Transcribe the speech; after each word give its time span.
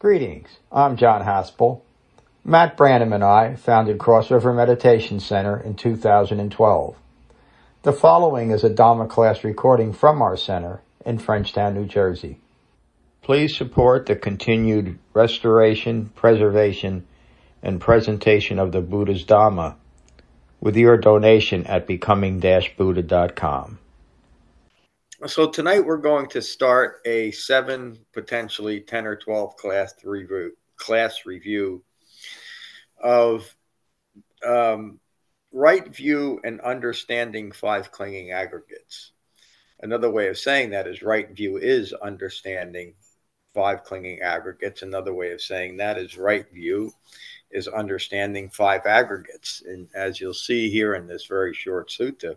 Greetings. 0.00 0.48
I'm 0.72 0.96
John 0.96 1.22
Haspel. 1.22 1.80
Matt 2.44 2.76
Branham 2.76 3.12
and 3.12 3.22
I 3.22 3.54
founded 3.54 3.98
Cross 3.98 4.30
River 4.30 4.52
Meditation 4.52 5.20
Center 5.20 5.56
in 5.56 5.76
2012. 5.76 6.96
The 7.82 7.92
following 7.92 8.50
is 8.50 8.64
a 8.64 8.68
Dharma 8.68 9.06
class 9.06 9.44
recording 9.44 9.92
from 9.92 10.20
our 10.20 10.36
center 10.36 10.82
in 11.06 11.18
Frenchtown, 11.18 11.74
New 11.74 11.86
Jersey. 11.86 12.40
Please 13.22 13.56
support 13.56 14.06
the 14.06 14.16
continued 14.16 14.98
restoration, 15.14 16.10
preservation, 16.16 17.06
and 17.62 17.80
presentation 17.80 18.58
of 18.58 18.72
the 18.72 18.80
Buddha's 18.82 19.24
Dharma 19.24 19.76
with 20.60 20.76
your 20.76 20.98
donation 20.98 21.66
at 21.66 21.86
becoming-buddha.com. 21.86 23.78
So 25.26 25.48
tonight 25.48 25.86
we're 25.86 25.96
going 25.96 26.28
to 26.30 26.42
start 26.42 27.00
a 27.06 27.30
seven, 27.30 27.98
potentially 28.12 28.82
10 28.82 29.06
or 29.06 29.16
12 29.16 29.56
class 29.56 29.94
review, 30.04 30.52
class 30.76 31.24
review 31.24 31.82
of 33.02 33.56
um, 34.46 35.00
right 35.50 35.88
view 35.88 36.40
and 36.44 36.60
understanding 36.60 37.52
five 37.52 37.90
clinging 37.90 38.32
aggregates. 38.32 39.12
Another 39.80 40.10
way 40.10 40.28
of 40.28 40.36
saying 40.36 40.70
that 40.70 40.86
is 40.86 41.00
right 41.00 41.30
view 41.30 41.56
is 41.56 41.94
understanding 41.94 42.92
five 43.54 43.82
clinging 43.82 44.20
aggregates. 44.20 44.82
Another 44.82 45.14
way 45.14 45.32
of 45.32 45.40
saying 45.40 45.78
that 45.78 45.96
is 45.96 46.18
right 46.18 46.52
view 46.52 46.92
is 47.50 47.66
understanding 47.66 48.50
five 48.50 48.84
aggregates. 48.84 49.62
And 49.64 49.88
as 49.94 50.20
you'll 50.20 50.34
see 50.34 50.68
here 50.68 50.94
in 50.94 51.06
this 51.06 51.24
very 51.24 51.54
short 51.54 51.88
sutta, 51.88 52.36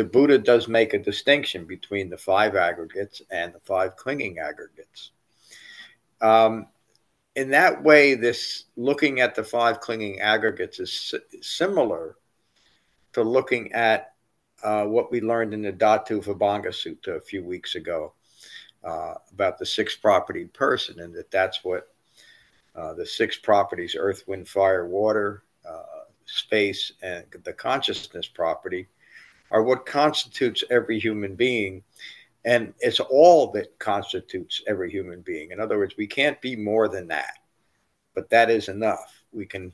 the 0.00 0.04
Buddha 0.04 0.38
does 0.38 0.66
make 0.66 0.94
a 0.94 0.98
distinction 0.98 1.66
between 1.66 2.08
the 2.08 2.16
five 2.16 2.56
aggregates 2.56 3.20
and 3.30 3.52
the 3.52 3.60
five 3.60 3.96
clinging 3.96 4.38
aggregates. 4.38 5.10
Um, 6.22 6.68
in 7.36 7.50
that 7.50 7.82
way, 7.82 8.14
this 8.14 8.64
looking 8.76 9.20
at 9.20 9.34
the 9.34 9.44
five 9.44 9.80
clinging 9.80 10.18
aggregates 10.20 10.80
is 10.80 11.14
similar 11.42 12.16
to 13.12 13.22
looking 13.22 13.72
at 13.74 14.14
uh, 14.64 14.86
what 14.86 15.12
we 15.12 15.20
learned 15.20 15.52
in 15.52 15.60
the 15.60 15.70
Dhatu 15.70 16.24
Vibhanga 16.24 16.68
Sutta 16.68 17.18
a 17.18 17.20
few 17.20 17.44
weeks 17.44 17.74
ago 17.74 18.14
uh, 18.82 19.16
about 19.34 19.58
the 19.58 19.66
six 19.66 19.94
property 19.96 20.46
person, 20.46 20.98
and 21.00 21.14
that 21.14 21.30
that's 21.30 21.62
what 21.62 21.88
uh, 22.74 22.94
the 22.94 23.04
six 23.04 23.36
properties 23.36 23.94
earth, 23.98 24.24
wind, 24.26 24.48
fire, 24.48 24.86
water, 24.86 25.42
uh, 25.68 26.04
space, 26.24 26.90
and 27.02 27.26
the 27.44 27.52
consciousness 27.52 28.26
property 28.26 28.88
are 29.50 29.62
what 29.62 29.86
constitutes 29.86 30.64
every 30.70 30.98
human 30.98 31.34
being. 31.34 31.82
And 32.44 32.72
it's 32.80 33.00
all 33.00 33.50
that 33.52 33.78
constitutes 33.78 34.62
every 34.66 34.90
human 34.90 35.20
being. 35.20 35.50
In 35.50 35.60
other 35.60 35.78
words, 35.78 35.96
we 35.96 36.06
can't 36.06 36.40
be 36.40 36.56
more 36.56 36.88
than 36.88 37.08
that, 37.08 37.34
but 38.14 38.30
that 38.30 38.50
is 38.50 38.68
enough. 38.68 39.22
We 39.32 39.46
can 39.46 39.72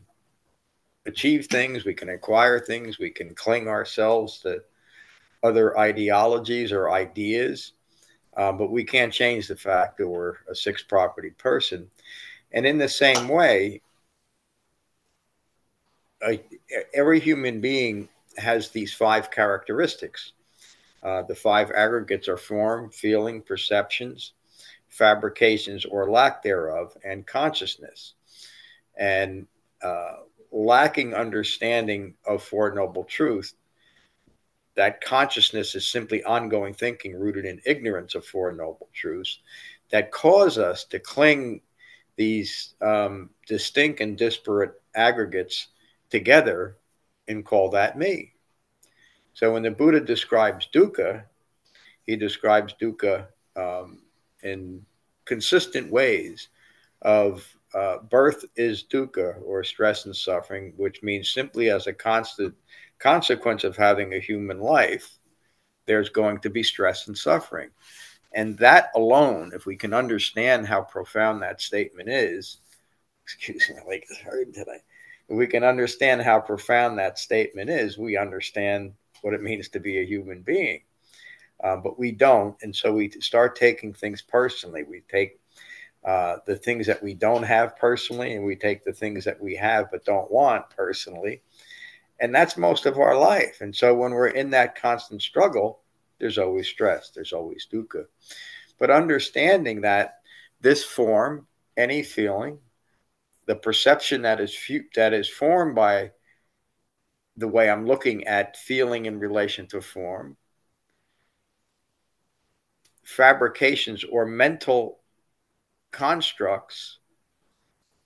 achieve 1.07 1.47
things, 1.47 1.85
we 1.85 1.95
can 1.95 2.09
acquire 2.09 2.59
things, 2.59 2.99
we 2.99 3.11
can 3.11 3.35
cling 3.35 3.69
ourselves 3.69 4.41
to 4.41 4.63
other 5.43 5.79
ideologies 5.79 6.73
or 6.73 6.91
ideas, 6.91 7.73
um, 8.37 8.59
but 8.59 8.73
we 8.73 8.85
can't 8.85 9.13
change 9.13 9.47
the 9.47 9.57
fact 9.57 9.99
that 9.99 10.09
we're 10.09 10.35
a 10.51 10.55
six 10.55 10.83
property 10.83 11.31
person. 11.31 11.89
And 12.53 12.67
in 12.67 12.79
the 12.79 12.89
same 12.89 13.29
way, 13.29 13.81
a, 16.27 16.43
every 16.95 17.21
human 17.21 17.61
being 17.61 18.09
has 18.39 18.71
these 18.71 18.93
five 18.93 19.31
characteristics. 19.31 20.33
Uh, 21.03 21.23
the 21.23 21.35
five 21.35 21.71
aggregates 21.71 22.29
are 22.29 22.37
form, 22.37 22.91
feeling, 22.91 23.43
perceptions, 23.43 24.33
fabrications 24.89 25.85
or 25.85 26.11
lack 26.11 26.43
thereof, 26.43 26.97
and 27.05 27.27
consciousness. 27.27 28.15
And 28.99 29.47
uh, 29.83 30.17
lacking 30.51 31.15
understanding 31.15 32.15
of 32.27 32.43
Four 32.43 32.75
Noble 32.75 33.05
Truth, 33.05 33.55
that 34.75 35.01
consciousness 35.01 35.75
is 35.75 35.91
simply 35.91 36.23
ongoing 36.25 36.75
thinking 36.75 37.19
rooted 37.19 37.45
in 37.45 37.61
ignorance 37.65 38.15
of 38.15 38.25
Four 38.25 38.53
Noble 38.53 38.89
Truths 38.93 39.41
that 39.91 40.11
cause 40.11 40.59
us 40.59 40.85
to 40.85 40.99
cling 40.99 41.61
these 42.17 42.75
um, 42.81 43.31
distinct 43.47 44.01
and 44.01 44.17
disparate 44.17 44.73
aggregates 44.95 45.69
together 46.11 46.77
and 47.29 47.45
call 47.45 47.71
that 47.71 47.99
me. 47.99 48.33
So 49.37 49.53
when 49.53 49.63
the 49.63 49.71
Buddha 49.71 50.01
describes 50.01 50.67
dukkha, 50.75 51.25
he 52.05 52.17
describes 52.17 52.75
dukkha 52.81 53.27
um, 53.55 54.01
in 54.43 54.87
consistent 55.27 55.93
ways 55.93 56.49
of 57.03 57.47
uh, 57.75 57.99
birth 57.99 58.47
is 58.57 58.85
dukkha 58.91 59.35
or 59.45 59.63
stress 59.63 60.07
and 60.07 60.17
suffering, 60.17 60.73
which 60.79 61.03
means 61.03 61.35
simply 61.35 61.69
as 61.69 61.87
a 61.87 61.93
constant 61.93 62.55
consequence 62.99 63.63
of 63.63 63.77
having 63.77 64.15
a 64.15 64.19
human 64.19 64.59
life, 64.59 65.19
there's 65.85 66.09
going 66.09 66.39
to 66.39 66.49
be 66.49 66.63
stress 66.63 67.07
and 67.07 67.19
suffering. 67.19 67.69
And 68.33 68.57
that 68.57 68.89
alone, 68.95 69.53
if 69.55 69.67
we 69.67 69.77
can 69.77 69.93
understand 69.93 70.67
how 70.67 70.81
profound 70.81 71.43
that 71.43 71.61
statement 71.61 72.09
is, 72.09 72.57
excuse 73.25 73.69
me, 73.69 73.83
like 73.87 74.07
hard 74.25 74.55
today. 74.55 74.81
If 75.29 75.37
we 75.37 75.47
can 75.47 75.63
understand 75.63 76.23
how 76.23 76.41
profound 76.41 76.99
that 76.99 77.19
statement 77.19 77.69
is, 77.69 77.99
we 77.99 78.17
understand 78.17 78.95
what 79.23 79.35
it 79.35 79.43
means 79.43 79.69
to 79.71 79.81
be 79.81 79.99
a 79.99 80.05
human 80.05 80.43
being. 80.43 80.83
Uh, 81.63 81.77
but 81.77 81.99
we 81.99 82.13
don't. 82.13 82.57
And 82.63 82.75
so 82.75 82.93
we 82.93 83.11
start 83.21 83.57
taking 83.57 83.93
things 83.93 84.23
personally. 84.23 84.83
We 84.83 85.03
take 85.11 85.41
uh, 86.05 86.37
the 86.47 86.57
things 86.57 86.87
that 86.87 87.03
we 87.03 87.15
don't 87.15 87.43
have 87.43 87.77
personally, 87.77 88.35
and 88.35 88.45
we 88.45 88.57
take 88.57 88.85
the 88.85 88.93
things 88.93 89.25
that 89.25 89.41
we 89.41 89.57
have 89.57 89.91
but 89.91 90.05
don't 90.05 90.31
want 90.31 90.69
personally. 90.71 91.43
And 92.21 92.35
that's 92.35 92.57
most 92.57 92.87
of 92.87 92.99
our 92.99 93.19
life. 93.19 93.61
And 93.61 93.75
so 93.75 93.95
when 93.95 94.13
we're 94.13 94.29
in 94.29 94.51
that 94.51 94.81
constant 94.81 95.23
struggle, 95.23 95.81
there's 96.19 96.39
always 96.39 96.69
stress, 96.69 97.11
there's 97.11 97.33
always 97.33 97.67
dukkha. 97.71 98.05
But 98.79 98.91
understanding 98.91 99.83
that 99.83 100.21
this 100.61 100.85
form, 100.85 101.47
any 101.77 102.03
feeling, 102.03 102.59
the 103.47 103.57
perception 103.57 104.23
that 104.23 104.41
is 104.41 104.57
that 104.95 105.13
is 105.13 105.29
formed 105.29 105.75
by 105.75 106.13
the 107.37 107.49
way 107.49 107.69
I'm 107.69 107.87
looking 107.87 108.27
at 108.27 108.57
feeling 108.57 109.07
in 109.07 109.19
relation 109.19 109.67
to 109.69 109.81
form, 109.81 110.37
fabrications 113.05 114.05
or 114.05 114.27
mental 114.27 115.01
constructs 115.93 116.99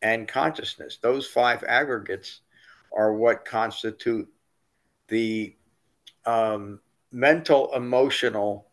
and 0.03 0.29
consciousness. 0.29 0.99
Those 1.01 1.27
five 1.27 1.65
aggregates 1.65 2.41
are 2.97 3.13
what 3.13 3.45
constitute 3.45 4.29
the 5.09 5.57
um, 6.27 6.81
mental, 7.13 7.75
emotional 7.75 8.71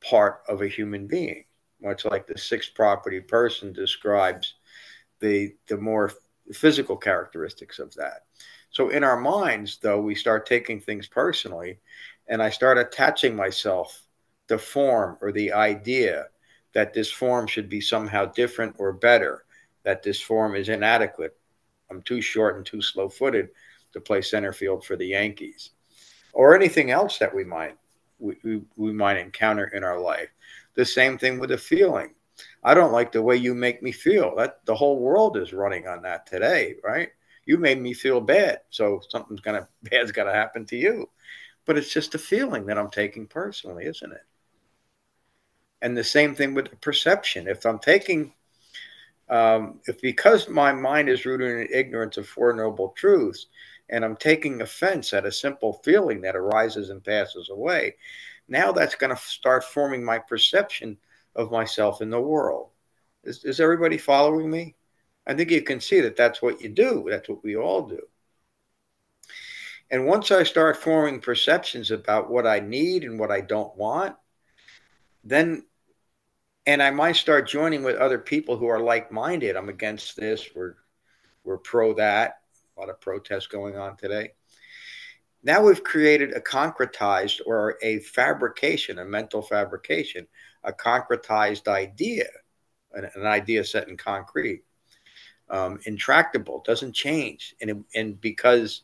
part 0.00 0.42
of 0.48 0.62
a 0.62 0.68
human 0.68 1.06
being, 1.06 1.44
much 1.82 2.04
like 2.04 2.26
the 2.26 2.38
six 2.38 2.68
property 2.68 3.20
person 3.20 3.72
describes 3.72 4.54
the, 5.20 5.54
the 5.68 5.76
more 5.76 6.12
physical 6.52 6.96
characteristics 6.96 7.78
of 7.78 7.94
that. 7.94 8.24
So 8.70 8.90
in 8.90 9.02
our 9.02 9.18
minds, 9.18 9.78
though, 9.80 10.00
we 10.00 10.14
start 10.14 10.46
taking 10.46 10.80
things 10.80 11.08
personally, 11.08 11.78
and 12.28 12.42
I 12.42 12.50
start 12.50 12.78
attaching 12.78 13.34
myself 13.34 14.02
to 14.48 14.58
form 14.58 15.18
or 15.20 15.32
the 15.32 15.52
idea 15.52 16.26
that 16.74 16.92
this 16.92 17.10
form 17.10 17.46
should 17.46 17.68
be 17.68 17.80
somehow 17.80 18.26
different 18.26 18.74
or 18.78 18.92
better, 18.92 19.44
that 19.84 20.02
this 20.02 20.20
form 20.20 20.54
is 20.54 20.68
inadequate. 20.68 21.36
I'm 21.90 22.02
too 22.02 22.20
short 22.20 22.56
and 22.56 22.66
too 22.66 22.82
slow 22.82 23.08
footed 23.08 23.48
to 23.92 24.00
play 24.00 24.20
center 24.20 24.52
field 24.52 24.84
for 24.84 24.96
the 24.96 25.06
Yankees, 25.06 25.70
or 26.32 26.54
anything 26.54 26.90
else 26.90 27.18
that 27.18 27.34
we 27.34 27.44
might 27.44 27.76
we, 28.18 28.36
we, 28.42 28.62
we 28.76 28.92
might 28.92 29.16
encounter 29.16 29.66
in 29.68 29.84
our 29.84 29.98
life. 29.98 30.28
The 30.74 30.84
same 30.84 31.18
thing 31.18 31.38
with 31.38 31.52
a 31.52 31.58
feeling. 31.58 32.14
I 32.62 32.74
don't 32.74 32.92
like 32.92 33.12
the 33.12 33.22
way 33.22 33.36
you 33.36 33.54
make 33.54 33.82
me 33.82 33.92
feel. 33.92 34.34
That 34.36 34.64
the 34.64 34.74
whole 34.74 34.98
world 34.98 35.36
is 35.36 35.52
running 35.52 35.86
on 35.86 36.02
that 36.02 36.26
today, 36.26 36.74
right? 36.84 37.10
You 37.48 37.56
made 37.56 37.80
me 37.80 37.94
feel 37.94 38.20
bad. 38.20 38.60
So 38.68 39.00
something's 39.08 39.40
gonna 39.40 39.66
bad's 39.82 40.12
gonna 40.12 40.34
happen 40.34 40.66
to 40.66 40.76
you. 40.76 41.08
But 41.64 41.78
it's 41.78 41.92
just 41.92 42.14
a 42.14 42.18
feeling 42.18 42.66
that 42.66 42.78
I'm 42.78 42.90
taking 42.90 43.26
personally, 43.26 43.86
isn't 43.86 44.12
it? 44.12 44.22
And 45.80 45.96
the 45.96 46.04
same 46.04 46.34
thing 46.34 46.54
with 46.54 46.80
perception. 46.80 47.48
If 47.48 47.64
I'm 47.64 47.78
taking 47.78 48.34
um, 49.30 49.80
if 49.86 50.00
because 50.00 50.48
my 50.48 50.72
mind 50.72 51.08
is 51.08 51.24
rooted 51.24 51.70
in 51.70 51.74
ignorance 51.74 52.18
of 52.18 52.28
Four 52.28 52.52
Noble 52.52 52.90
Truths, 52.90 53.46
and 53.88 54.04
I'm 54.04 54.16
taking 54.16 54.60
offense 54.60 55.14
at 55.14 55.26
a 55.26 55.32
simple 55.32 55.80
feeling 55.84 56.20
that 56.22 56.36
arises 56.36 56.90
and 56.90 57.02
passes 57.02 57.48
away, 57.48 57.96
now 58.48 58.72
that's 58.72 58.94
going 58.94 59.14
to 59.14 59.22
start 59.22 59.64
forming 59.64 60.04
my 60.04 60.18
perception 60.18 60.98
of 61.34 61.50
myself 61.50 62.02
in 62.02 62.10
the 62.10 62.20
world. 62.20 62.70
Is, 63.24 63.44
is 63.44 63.60
everybody 63.60 63.96
following 63.96 64.50
me? 64.50 64.74
I 65.28 65.34
think 65.34 65.50
you 65.50 65.62
can 65.62 65.80
see 65.80 66.00
that 66.00 66.16
that's 66.16 66.40
what 66.40 66.62
you 66.62 66.70
do. 66.70 67.06
That's 67.08 67.28
what 67.28 67.44
we 67.44 67.56
all 67.56 67.86
do. 67.86 68.00
And 69.90 70.06
once 70.06 70.30
I 70.30 70.42
start 70.42 70.76
forming 70.76 71.20
perceptions 71.20 71.90
about 71.90 72.30
what 72.30 72.46
I 72.46 72.60
need 72.60 73.04
and 73.04 73.20
what 73.20 73.30
I 73.30 73.42
don't 73.42 73.76
want, 73.76 74.16
then 75.22 75.64
and 76.66 76.82
I 76.82 76.90
might 76.90 77.16
start 77.16 77.48
joining 77.48 77.82
with 77.82 77.96
other 77.96 78.18
people 78.18 78.58
who 78.58 78.66
are 78.66 78.80
like-minded. 78.80 79.56
I'm 79.56 79.70
against 79.70 80.16
this. 80.16 80.48
We're 80.54 80.74
we're 81.44 81.58
pro 81.58 81.94
that. 81.94 82.40
A 82.76 82.80
lot 82.80 82.90
of 82.90 83.00
protests 83.00 83.46
going 83.46 83.76
on 83.76 83.96
today. 83.96 84.32
Now 85.42 85.62
we've 85.62 85.82
created 85.82 86.36
a 86.36 86.40
concretized 86.40 87.40
or 87.46 87.78
a 87.82 88.00
fabrication, 88.00 88.98
a 88.98 89.04
mental 89.04 89.40
fabrication, 89.40 90.26
a 90.64 90.72
concretized 90.72 91.68
idea, 91.68 92.26
an, 92.92 93.08
an 93.14 93.26
idea 93.26 93.64
set 93.64 93.88
in 93.88 93.96
concrete, 93.96 94.64
um, 95.50 95.80
intractable, 95.84 96.62
doesn't 96.66 96.92
change, 96.94 97.54
and 97.60 97.84
and 97.94 98.20
because 98.20 98.82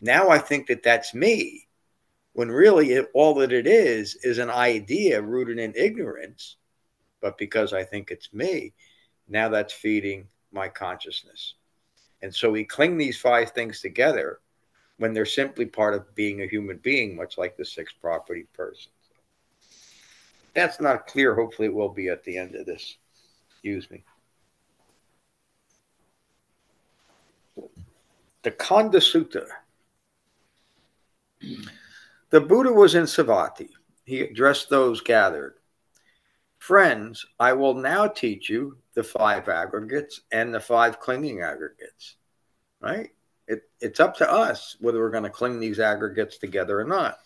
now 0.00 0.28
I 0.28 0.38
think 0.38 0.66
that 0.66 0.82
that's 0.82 1.14
me, 1.14 1.66
when 2.32 2.50
really 2.50 2.92
it, 2.92 3.10
all 3.14 3.34
that 3.36 3.52
it 3.52 3.66
is 3.66 4.16
is 4.22 4.38
an 4.38 4.50
idea 4.50 5.22
rooted 5.22 5.58
in 5.58 5.72
ignorance 5.76 6.56
but 7.24 7.38
because 7.38 7.72
I 7.72 7.84
think 7.84 8.10
it's 8.10 8.34
me, 8.34 8.74
now 9.28 9.48
that's 9.48 9.72
feeding 9.72 10.28
my 10.52 10.68
consciousness. 10.68 11.54
And 12.20 12.34
so 12.34 12.50
we 12.50 12.64
cling 12.64 12.98
these 12.98 13.18
five 13.18 13.52
things 13.52 13.80
together 13.80 14.40
when 14.98 15.14
they're 15.14 15.24
simply 15.24 15.64
part 15.64 15.94
of 15.94 16.14
being 16.14 16.42
a 16.42 16.46
human 16.46 16.76
being, 16.76 17.16
much 17.16 17.38
like 17.38 17.56
the 17.56 17.64
six 17.64 17.94
property 17.98 18.46
person. 18.52 18.92
That's 20.52 20.82
not 20.82 21.06
clear. 21.06 21.34
Hopefully, 21.34 21.68
it 21.68 21.74
will 21.74 21.88
be 21.88 22.10
at 22.10 22.22
the 22.24 22.36
end 22.36 22.54
of 22.56 22.66
this. 22.66 22.98
Excuse 23.52 23.90
me. 23.90 24.04
The 28.44 28.52
Khanda 28.52 28.98
Sutta. 28.98 29.46
The 32.30 32.40
Buddha 32.40 32.72
was 32.72 32.94
in 32.94 33.04
Savatthi. 33.04 33.70
He 34.04 34.20
addressed 34.20 34.68
those 34.68 35.00
gathered. 35.00 35.54
Friends, 36.58 37.26
I 37.40 37.54
will 37.54 37.74
now 37.74 38.06
teach 38.06 38.48
you 38.48 38.78
the 38.94 39.02
five 39.02 39.48
aggregates 39.48 40.20
and 40.30 40.54
the 40.54 40.60
five 40.60 41.00
clinging 41.00 41.40
aggregates, 41.40 42.16
right? 42.80 43.10
It, 43.46 43.62
it's 43.80 44.00
up 44.00 44.16
to 44.18 44.30
us 44.30 44.76
whether 44.80 44.98
we're 44.98 45.10
going 45.10 45.24
to 45.24 45.30
cling 45.30 45.58
these 45.58 45.80
aggregates 45.80 46.38
together 46.38 46.80
or 46.80 46.84
not. 46.84 47.18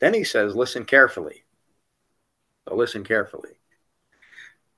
Then 0.00 0.14
he 0.14 0.24
says, 0.24 0.54
listen 0.54 0.84
carefully. 0.84 1.44
So 2.68 2.76
listen 2.76 3.04
carefully. 3.04 3.58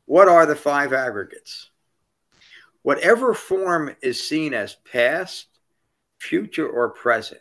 What 0.06 0.28
are 0.28 0.46
the 0.46 0.56
five 0.56 0.92
aggregates? 0.92 1.70
Whatever 2.82 3.34
form 3.34 3.94
is 4.00 4.26
seen 4.26 4.54
as 4.54 4.76
past, 4.90 5.47
future, 6.18 6.68
or 6.68 6.90
present, 6.90 7.40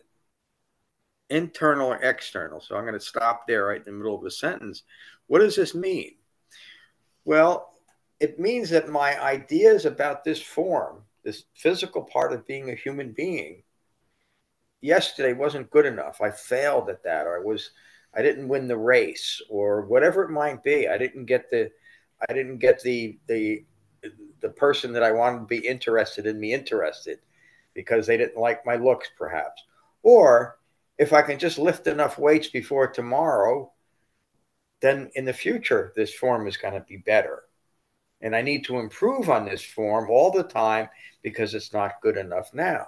internal 1.29 1.91
or 1.91 1.97
external. 1.97 2.61
So 2.61 2.75
I'm 2.75 2.83
going 2.83 2.93
to 2.93 2.99
stop 2.99 3.47
there 3.47 3.65
right 3.65 3.79
in 3.79 3.85
the 3.85 3.91
middle 3.91 4.15
of 4.15 4.23
the 4.23 4.31
sentence. 4.31 4.83
What 5.27 5.39
does 5.39 5.55
this 5.55 5.75
mean? 5.75 6.15
Well, 7.25 7.73
it 8.19 8.39
means 8.39 8.69
that 8.69 8.89
my 8.89 9.21
ideas 9.21 9.85
about 9.85 10.23
this 10.23 10.41
form, 10.41 11.03
this 11.23 11.43
physical 11.53 12.03
part 12.03 12.33
of 12.33 12.47
being 12.47 12.69
a 12.69 12.75
human 12.75 13.11
being, 13.11 13.63
yesterday 14.81 15.33
wasn't 15.33 15.69
good 15.69 15.85
enough. 15.85 16.21
I 16.21 16.31
failed 16.31 16.89
at 16.89 17.03
that, 17.03 17.27
or 17.27 17.39
I 17.39 17.43
was, 17.43 17.71
I 18.15 18.21
didn't 18.21 18.47
win 18.47 18.67
the 18.67 18.77
race, 18.77 19.41
or 19.49 19.81
whatever 19.81 20.23
it 20.23 20.29
might 20.29 20.63
be. 20.63 20.87
I 20.87 20.97
didn't 20.97 21.25
get 21.25 21.51
the, 21.51 21.71
I 22.27 22.33
didn't 22.33 22.57
get 22.59 22.81
the 22.81 23.19
the 23.27 23.65
the 24.39 24.49
person 24.49 24.93
that 24.93 25.03
I 25.03 25.11
wanted 25.11 25.39
to 25.39 25.45
be 25.45 25.67
interested 25.67 26.25
in 26.25 26.39
me 26.39 26.53
interested 26.53 27.19
because 27.77 28.07
they 28.07 28.17
didn't 28.17 28.41
like 28.41 28.65
my 28.65 28.75
looks, 28.75 29.07
perhaps. 29.15 29.63
Or 30.01 30.57
if 30.97 31.13
I 31.13 31.21
can 31.21 31.37
just 31.37 31.59
lift 31.59 31.85
enough 31.85 32.17
weights 32.17 32.47
before 32.47 32.87
tomorrow, 32.87 33.71
then 34.81 35.11
in 35.13 35.25
the 35.25 35.31
future, 35.31 35.93
this 35.95 36.11
form 36.11 36.47
is 36.47 36.57
going 36.57 36.73
to 36.73 36.79
be 36.79 36.97
better. 36.97 37.43
And 38.19 38.35
I 38.35 38.41
need 38.41 38.65
to 38.65 38.79
improve 38.79 39.29
on 39.29 39.45
this 39.45 39.63
form 39.63 40.09
all 40.09 40.31
the 40.31 40.41
time 40.41 40.89
because 41.21 41.53
it's 41.53 41.71
not 41.71 42.01
good 42.01 42.17
enough 42.17 42.51
now. 42.51 42.87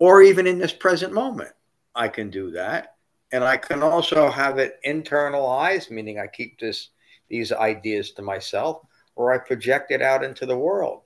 Or 0.00 0.20
even 0.20 0.48
in 0.48 0.58
this 0.58 0.72
present 0.72 1.12
moment, 1.12 1.52
I 1.94 2.08
can 2.08 2.30
do 2.30 2.50
that. 2.50 2.96
And 3.30 3.44
I 3.44 3.58
can 3.58 3.84
also 3.84 4.28
have 4.28 4.58
it 4.58 4.80
internalized, 4.84 5.92
meaning 5.92 6.18
I 6.18 6.26
keep 6.26 6.58
this 6.58 6.90
these 7.28 7.52
ideas 7.52 8.10
to 8.12 8.22
myself, 8.22 8.80
or 9.14 9.32
I 9.32 9.38
project 9.38 9.92
it 9.92 10.02
out 10.02 10.24
into 10.24 10.46
the 10.46 10.58
world. 10.58 11.02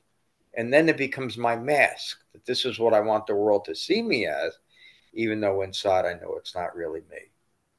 And 0.55 0.73
then 0.73 0.89
it 0.89 0.97
becomes 0.97 1.37
my 1.39 1.57
mask 1.57 2.19
that 2.33 2.45
this 2.45 2.65
is 2.65 2.79
what 2.79 2.95
I 2.95 3.01
want 3.01 3.27
the 3.27 3.35
world 3.35 3.65
to 3.67 3.75
see 3.75 4.03
me 4.03 4.27
as, 4.27 4.59
even 5.15 5.41
though 5.41 5.63
inside 5.63 6.05
I 6.05 6.15
know 6.15 6.35
it's 6.37 6.55
not 6.55 6.77
really 6.77 7.01
me. 7.11 7.31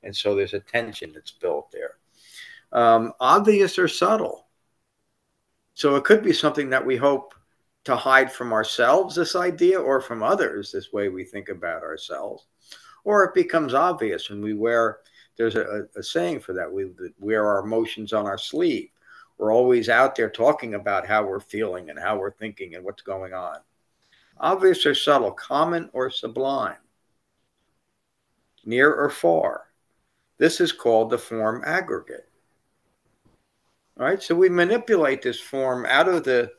And 0.02 0.16
so 0.16 0.36
there's 0.36 0.54
a 0.54 0.60
tension 0.60 1.12
that's 1.14 1.32
built 1.32 1.72
there. 1.72 1.98
Um, 2.72 3.14
obvious 3.20 3.78
or 3.78 3.88
subtle. 3.88 4.48
So 5.76 5.96
it 5.96 6.04
could 6.04 6.24
be 6.24 6.34
something 6.34 6.70
that 6.70 6.86
we 6.86 6.98
hope 6.98 7.34
to 7.86 7.96
hide 7.96 8.32
from 8.32 8.54
ourselves, 8.54 9.16
this 9.16 9.36
idea, 9.36 9.80
or 9.80 10.00
from 10.02 10.24
others, 10.24 10.72
this 10.72 10.94
way 10.94 11.10
we 11.10 11.24
think 11.24 11.50
about 11.50 11.84
ourselves. 11.84 12.48
Or 13.04 13.24
it 13.26 13.34
becomes 13.34 13.74
obvious 13.74 14.30
and 14.30 14.42
we 14.42 14.54
wear, 14.54 15.00
there's 15.38 15.56
a, 15.56 15.88
a 15.96 16.04
saying 16.04 16.40
for 16.40 16.54
that, 16.54 16.72
we 16.72 16.92
wear 17.20 17.46
our 17.46 17.64
emotions 17.64 18.14
on 18.14 18.26
our 18.26 18.38
sleeve. 18.38 18.90
We're 19.38 19.54
always 19.54 19.90
out 19.90 20.16
there 20.16 20.30
talking 20.30 20.74
about 20.76 21.08
how 21.08 21.26
we're 21.26 21.40
feeling 21.40 21.90
and 21.90 22.00
how 22.00 22.18
we're 22.18 22.32
thinking 22.32 22.76
and 22.76 22.84
what's 22.86 23.02
going 23.02 23.34
on. 23.34 23.58
Obvious 24.40 24.86
or 24.86 24.96
subtle, 24.96 25.32
common 25.32 25.90
or 25.94 26.10
sublime, 26.10 26.78
near 28.66 28.94
or 28.94 29.10
far, 29.10 29.68
this 30.38 30.60
is 30.60 30.72
called 30.72 31.10
the 31.10 31.18
form 31.18 31.64
aggregate. 31.66 32.30
All 34.00 34.06
right, 34.06 34.22
so 34.22 34.34
we 34.34 34.50
manipulate 34.50 35.22
this 35.22 35.40
form 35.40 35.86
out 35.86 36.08
of 36.08 36.24
the 36.24 36.52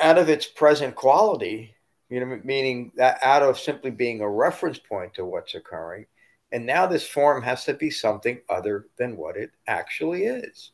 out 0.00 0.18
of 0.18 0.28
its 0.28 0.46
present 0.46 0.94
quality, 0.94 1.74
you 2.08 2.20
know, 2.20 2.40
meaning 2.44 2.92
that 2.96 3.18
out 3.22 3.42
of 3.42 3.58
simply 3.58 3.90
being 3.90 4.20
a 4.20 4.28
reference 4.28 4.78
point 4.78 5.14
to 5.14 5.24
what's 5.24 5.54
occurring, 5.54 6.06
and 6.52 6.64
now 6.64 6.86
this 6.86 7.06
form 7.06 7.42
has 7.42 7.64
to 7.64 7.74
be 7.74 7.90
something 7.90 8.40
other 8.48 8.86
than 8.96 9.16
what 9.16 9.36
it 9.36 9.50
actually 9.66 10.24
is. 10.24 10.72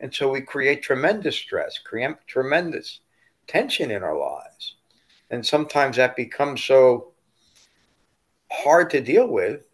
And 0.00 0.14
so 0.14 0.30
we 0.30 0.40
create 0.40 0.82
tremendous 0.82 1.36
stress, 1.36 1.78
create 1.78 2.16
tremendous 2.26 3.00
tension 3.46 3.90
in 3.90 4.02
our 4.02 4.18
lives. 4.18 4.76
And 5.30 5.44
sometimes 5.44 5.96
that 5.96 6.16
becomes 6.16 6.62
so 6.62 7.12
hard 8.50 8.90
to 8.90 9.00
deal 9.00 9.26
with 9.26 9.66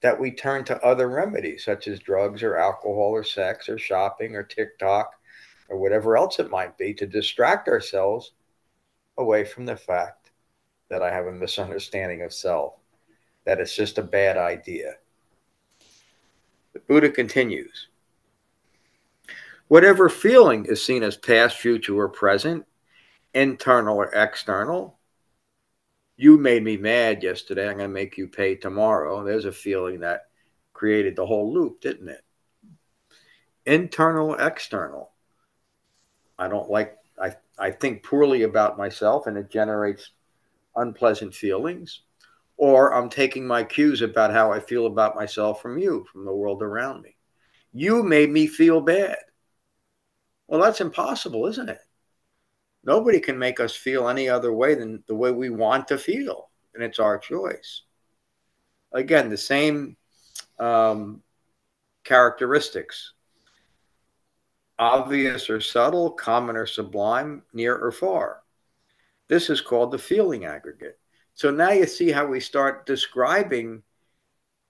that 0.00 0.20
we 0.20 0.30
turn 0.30 0.64
to 0.64 0.80
other 0.84 1.08
remedies 1.08 1.64
such 1.64 1.88
as 1.88 1.98
drugs 1.98 2.42
or 2.42 2.56
alcohol 2.56 3.10
or 3.10 3.24
sex 3.24 3.68
or 3.68 3.78
shopping 3.78 4.36
or 4.36 4.42
TikTok 4.42 5.12
or 5.68 5.78
whatever 5.78 6.16
else 6.16 6.38
it 6.38 6.50
might 6.50 6.78
be 6.78 6.94
to 6.94 7.06
distract 7.06 7.68
ourselves 7.68 8.32
away 9.18 9.44
from 9.44 9.66
the 9.66 9.76
fact 9.76 10.30
that 10.88 11.02
I 11.02 11.12
have 11.12 11.26
a 11.26 11.32
misunderstanding 11.32 12.22
of 12.22 12.32
self, 12.32 12.74
that 13.48 13.60
it's 13.60 13.74
just 13.74 13.96
a 13.96 14.02
bad 14.02 14.36
idea. 14.36 14.96
The 16.74 16.80
Buddha 16.80 17.08
continues 17.08 17.88
Whatever 19.68 20.10
feeling 20.10 20.66
is 20.66 20.84
seen 20.84 21.02
as 21.02 21.16
past, 21.16 21.56
future, 21.56 21.96
or 21.96 22.10
present, 22.10 22.66
internal 23.32 23.96
or 23.96 24.14
external, 24.14 24.98
you 26.18 26.36
made 26.36 26.62
me 26.62 26.76
mad 26.76 27.22
yesterday. 27.22 27.70
I'm 27.70 27.78
going 27.78 27.88
to 27.88 27.94
make 27.94 28.18
you 28.18 28.28
pay 28.28 28.54
tomorrow. 28.54 29.24
There's 29.24 29.46
a 29.46 29.52
feeling 29.52 30.00
that 30.00 30.26
created 30.74 31.16
the 31.16 31.24
whole 31.26 31.50
loop, 31.50 31.80
didn't 31.80 32.10
it? 32.10 32.24
Internal, 33.64 34.34
external. 34.34 35.12
I 36.38 36.48
don't 36.48 36.68
like, 36.68 36.98
I, 37.18 37.34
I 37.58 37.70
think 37.70 38.02
poorly 38.02 38.42
about 38.42 38.76
myself 38.76 39.26
and 39.26 39.38
it 39.38 39.50
generates 39.50 40.10
unpleasant 40.76 41.34
feelings. 41.34 42.02
Or 42.58 42.92
I'm 42.92 43.08
taking 43.08 43.46
my 43.46 43.64
cues 43.64 44.02
about 44.02 44.32
how 44.32 44.52
I 44.52 44.60
feel 44.60 44.84
about 44.84 45.16
myself 45.16 45.62
from 45.62 45.78
you, 45.78 46.04
from 46.12 46.26
the 46.26 46.34
world 46.34 46.62
around 46.62 47.00
me. 47.00 47.16
You 47.72 48.02
made 48.02 48.30
me 48.30 48.46
feel 48.46 48.82
bad. 48.82 49.16
Well, 50.46 50.60
that's 50.60 50.82
impossible, 50.82 51.46
isn't 51.46 51.70
it? 51.70 51.80
Nobody 52.84 53.20
can 53.20 53.38
make 53.38 53.60
us 53.60 53.74
feel 53.74 54.08
any 54.08 54.28
other 54.28 54.52
way 54.52 54.74
than 54.74 55.02
the 55.06 55.14
way 55.14 55.30
we 55.30 55.48
want 55.48 55.88
to 55.88 55.98
feel, 55.98 56.50
and 56.74 56.82
it's 56.82 56.98
our 56.98 57.18
choice. 57.18 57.82
Again, 58.92 59.30
the 59.30 59.36
same 59.36 59.96
um, 60.58 61.22
characteristics 62.04 63.14
obvious 64.78 65.50
or 65.50 65.60
subtle, 65.60 66.10
common 66.10 66.56
or 66.56 66.66
sublime, 66.66 67.42
near 67.52 67.76
or 67.76 67.90
far. 67.90 68.42
This 69.28 69.50
is 69.50 69.60
called 69.60 69.90
the 69.90 69.98
feeling 69.98 70.44
aggregate. 70.44 70.98
So 71.38 71.52
now 71.52 71.70
you 71.70 71.86
see 71.86 72.10
how 72.10 72.26
we 72.26 72.40
start 72.40 72.84
describing 72.84 73.84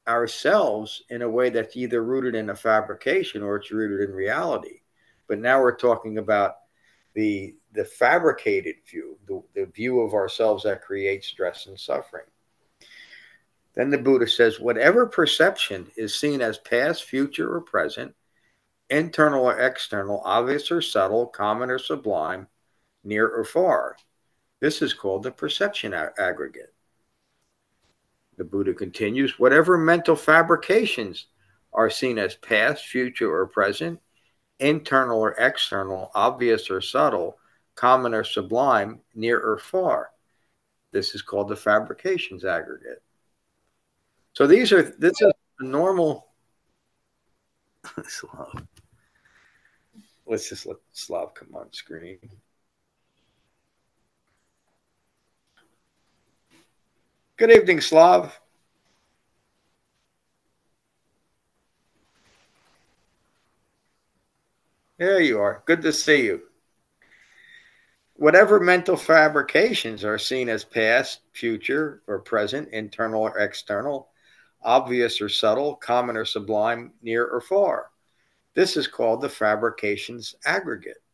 ourselves 0.06 1.02
in 1.08 1.22
a 1.22 1.30
way 1.30 1.48
that's 1.48 1.78
either 1.78 2.04
rooted 2.04 2.34
in 2.34 2.50
a 2.50 2.54
fabrication 2.54 3.42
or 3.42 3.56
it's 3.56 3.70
rooted 3.70 4.06
in 4.06 4.14
reality. 4.14 4.80
But 5.28 5.38
now 5.38 5.62
we're 5.62 5.76
talking 5.76 6.18
about 6.18 6.56
the 7.14 7.56
the 7.72 7.86
fabricated 7.86 8.76
view, 8.86 9.16
the, 9.26 9.42
the 9.54 9.64
view 9.64 10.00
of 10.00 10.12
ourselves 10.12 10.64
that 10.64 10.82
creates 10.82 11.28
stress 11.28 11.64
and 11.68 11.80
suffering. 11.80 12.26
Then 13.72 13.88
the 13.88 13.96
Buddha 13.96 14.28
says, 14.28 14.60
whatever 14.60 15.06
perception 15.06 15.90
is 15.96 16.20
seen 16.20 16.42
as 16.42 16.58
past, 16.58 17.04
future, 17.04 17.50
or 17.50 17.62
present, 17.62 18.14
internal 18.90 19.46
or 19.46 19.58
external, 19.58 20.20
obvious 20.22 20.70
or 20.70 20.82
subtle, 20.82 21.28
common 21.28 21.70
or 21.70 21.78
sublime, 21.78 22.46
near 23.04 23.26
or 23.26 23.44
far, 23.46 23.96
this 24.60 24.82
is 24.82 24.94
called 24.94 25.22
the 25.22 25.30
perception 25.30 25.94
aggregate. 25.94 26.74
The 28.36 28.44
Buddha 28.44 28.74
continues, 28.74 29.38
whatever 29.38 29.76
mental 29.76 30.16
fabrications 30.16 31.26
are 31.72 31.90
seen 31.90 32.18
as 32.18 32.34
past, 32.36 32.86
future, 32.86 33.32
or 33.32 33.46
present, 33.46 34.00
internal 34.60 35.20
or 35.20 35.32
external, 35.32 36.10
obvious 36.14 36.70
or 36.70 36.80
subtle, 36.80 37.38
common 37.74 38.14
or 38.14 38.24
sublime, 38.24 39.00
near 39.14 39.38
or 39.40 39.58
far. 39.58 40.10
This 40.92 41.14
is 41.14 41.22
called 41.22 41.48
the 41.48 41.56
fabrications 41.56 42.44
aggregate. 42.44 43.02
So 44.32 44.46
these 44.46 44.72
are 44.72 44.82
this 44.82 45.20
is 45.20 45.32
a 45.60 45.64
normal 45.64 46.28
Slav. 48.06 48.66
Let's 50.26 50.48
just 50.48 50.66
let 50.66 50.76
Slav 50.92 51.34
come 51.34 51.54
on 51.54 51.72
screen. 51.72 52.18
Good 57.38 57.52
evening, 57.52 57.80
Slav. 57.80 58.40
There 64.98 65.20
you 65.20 65.38
are. 65.38 65.62
Good 65.64 65.82
to 65.82 65.92
see 65.92 66.24
you. 66.24 66.42
Whatever 68.14 68.58
mental 68.58 68.96
fabrications 68.96 70.04
are 70.04 70.18
seen 70.18 70.48
as 70.48 70.64
past, 70.64 71.20
future, 71.32 72.02
or 72.08 72.18
present, 72.18 72.70
internal 72.70 73.22
or 73.22 73.38
external, 73.38 74.08
obvious 74.64 75.20
or 75.20 75.28
subtle, 75.28 75.76
common 75.76 76.16
or 76.16 76.24
sublime, 76.24 76.92
near 77.02 77.24
or 77.24 77.40
far. 77.40 77.92
This 78.54 78.76
is 78.76 78.88
called 78.88 79.20
the 79.20 79.28
fabrications 79.28 80.34
aggregate. 80.44 81.04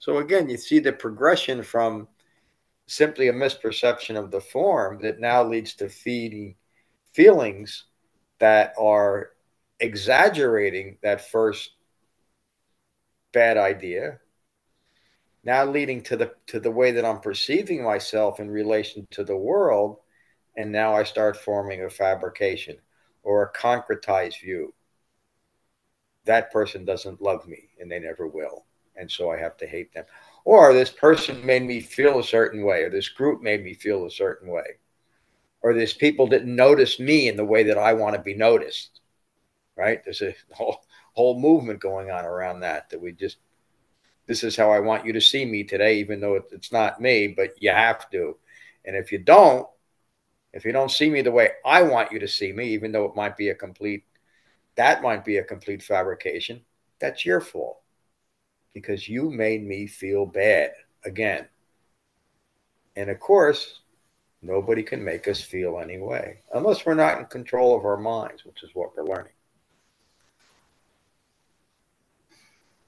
So 0.00 0.18
again, 0.18 0.50
you 0.50 0.58
see 0.58 0.80
the 0.80 0.92
progression 0.92 1.62
from 1.62 2.08
simply 2.90 3.28
a 3.28 3.32
misperception 3.32 4.16
of 4.16 4.30
the 4.30 4.40
form 4.40 5.00
that 5.02 5.20
now 5.20 5.44
leads 5.44 5.74
to 5.74 5.88
feeding 5.88 6.56
feelings 7.12 7.84
that 8.38 8.74
are 8.78 9.30
exaggerating 9.78 10.98
that 11.02 11.30
first 11.30 11.70
bad 13.32 13.56
idea 13.56 14.18
now 15.44 15.64
leading 15.64 16.02
to 16.02 16.16
the 16.16 16.34
to 16.46 16.60
the 16.60 16.70
way 16.70 16.90
that 16.90 17.04
I'm 17.04 17.20
perceiving 17.20 17.82
myself 17.82 18.40
in 18.40 18.50
relation 18.50 19.06
to 19.12 19.24
the 19.24 19.36
world 19.36 19.98
and 20.56 20.72
now 20.72 20.94
I 20.94 21.04
start 21.04 21.36
forming 21.36 21.84
a 21.84 21.90
fabrication 21.90 22.76
or 23.22 23.42
a 23.42 23.52
concretized 23.52 24.40
view. 24.40 24.74
That 26.24 26.52
person 26.52 26.84
doesn't 26.84 27.22
love 27.22 27.46
me 27.46 27.70
and 27.78 27.90
they 27.90 28.00
never 28.00 28.26
will. 28.26 28.66
And 28.96 29.10
so 29.10 29.30
I 29.30 29.38
have 29.38 29.56
to 29.58 29.66
hate 29.66 29.94
them. 29.94 30.04
Or 30.44 30.72
this 30.72 30.90
person 30.90 31.44
made 31.44 31.62
me 31.62 31.80
feel 31.80 32.18
a 32.18 32.24
certain 32.24 32.64
way, 32.64 32.82
or 32.82 32.90
this 32.90 33.08
group 33.08 33.42
made 33.42 33.62
me 33.62 33.74
feel 33.74 34.06
a 34.06 34.10
certain 34.10 34.48
way, 34.48 34.78
or 35.62 35.74
this 35.74 35.92
people 35.92 36.26
didn't 36.26 36.54
notice 36.54 36.98
me 36.98 37.28
in 37.28 37.36
the 37.36 37.44
way 37.44 37.64
that 37.64 37.78
I 37.78 37.92
want 37.92 38.16
to 38.16 38.22
be 38.22 38.34
noticed. 38.34 39.00
Right? 39.76 40.02
There's 40.04 40.22
a 40.22 40.34
whole, 40.52 40.84
whole 41.14 41.40
movement 41.40 41.80
going 41.80 42.10
on 42.10 42.24
around 42.24 42.60
that, 42.60 42.90
that 42.90 43.00
we 43.00 43.12
just, 43.12 43.38
this 44.26 44.44
is 44.44 44.56
how 44.56 44.70
I 44.70 44.80
want 44.80 45.06
you 45.06 45.12
to 45.14 45.20
see 45.20 45.44
me 45.44 45.64
today, 45.64 45.98
even 45.98 46.20
though 46.20 46.40
it's 46.50 46.72
not 46.72 47.00
me, 47.00 47.28
but 47.28 47.60
you 47.60 47.70
have 47.70 48.10
to. 48.10 48.36
And 48.84 48.96
if 48.96 49.12
you 49.12 49.18
don't, 49.18 49.66
if 50.52 50.64
you 50.64 50.72
don't 50.72 50.90
see 50.90 51.08
me 51.08 51.22
the 51.22 51.30
way 51.30 51.50
I 51.64 51.82
want 51.82 52.12
you 52.12 52.18
to 52.20 52.28
see 52.28 52.52
me, 52.52 52.68
even 52.70 52.92
though 52.92 53.04
it 53.04 53.16
might 53.16 53.36
be 53.36 53.50
a 53.50 53.54
complete, 53.54 54.04
that 54.76 55.02
might 55.02 55.24
be 55.24 55.36
a 55.36 55.44
complete 55.44 55.82
fabrication, 55.82 56.62
that's 56.98 57.24
your 57.24 57.40
fault 57.40 57.79
because 58.74 59.08
you 59.08 59.30
made 59.30 59.66
me 59.66 59.86
feel 59.86 60.26
bad 60.26 60.72
again. 61.04 61.46
And 62.96 63.10
of 63.10 63.20
course, 63.20 63.80
nobody 64.42 64.82
can 64.82 65.04
make 65.04 65.28
us 65.28 65.40
feel 65.40 65.78
any 65.78 65.98
way 65.98 66.38
unless 66.54 66.84
we're 66.84 66.94
not 66.94 67.18
in 67.18 67.26
control 67.26 67.76
of 67.76 67.84
our 67.84 67.96
minds, 67.96 68.44
which 68.44 68.62
is 68.62 68.70
what 68.74 68.96
we're 68.96 69.04
learning. 69.04 69.32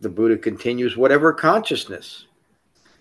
The 0.00 0.08
Buddha 0.08 0.36
continues, 0.36 0.96
whatever 0.96 1.32
consciousness. 1.32 2.26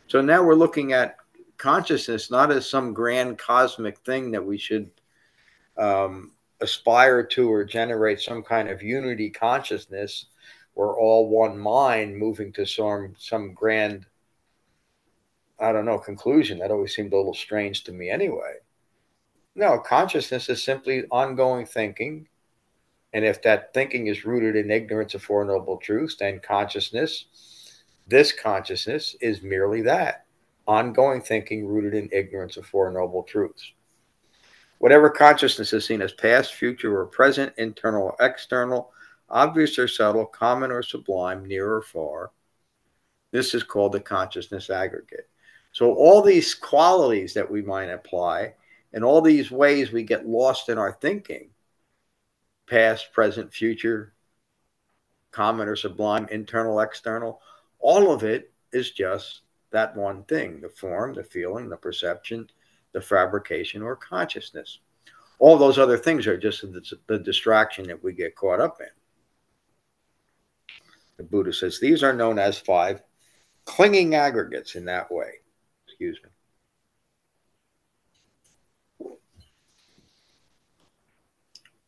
So 0.08 0.22
now 0.22 0.44
we're 0.44 0.56
looking 0.56 0.94
at 0.94 1.18
consciousness 1.58 2.32
not 2.32 2.52
as 2.52 2.70
some 2.70 2.94
grand 2.94 3.38
cosmic 3.38 3.98
thing 4.00 4.32
that 4.32 4.44
we 4.44 4.58
should 4.58 4.90
um, 5.78 6.32
aspire 6.60 7.24
to 7.24 7.52
or 7.52 7.64
generate 7.64 8.20
some 8.20 8.44
kind 8.44 8.70
of 8.70 8.82
unity 8.82 9.30
consciousness 9.30 10.28
we're 10.82 11.00
all 11.00 11.30
one 11.30 11.56
mind 11.58 12.18
moving 12.18 12.52
to 12.54 12.66
some 12.66 13.14
some 13.20 13.54
grand 13.54 14.08
i 15.60 15.72
don't 15.72 15.86
know 15.86 16.00
conclusion. 16.00 16.58
That 16.58 16.72
always 16.72 16.96
seemed 16.96 17.14
a 17.14 17.18
little 17.18 17.36
strange 17.36 17.84
to 17.84 17.92
me 17.92 18.10
anyway. 18.10 18.56
No 19.54 19.78
consciousness 19.78 20.50
is 20.50 20.64
simply 20.64 21.04
ongoing 21.12 21.68
thinking. 21.68 22.28
And 23.14 23.24
if 23.24 23.44
that 23.44 23.74
thinking 23.76 24.08
is 24.08 24.26
rooted 24.26 24.56
in 24.56 24.72
ignorance 24.72 25.14
of 25.14 25.22
four 25.22 25.46
noble 25.46 25.78
truths 25.78 26.16
then 26.18 26.40
consciousness 26.40 27.26
this 28.08 28.32
consciousness 28.32 29.16
is 29.22 29.44
merely 29.44 29.84
that 29.84 30.26
ongoing 30.68 31.22
thinking 31.22 31.68
rooted 31.68 31.94
in 31.94 32.10
ignorance 32.12 32.58
of 32.58 32.66
Four 32.66 32.92
Noble 32.92 33.24
Truths. 33.24 33.74
Whatever 34.80 35.10
consciousness 35.10 35.74
is 35.74 35.86
seen 35.86 36.02
as 36.02 36.14
past, 36.14 36.54
future, 36.54 37.00
or 37.00 37.06
present, 37.06 37.54
internal 37.58 38.04
or 38.04 38.16
external, 38.20 38.92
obvious 39.32 39.80
or 39.80 39.88
subtle, 39.88 40.26
common 40.26 40.72
or 40.72 40.84
sublime, 40.84 41.46
near 41.46 41.74
or 41.74 41.82
far, 41.82 42.32
this 43.32 43.54
is 43.54 43.64
called 43.64 43.94
the 43.94 44.00
consciousness 44.00 44.70
aggregate. 44.70 45.30
So, 45.72 45.94
all 45.94 46.22
these 46.22 46.54
qualities 46.54 47.34
that 47.34 47.50
we 47.50 47.62
might 47.62 47.90
apply 47.90 48.56
and 48.94 49.04
all 49.04 49.22
these 49.22 49.50
ways 49.50 49.92
we 49.92 50.04
get 50.04 50.28
lost 50.28 50.70
in 50.70 50.78
our 50.78 50.92
thinking 50.92 51.50
past, 52.68 53.12
present, 53.14 53.54
future, 53.54 54.14
common 55.32 55.68
or 55.68 55.76
sublime, 55.76 56.28
internal, 56.30 56.80
external 56.80 57.42
all 57.82 58.12
of 58.12 58.24
it 58.24 58.52
is 58.72 58.92
just 58.92 59.42
that 59.72 59.96
one 59.96 60.24
thing 60.24 60.62
the 60.62 60.70
form, 60.70 61.14
the 61.14 61.24
feeling, 61.24 61.68
the 61.68 61.78
perception, 61.78 62.48
the 62.94 63.02
fabrication, 63.02 63.82
or 63.82 63.96
consciousness. 63.96 64.80
All 65.40 65.58
those 65.58 65.80
other 65.80 65.98
things 65.98 66.28
are 66.28 66.38
just 66.38 66.62
the, 66.62 66.84
the 67.08 67.18
distraction 67.18 67.88
that 67.88 68.04
we 68.04 68.14
get 68.14 68.36
caught 68.36 68.62
up 68.62 68.80
in. 68.80 68.88
The 71.22 71.28
Buddha 71.28 71.54
says 71.54 71.80
these 71.80 72.02
are 72.02 72.14
known 72.14 72.40
as 72.40 72.58
five 72.58 73.04
clinging 73.66 74.16
aggregates 74.16 74.74
in 74.74 74.86
that 74.86 75.12
way. 75.12 75.34
Excuse 75.88 76.20
me. 76.24 76.30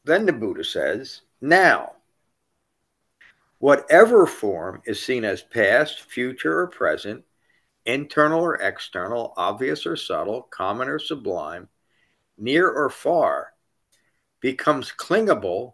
Then 0.04 0.28
the 0.28 0.34
Buddha 0.34 0.64
says, 0.64 1.22
now, 1.42 1.94
whatever 3.58 4.28
form 4.28 4.84
is 4.86 5.02
seen 5.02 5.26
as 5.26 5.42
past, 5.42 6.02
future, 6.02 6.60
or 6.60 6.68
present 6.68 7.24
internal 7.88 8.42
or 8.42 8.58
external, 8.58 9.34
obvious 9.36 9.88
or 9.88 9.96
subtle, 9.96 10.44
common 10.44 10.88
or 10.88 11.00
sublime, 11.00 11.70
near 12.38 12.70
or 12.70 12.92
far, 12.92 13.54
becomes 14.42 14.92
clingable 14.92 15.74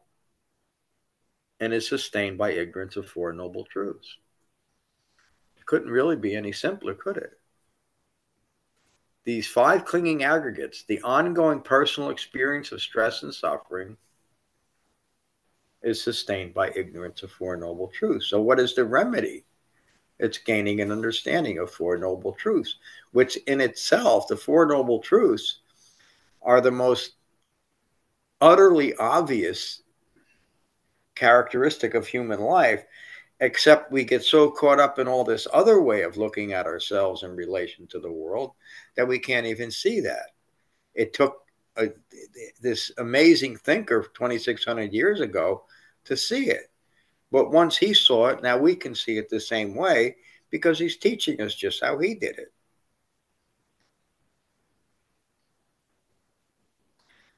and 1.60 1.74
is 1.74 1.88
sustained 1.88 2.38
by 2.38 2.52
ignorance 2.52 2.96
of 2.96 3.08
Four 3.08 3.34
Noble 3.34 3.66
Truths. 3.66 4.18
It 5.58 5.66
couldn't 5.66 5.92
really 5.92 6.16
be 6.16 6.36
any 6.36 6.52
simpler, 6.52 6.94
could 6.94 7.18
it? 7.18 7.40
These 9.26 9.48
five 9.48 9.86
clinging 9.86 10.24
aggregates, 10.24 10.84
the 10.84 11.02
ongoing 11.02 11.62
personal 11.62 12.10
experience 12.10 12.72
of 12.72 12.82
stress 12.82 13.24
and 13.24 13.34
suffering, 13.34 13.98
is 15.82 16.02
sustained 16.02 16.54
by 16.54 16.72
ignorance 16.76 17.24
of 17.24 17.32
Four 17.32 17.58
Noble 17.58 17.88
Truths. 17.88 18.28
So, 18.28 18.42
what 18.42 18.60
is 18.60 18.76
the 18.76 18.86
remedy? 18.86 19.46
it's 20.20 20.38
gaining 20.38 20.82
an 20.82 20.92
understanding 20.92 21.58
of 21.58 21.72
Four 21.72 21.98
Noble 21.98 22.34
Truths, 22.34 22.76
which 23.12 23.38
in 23.48 23.62
itself, 23.62 24.28
the 24.28 24.36
Four 24.36 24.66
Noble 24.66 25.00
Truths 25.00 25.60
are 26.42 26.62
the 26.62 26.72
most 26.72 27.14
utterly 28.42 28.94
obvious 28.96 29.82
characteristic 31.20 31.96
of 31.96 32.08
human 32.08 32.40
life, 32.40 32.86
except 33.42 33.92
we 33.92 34.06
get 34.06 34.24
so 34.24 34.50
caught 34.50 34.80
up 34.80 35.00
in 35.00 35.08
all 35.08 35.26
this 35.26 35.48
other 35.52 35.82
way 35.82 36.04
of 36.04 36.18
looking 36.18 36.54
at 36.54 36.66
ourselves 36.66 37.24
in 37.24 37.36
relation 37.36 37.86
to 37.88 38.00
the 38.00 38.12
world 38.12 38.54
that 38.96 39.08
we 39.08 39.20
can't 39.20 39.46
even 39.46 39.70
see 39.70 40.00
that. 40.00 40.28
It 40.96 41.14
took 41.14 41.42
a, 41.78 41.90
this 42.62 42.92
amazing 42.98 43.58
thinker 43.58 44.02
2,600 44.14 44.94
years 44.94 45.20
ago 45.20 45.66
to 46.06 46.16
see 46.16 46.50
it. 46.50 46.72
But 47.32 47.52
once 47.52 47.78
he 47.78 47.94
saw 47.94 48.28
it, 48.28 48.42
now 48.42 48.58
we 48.58 48.76
can 48.76 48.96
see 48.96 49.18
it 49.18 49.30
the 49.30 49.40
same 49.40 49.76
way 49.76 50.16
because 50.50 50.80
he's 50.80 50.98
teaching 50.98 51.42
us 51.42 51.54
just 51.54 51.84
how 51.84 52.00
he 52.00 52.16
did 52.16 52.40
it. 52.40 52.54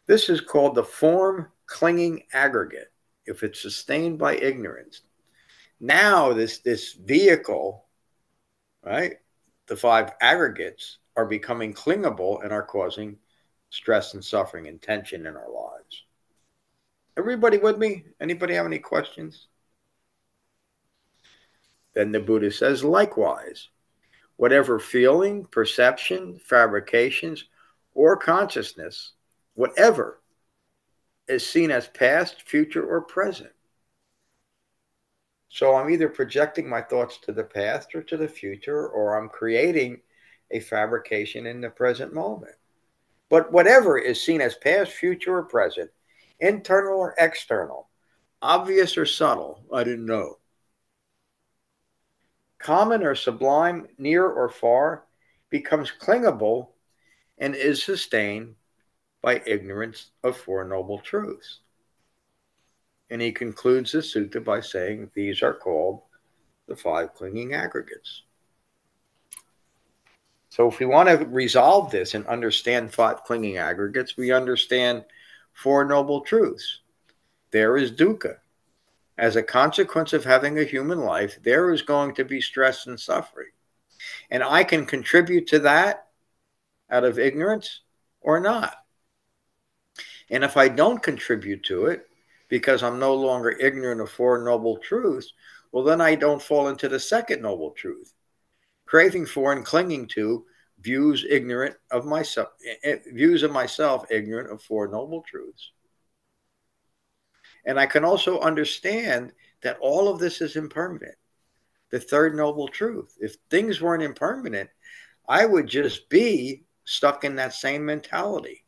This 0.05 0.29
is 0.29 0.39
called 0.39 0.75
the 0.75 0.83
form 0.83 1.47
clinging 1.65 2.23
aggregate 2.33 2.90
if 3.25 3.43
it's 3.43 3.61
sustained 3.61 4.17
by 4.17 4.35
ignorance. 4.35 5.01
Now 5.79 6.33
this 6.33 6.59
this 6.59 6.93
vehicle, 6.93 7.85
right? 8.83 9.13
The 9.67 9.75
five 9.75 10.11
aggregates 10.21 10.97
are 11.15 11.25
becoming 11.25 11.73
clingable 11.73 12.41
and 12.43 12.51
are 12.51 12.63
causing 12.63 13.17
stress 13.69 14.13
and 14.13 14.23
suffering 14.23 14.67
and 14.67 14.81
tension 14.81 15.25
in 15.25 15.35
our 15.35 15.49
lives. 15.49 16.03
Everybody 17.17 17.57
with 17.57 17.77
me? 17.77 18.05
Anybody 18.19 18.53
have 18.53 18.65
any 18.65 18.79
questions? 18.79 19.47
Then 21.93 22.11
the 22.11 22.19
Buddha 22.19 22.51
says, 22.51 22.83
likewise, 22.83 23.69
whatever 24.37 24.79
feeling, 24.79 25.45
perception, 25.45 26.39
fabrications, 26.39 27.45
or 27.93 28.15
consciousness, 28.15 29.13
whatever 29.55 30.20
is 31.27 31.47
seen 31.47 31.71
as 31.71 31.87
past, 31.87 32.41
future, 32.41 32.85
or 32.85 33.01
present. 33.01 33.51
So 35.49 35.75
I'm 35.75 35.89
either 35.89 36.09
projecting 36.09 36.69
my 36.69 36.81
thoughts 36.81 37.17
to 37.23 37.33
the 37.33 37.43
past 37.43 37.93
or 37.93 38.01
to 38.03 38.17
the 38.17 38.27
future, 38.27 38.87
or 38.87 39.17
I'm 39.17 39.29
creating 39.29 40.01
a 40.49 40.59
fabrication 40.59 41.45
in 41.45 41.61
the 41.61 41.69
present 41.69 42.13
moment. 42.13 42.55
But 43.29 43.51
whatever 43.51 43.97
is 43.97 44.21
seen 44.21 44.41
as 44.41 44.55
past, 44.55 44.91
future, 44.91 45.37
or 45.37 45.43
present, 45.43 45.89
internal 46.39 46.99
or 46.99 47.15
external, 47.17 47.89
obvious 48.41 48.97
or 48.97 49.05
subtle, 49.05 49.63
I 49.73 49.83
didn't 49.83 50.05
know. 50.05 50.37
Common 52.59 53.03
or 53.03 53.15
sublime, 53.15 53.87
near 53.97 54.25
or 54.27 54.49
far, 54.49 55.05
becomes 55.49 55.91
clingable 55.91 56.69
and 57.37 57.55
is 57.55 57.83
sustained 57.83 58.55
by 59.21 59.41
ignorance 59.45 60.11
of 60.23 60.37
Four 60.37 60.65
Noble 60.65 60.99
Truths. 60.99 61.59
And 63.09 63.21
he 63.21 63.31
concludes 63.31 63.91
the 63.91 63.99
sutta 63.99 64.43
by 64.43 64.61
saying 64.61 65.11
these 65.13 65.41
are 65.41 65.53
called 65.53 66.01
the 66.67 66.75
five 66.75 67.13
clinging 67.13 67.53
aggregates. 67.53 68.23
So, 70.49 70.67
if 70.67 70.79
we 70.79 70.85
want 70.85 71.07
to 71.07 71.25
resolve 71.27 71.91
this 71.91 72.13
and 72.13 72.25
understand 72.27 72.93
five 72.93 73.23
clinging 73.23 73.57
aggregates, 73.57 74.17
we 74.17 74.31
understand 74.31 75.05
Four 75.53 75.85
Noble 75.85 76.21
Truths. 76.21 76.81
There 77.51 77.77
is 77.77 77.91
dukkha. 77.91 78.37
As 79.17 79.35
a 79.35 79.43
consequence 79.43 80.13
of 80.13 80.23
having 80.23 80.57
a 80.57 80.63
human 80.63 80.99
life, 80.99 81.37
there 81.43 81.71
is 81.71 81.81
going 81.81 82.15
to 82.15 82.25
be 82.25 82.41
stress 82.41 82.87
and 82.87 82.99
suffering. 82.99 83.51
And 84.29 84.41
I 84.41 84.63
can 84.63 84.85
contribute 84.85 85.47
to 85.47 85.59
that 85.59 86.07
out 86.89 87.03
of 87.03 87.19
ignorance 87.19 87.81
or 88.21 88.39
not. 88.39 88.80
And 90.31 90.45
if 90.45 90.55
I 90.57 90.69
don't 90.69 91.03
contribute 91.03 91.63
to 91.65 91.88
it 91.88 92.07
because 92.47 92.81
I'm 92.81 93.00
no 93.00 93.13
longer 93.13 93.51
ignorant 93.51 94.01
of 94.01 94.09
Four 94.09 94.43
Noble 94.43 94.77
Truths, 94.77 95.33
well, 95.71 95.83
then 95.83 96.01
I 96.01 96.15
don't 96.15 96.41
fall 96.41 96.69
into 96.69 96.89
the 96.89 97.00
second 97.00 97.41
noble 97.41 97.71
truth. 97.71 98.13
Craving 98.85 99.25
for 99.25 99.53
and 99.53 99.65
clinging 99.65 100.07
to 100.07 100.45
views 100.79 101.25
ignorant 101.29 101.75
of 101.91 102.05
myself, 102.05 102.50
eh, 102.65 102.75
eh, 102.83 102.97
views 103.13 103.43
of 103.43 103.51
myself 103.51 104.05
ignorant 104.09 104.51
of 104.51 104.61
Four 104.63 104.88
Noble 104.88 105.21
Truths. 105.21 105.71
And 107.65 107.79
I 107.79 107.85
can 107.85 108.03
also 108.03 108.39
understand 108.39 109.33
that 109.61 109.77
all 109.79 110.09
of 110.09 110.19
this 110.19 110.41
is 110.41 110.55
impermanent. 110.55 111.15
The 111.91 112.00
third 112.00 112.35
noble 112.35 112.67
truth. 112.69 113.15
If 113.19 113.35
things 113.50 113.81
weren't 113.81 114.01
impermanent, 114.01 114.69
I 115.27 115.45
would 115.45 115.67
just 115.67 116.09
be 116.09 116.63
stuck 116.85 117.23
in 117.23 117.35
that 117.35 117.53
same 117.53 117.85
mentality. 117.85 118.65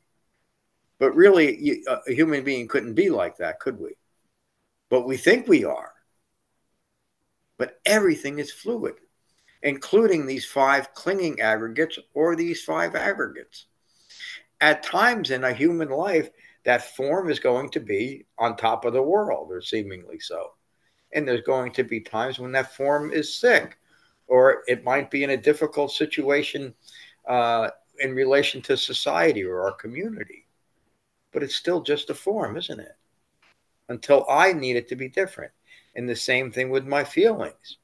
But 1.03 1.17
really, 1.17 1.83
a 1.85 2.13
human 2.13 2.45
being 2.45 2.65
couldn't 2.65 2.93
be 2.93 3.09
like 3.09 3.35
that, 3.35 3.59
could 3.59 3.77
we? 3.77 3.91
But 4.89 5.05
we 5.05 5.17
think 5.17 5.49
we 5.49 5.65
are. 5.65 5.91
But 7.57 7.81
everything 7.85 8.39
is 8.39 8.53
fluid, 8.53 8.93
including 9.63 10.25
these 10.25 10.45
five 10.45 10.93
clinging 10.93 11.41
aggregates 11.41 11.99
or 12.13 12.37
these 12.37 12.63
five 12.63 12.95
aggregates. 12.95 13.65
At 14.61 14.81
times 14.81 15.29
in 15.29 15.43
a 15.43 15.51
human 15.51 15.89
life, 15.89 16.29
that 16.63 16.95
form 16.95 17.29
is 17.29 17.39
going 17.39 17.71
to 17.71 17.81
be 17.81 18.25
on 18.37 18.55
top 18.55 18.85
of 18.85 18.93
the 18.93 19.03
world, 19.03 19.51
or 19.51 19.59
seemingly 19.59 20.21
so. 20.21 20.53
And 21.11 21.27
there's 21.27 21.41
going 21.41 21.73
to 21.73 21.83
be 21.83 21.99
times 21.99 22.39
when 22.39 22.53
that 22.53 22.77
form 22.77 23.11
is 23.11 23.35
sick, 23.35 23.77
or 24.27 24.63
it 24.67 24.85
might 24.85 25.11
be 25.11 25.25
in 25.25 25.31
a 25.31 25.35
difficult 25.35 25.91
situation 25.91 26.73
uh, 27.27 27.71
in 27.99 28.15
relation 28.15 28.61
to 28.61 28.77
society 28.77 29.43
or 29.43 29.63
our 29.63 29.73
community 29.73 30.42
but 31.33 31.43
it's 31.43 31.55
still 31.55 31.81
just 31.81 32.09
a 32.09 32.13
form, 32.13 32.55
isn't 32.55 32.79
it? 32.79 32.95
Until 33.89 34.25
I 34.29 34.53
need 34.53 34.75
it 34.75 34.87
to 34.89 34.95
be 34.95 35.09
different. 35.09 35.51
And 35.95 36.07
the 36.07 36.15
same 36.15 36.51
thing 36.51 36.69
with 36.69 36.85
my 36.85 37.03
feelings. 37.03 37.77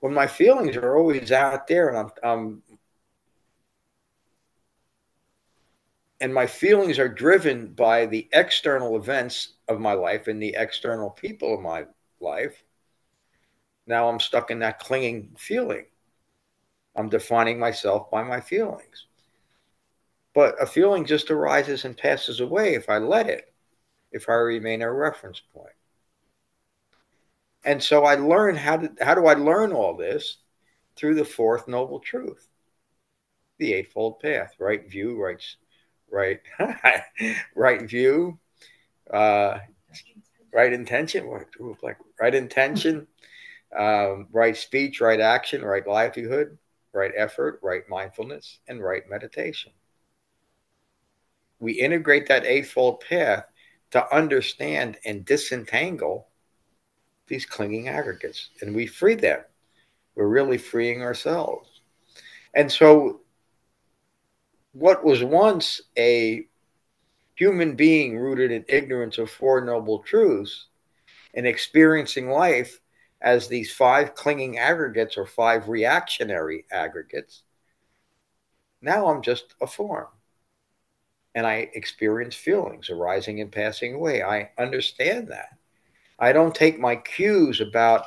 When 0.00 0.14
my 0.14 0.26
feelings 0.26 0.76
are 0.76 0.96
always 0.96 1.32
out 1.32 1.66
there 1.66 1.88
and 1.88 1.98
I'm, 1.98 2.10
I'm 2.22 2.62
and 6.20 6.34
my 6.34 6.46
feelings 6.46 6.98
are 6.98 7.08
driven 7.08 7.68
by 7.74 8.06
the 8.06 8.28
external 8.32 8.96
events 8.96 9.54
of 9.68 9.80
my 9.80 9.92
life 9.92 10.26
and 10.26 10.42
the 10.42 10.54
external 10.56 11.10
people 11.10 11.54
of 11.54 11.60
my 11.60 11.86
life, 12.20 12.64
now 13.86 14.08
I'm 14.08 14.20
stuck 14.20 14.50
in 14.50 14.60
that 14.60 14.80
clinging 14.80 15.34
feeling. 15.38 15.86
I'm 16.96 17.08
defining 17.08 17.58
myself 17.58 18.10
by 18.10 18.22
my 18.22 18.40
feelings. 18.40 19.07
But 20.38 20.54
a 20.62 20.66
feeling 20.66 21.04
just 21.04 21.32
arises 21.32 21.84
and 21.84 21.96
passes 21.96 22.38
away 22.38 22.74
if 22.74 22.88
I 22.88 22.98
let 22.98 23.28
it, 23.28 23.52
if 24.12 24.28
I 24.28 24.34
remain 24.34 24.82
a 24.82 24.92
reference 24.92 25.42
point. 25.52 25.74
And 27.64 27.82
so 27.82 28.04
I 28.04 28.14
learn 28.14 28.54
how 28.54 28.76
to 28.76 28.92
how 29.00 29.16
do 29.16 29.26
I 29.26 29.34
learn 29.34 29.72
all 29.72 29.96
this? 29.96 30.36
Through 30.94 31.16
the 31.16 31.24
fourth 31.24 31.66
noble 31.66 31.98
truth, 31.98 32.46
the 33.58 33.72
eightfold 33.72 34.20
path, 34.20 34.54
right 34.60 34.88
view, 34.88 35.20
right 35.20 35.42
right 36.08 36.40
right 37.56 37.82
view, 37.82 38.38
uh, 39.12 39.58
right 40.54 40.72
intention, 40.72 41.28
right 42.20 42.34
intention, 42.36 43.08
um, 43.76 44.28
right 44.30 44.56
speech, 44.56 45.00
right 45.00 45.18
action, 45.18 45.64
right 45.64 45.84
livelihood, 45.84 46.56
right 46.92 47.10
effort, 47.16 47.58
right 47.60 47.82
mindfulness, 47.88 48.60
and 48.68 48.80
right 48.80 49.02
meditation 49.10 49.72
we 51.60 51.72
integrate 51.72 52.28
that 52.28 52.46
eightfold 52.46 53.00
path 53.00 53.44
to 53.90 54.14
understand 54.14 54.98
and 55.04 55.24
disentangle 55.24 56.28
these 57.26 57.46
clinging 57.46 57.88
aggregates 57.88 58.50
and 58.60 58.74
we 58.74 58.86
free 58.86 59.14
them. 59.14 59.40
We're 60.14 60.28
really 60.28 60.58
freeing 60.58 61.02
ourselves. 61.02 61.80
And 62.54 62.70
so, 62.70 63.20
what 64.72 65.04
was 65.04 65.22
once 65.22 65.80
a 65.96 66.46
human 67.34 67.76
being 67.76 68.18
rooted 68.18 68.50
in 68.50 68.64
ignorance 68.68 69.18
of 69.18 69.30
Four 69.30 69.64
Noble 69.64 70.00
Truths 70.00 70.66
and 71.34 71.46
experiencing 71.46 72.30
life 72.30 72.80
as 73.20 73.48
these 73.48 73.72
five 73.72 74.14
clinging 74.14 74.58
aggregates 74.58 75.16
or 75.16 75.26
five 75.26 75.68
reactionary 75.68 76.64
aggregates, 76.70 77.42
now 78.80 79.08
I'm 79.08 79.22
just 79.22 79.54
a 79.60 79.66
form 79.66 80.08
and 81.38 81.46
I 81.46 81.70
experience 81.74 82.34
feelings 82.34 82.90
arising 82.90 83.40
and 83.40 83.52
passing 83.52 83.94
away. 83.94 84.24
I 84.24 84.50
understand 84.58 85.28
that. 85.28 85.56
I 86.18 86.32
don't 86.32 86.52
take 86.52 86.80
my 86.80 86.96
cues 86.96 87.60
about 87.60 88.06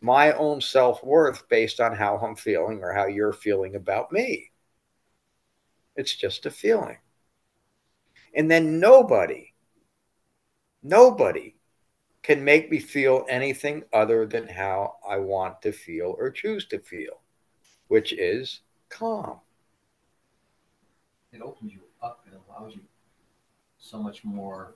my 0.00 0.32
own 0.32 0.62
self 0.62 1.04
worth 1.04 1.46
based 1.50 1.78
on 1.78 1.94
how 1.94 2.16
I'm 2.16 2.34
feeling 2.34 2.80
or 2.82 2.94
how 2.94 3.04
you're 3.04 3.34
feeling 3.34 3.76
about 3.76 4.10
me. 4.12 4.50
It's 5.94 6.14
just 6.16 6.46
a 6.46 6.50
feeling. 6.50 6.96
And 8.34 8.50
then 8.50 8.80
nobody, 8.80 9.52
nobody 10.82 11.54
can 12.22 12.42
make 12.42 12.70
me 12.70 12.78
feel 12.78 13.26
anything 13.28 13.82
other 13.92 14.24
than 14.24 14.48
how 14.48 14.94
I 15.06 15.18
want 15.18 15.60
to 15.60 15.72
feel 15.72 16.16
or 16.18 16.30
choose 16.30 16.64
to 16.68 16.78
feel, 16.78 17.20
which 17.88 18.14
is 18.14 18.62
calm. 18.88 19.40
It 21.30 21.42
opens 21.42 21.74
you 21.74 21.89
allows 22.60 22.74
you 22.74 22.82
so 23.78 23.98
much 23.98 24.24
more 24.24 24.74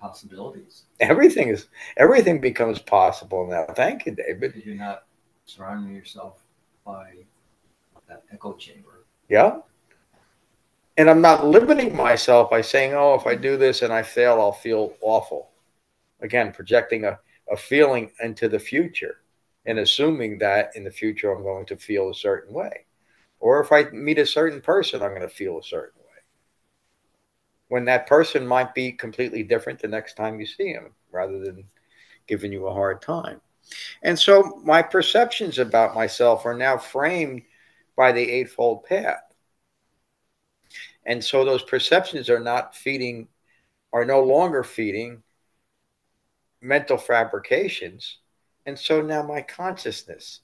possibilities. 0.00 0.84
Everything 1.00 1.48
is 1.48 1.66
everything 1.96 2.40
becomes 2.40 2.78
possible 2.78 3.46
now. 3.46 3.66
Thank 3.74 4.06
you, 4.06 4.14
David. 4.14 4.62
You're 4.64 4.74
not 4.74 5.04
surrounding 5.46 5.94
yourself 5.94 6.42
by 6.84 7.14
that 8.08 8.22
echo 8.32 8.54
chamber. 8.54 9.04
Yeah. 9.28 9.58
And 10.98 11.10
I'm 11.10 11.20
not 11.20 11.46
limiting 11.46 11.94
myself 11.94 12.50
by 12.50 12.62
saying, 12.62 12.94
oh, 12.94 13.14
if 13.14 13.26
I 13.26 13.34
do 13.34 13.56
this 13.58 13.82
and 13.82 13.92
I 13.92 14.02
fail, 14.02 14.40
I'll 14.40 14.52
feel 14.52 14.94
awful. 15.02 15.50
Again, 16.20 16.52
projecting 16.52 17.04
a, 17.04 17.18
a 17.50 17.56
feeling 17.56 18.10
into 18.22 18.48
the 18.48 18.58
future 18.58 19.18
and 19.66 19.80
assuming 19.80 20.38
that 20.38 20.70
in 20.74 20.84
the 20.84 20.90
future 20.90 21.32
I'm 21.32 21.42
going 21.42 21.66
to 21.66 21.76
feel 21.76 22.08
a 22.08 22.14
certain 22.14 22.54
way. 22.54 22.86
Or 23.40 23.60
if 23.60 23.72
I 23.72 23.90
meet 23.90 24.18
a 24.18 24.24
certain 24.24 24.62
person, 24.62 25.02
I'm 25.02 25.10
going 25.10 25.20
to 25.20 25.28
feel 25.28 25.58
a 25.58 25.62
certain. 25.62 25.95
When 27.68 27.84
that 27.86 28.06
person 28.06 28.46
might 28.46 28.74
be 28.74 28.92
completely 28.92 29.42
different 29.42 29.80
the 29.80 29.88
next 29.88 30.14
time 30.14 30.38
you 30.40 30.46
see 30.46 30.68
him 30.68 30.92
rather 31.10 31.40
than 31.40 31.64
giving 32.26 32.52
you 32.52 32.66
a 32.66 32.72
hard 32.72 33.02
time. 33.02 33.40
And 34.02 34.18
so 34.18 34.60
my 34.64 34.82
perceptions 34.82 35.58
about 35.58 35.94
myself 35.94 36.46
are 36.46 36.56
now 36.56 36.78
framed 36.78 37.42
by 37.96 38.12
the 38.12 38.30
Eightfold 38.30 38.84
Path. 38.84 39.22
And 41.04 41.22
so 41.22 41.44
those 41.44 41.62
perceptions 41.62 42.28
are 42.28 42.40
not 42.40 42.74
feeding, 42.74 43.28
are 43.92 44.04
no 44.04 44.22
longer 44.22 44.62
feeding 44.62 45.22
mental 46.60 46.98
fabrications. 46.98 48.18
And 48.66 48.78
so 48.78 49.00
now 49.00 49.22
my 49.22 49.42
consciousness 49.42 50.40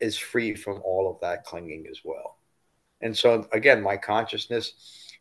is 0.00 0.18
free 0.18 0.54
from 0.54 0.82
all 0.84 1.10
of 1.10 1.20
that 1.20 1.44
clinging 1.44 1.86
as 1.90 2.00
well. 2.04 2.36
And 3.00 3.16
so 3.16 3.46
again, 3.52 3.82
my 3.82 3.96
consciousness 3.96 4.72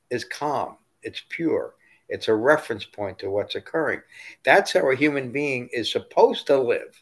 is 0.10 0.26
calm, 0.26 0.78
it's 1.06 1.22
pure, 1.30 1.76
it's 2.10 2.28
a 2.28 2.36
reference 2.36 2.84
point 2.84 3.20
to 3.20 3.30
what's 3.30 3.56
occurring. 3.56 4.02
That's 4.44 4.74
how 4.74 4.90
a 4.92 4.96
human 4.96 5.32
being 5.32 5.70
is 5.72 5.92
supposed 5.92 6.48
to 6.48 6.60
live. 6.60 7.02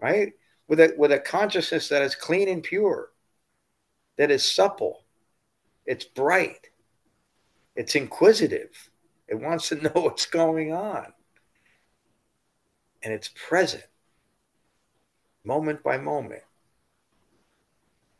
Right? 0.00 0.32
With 0.66 0.80
a 0.80 0.94
with 0.96 1.12
a 1.12 1.18
consciousness 1.18 1.88
that 1.90 2.02
is 2.02 2.14
clean 2.14 2.48
and 2.48 2.62
pure, 2.62 3.10
that 4.16 4.30
is 4.30 4.44
supple, 4.44 5.04
it's 5.86 6.04
bright, 6.04 6.70
it's 7.76 7.94
inquisitive, 7.94 8.90
it 9.28 9.36
wants 9.36 9.68
to 9.68 9.74
know 9.82 9.92
what's 9.94 10.26
going 10.26 10.72
on. 10.72 11.12
And 13.02 13.12
it's 13.12 13.28
present 13.28 13.84
moment 15.44 15.82
by 15.82 15.98
moment, 15.98 16.42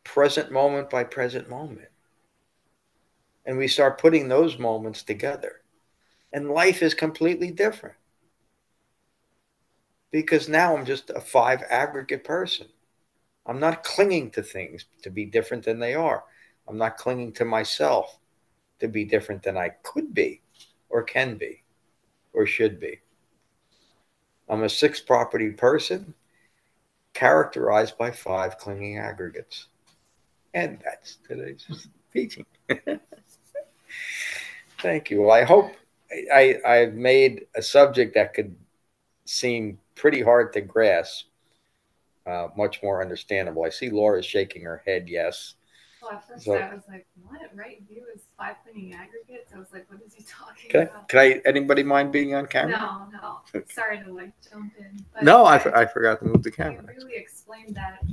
present 0.03 0.51
moment 0.51 0.91
by 0.91 1.03
present 1.03 1.49
moment. 1.49 1.89
And 3.45 3.57
we 3.57 3.67
start 3.67 3.99
putting 3.99 4.27
those 4.27 4.57
moments 4.57 5.03
together. 5.03 5.61
And 6.33 6.49
life 6.49 6.81
is 6.81 6.93
completely 6.93 7.51
different. 7.51 7.95
Because 10.11 10.49
now 10.49 10.75
I'm 10.75 10.85
just 10.85 11.09
a 11.09 11.21
five 11.21 11.63
aggregate 11.69 12.23
person. 12.23 12.67
I'm 13.45 13.59
not 13.59 13.83
clinging 13.83 14.31
to 14.31 14.43
things 14.43 14.85
to 15.03 15.09
be 15.09 15.25
different 15.25 15.63
than 15.63 15.79
they 15.79 15.93
are. 15.93 16.23
I'm 16.67 16.77
not 16.77 16.97
clinging 16.97 17.33
to 17.33 17.45
myself 17.45 18.17
to 18.79 18.87
be 18.87 19.05
different 19.05 19.43
than 19.43 19.57
I 19.57 19.69
could 19.83 20.13
be 20.13 20.41
or 20.89 21.03
can 21.03 21.37
be 21.37 21.63
or 22.33 22.45
should 22.45 22.79
be. 22.79 22.99
I'm 24.49 24.63
a 24.63 24.69
six 24.69 24.99
property 24.99 25.51
person 25.51 26.13
characterized 27.13 27.97
by 27.97 28.11
five 28.11 28.57
clinging 28.57 28.97
aggregates. 28.97 29.67
And 30.53 30.79
that's 30.83 31.17
today's 31.27 31.87
teaching. 32.13 32.45
Thank 34.79 35.09
you. 35.09 35.21
Well, 35.21 35.31
I 35.31 35.43
hope 35.43 35.73
I, 36.33 36.57
I've 36.65 36.93
made 36.93 37.47
a 37.55 37.61
subject 37.61 38.13
that 38.15 38.33
could 38.33 38.55
seem 39.25 39.79
pretty 39.95 40.21
hard 40.21 40.53
to 40.53 40.61
grasp 40.61 41.25
uh, 42.25 42.49
much 42.57 42.81
more 42.83 43.01
understandable. 43.01 43.63
I 43.63 43.69
see 43.69 43.89
Laura 43.89 44.21
shaking 44.21 44.63
her 44.63 44.81
head, 44.85 45.07
yes. 45.07 45.55
Well, 46.01 46.11
at 46.11 46.27
first 46.27 46.45
so, 46.45 46.55
I 46.55 46.73
was 46.73 46.83
like, 46.87 47.07
what? 47.27 47.41
Right 47.55 47.81
view 47.89 48.03
is 48.13 48.21
five 48.37 48.57
clinging 48.63 48.93
aggregates? 48.93 49.51
I 49.55 49.57
was 49.59 49.67
like, 49.73 49.89
what 49.89 50.01
is 50.05 50.13
he 50.13 50.23
talking 50.23 50.69
can 50.69 50.81
about? 50.83 51.03
I, 51.03 51.05
can 51.07 51.19
I, 51.19 51.41
anybody 51.45 51.83
mind 51.83 52.11
being 52.11 52.35
on 52.35 52.45
camera? 52.45 52.77
No, 52.77 53.41
no. 53.53 53.61
Sorry 53.69 54.03
to 54.03 54.13
like 54.13 54.31
jump 54.51 54.73
in. 54.77 55.03
No, 55.23 55.45
I, 55.45 55.55
I 55.55 55.85
forgot 55.85 56.19
to 56.19 56.25
move 56.25 56.43
the 56.43 56.51
camera. 56.51 56.83
You 56.93 57.05
really 57.05 57.17
explained 57.17 57.75
that 57.75 58.03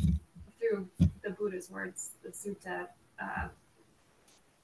through 0.59 0.89
the 1.23 1.31
Buddha's 1.31 1.71
words, 1.71 2.13
the 2.23 2.31
sutta, 2.31 2.87
uh, 3.21 3.49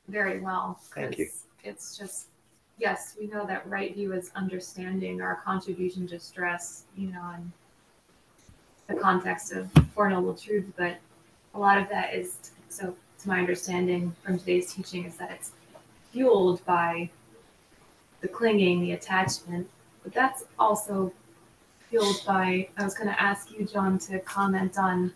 very 0.09 0.41
well. 0.41 0.81
Thank 0.95 1.19
you. 1.19 1.29
It's 1.65 1.97
just, 1.97 2.29
yes, 2.79 3.17
we 3.19 3.27
know 3.27 3.47
that 3.47 3.69
right 3.69 3.95
view 3.95 4.13
is 4.13 4.31
understanding 4.35 5.21
our 5.21 5.37
contribution 5.45 6.07
to 6.09 6.19
stress, 6.19 6.85
you 6.97 7.09
know, 7.13 7.33
and 7.35 7.53
the 8.89 8.95
context 8.95 9.53
of 9.53 9.71
Four 9.95 10.09
Noble 10.09 10.35
Truths, 10.35 10.73
but 10.77 10.97
a 11.55 11.59
lot 11.59 11.79
of 11.79 11.89
that 11.91 12.15
is 12.15 12.53
so 12.69 12.95
to 13.21 13.29
my 13.29 13.41
understanding 13.41 14.15
from 14.23 14.39
today's 14.39 14.73
teaching, 14.73 15.05
is 15.05 15.17
that 15.17 15.31
it's 15.33 15.53
fueled 16.13 16.65
by 16.65 17.11
the 18.21 18.29
clinging, 18.29 18.81
the 18.81 18.93
attachment, 18.93 19.69
but 20.03 20.13
that's 20.13 20.45
also 20.59 21.13
fueled 21.91 22.23
by. 22.27 22.69
I 22.77 22.85
was 22.85 22.95
going 22.95 23.09
to 23.09 23.21
ask 23.21 23.51
you, 23.51 23.67
John, 23.67 23.99
to 24.01 24.21
comment 24.21 24.79
on 24.79 25.13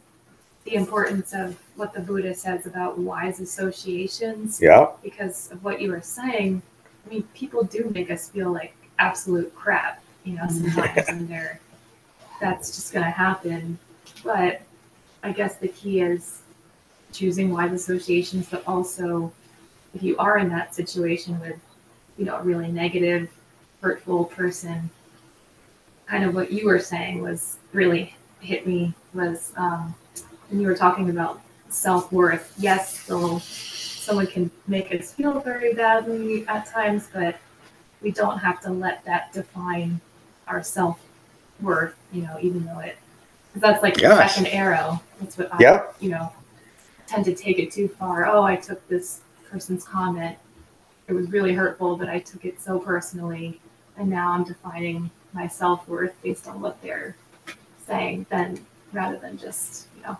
the 0.64 0.75
importance 0.75 1.33
of 1.33 1.59
what 1.77 1.92
the 1.92 2.01
Buddha 2.01 2.35
says 2.35 2.66
about 2.66 2.98
wise 2.98 3.40
associations. 3.40 4.61
Yeah. 4.61 4.90
Because 5.03 5.51
of 5.51 5.62
what 5.64 5.81
you 5.81 5.90
were 5.90 6.01
saying, 6.03 6.62
I 7.05 7.11
mean, 7.11 7.22
people 7.35 7.64
do 7.64 7.90
make 7.94 8.11
us 8.11 8.29
feel 8.29 8.53
like 8.53 8.75
absolute 8.98 9.55
crap, 9.55 10.03
you 10.25 10.35
know, 10.35 10.46
sometimes, 10.48 11.09
and 11.09 11.29
they're 11.29 11.61
that's 12.40 12.75
just 12.75 12.92
going 12.92 13.05
to 13.05 13.11
happen. 13.11 13.79
But 14.25 14.62
I 15.22 15.33
guess 15.33 15.57
the 15.57 15.68
key 15.68 16.01
is 16.01 16.42
choosing 17.12 17.53
wise 17.53 17.72
associations, 17.72 18.48
but 18.51 18.62
also 18.66 19.33
if 19.94 20.03
you 20.03 20.16
are 20.18 20.38
in 20.38 20.48
that 20.51 20.75
situation 20.75 21.38
with, 21.40 21.57
you 22.18 22.25
know, 22.25 22.37
a 22.37 22.42
really 22.42 22.70
negative, 22.70 23.31
hurtful 23.81 24.25
person, 24.25 24.90
kind 26.07 26.25
of 26.25 26.35
what 26.35 26.51
you 26.51 26.66
were 26.66 26.79
saying 26.79 27.22
was 27.22 27.59
really 27.72 28.14
hit 28.40 28.66
me 28.66 28.92
was 29.14 29.53
um, 29.57 29.94
when 30.53 30.61
you 30.61 30.67
were 30.69 30.77
talking 30.77 31.11
about 31.11 31.41
self 31.71 32.12
worth. 32.12 32.55
Yes, 32.59 33.01
still 33.01 33.41
someone 33.41 34.27
can 34.27 34.51
make 34.67 34.93
us 34.95 35.12
feel 35.12 35.41
very 35.41 35.75
badly 35.75 36.47
at 36.47 36.67
times, 36.67 37.09
but 37.12 37.37
we 38.03 38.11
don't 38.11 38.38
have 38.38 38.61
to 38.61 38.71
let 38.71 39.05
that 39.05 39.33
define 39.33 40.01
our 40.47 40.62
self 40.62 41.01
worth. 41.61 41.97
You 42.12 42.23
know, 42.23 42.38
even 42.41 42.65
though 42.67 42.81
it 42.81 42.99
that's 43.57 43.83
like 43.83 43.95
the 43.95 44.29
second 44.29 44.47
arrow. 44.47 45.03
That's 45.21 45.38
what 45.38 45.49
I, 45.53 45.83
you 46.01 46.11
know, 46.11 46.33
tend 47.07 47.25
to 47.25 47.35
take 47.35 47.59
it 47.59 47.73
too 47.73 47.88
far. 47.88 48.27
Oh, 48.27 48.43
I 48.43 48.57
took 48.57 48.87
this 48.88 49.21
person's 49.51 49.85
comment. 49.85 50.37
It 51.09 51.15
was 51.15 51.31
really 51.31 51.55
hurtful, 51.55 51.97
but 51.97 52.09
I 52.09 52.21
took 52.21 52.45
it 52.45 52.61
so 52.61 52.79
personally. 52.79 53.61
And 53.97 54.09
now 54.09 54.33
I'm 54.33 54.45
defining 54.45 55.11
my 55.33 55.47
self 55.47 55.88
worth 55.88 56.15
based 56.23 56.47
on 56.47 56.61
what 56.61 56.81
they're 56.83 57.17
saying, 57.87 58.27
then 58.31 58.65
rather 58.93 59.19
than 59.19 59.38
just, 59.38 59.88
you 59.97 60.03
know, 60.03 60.17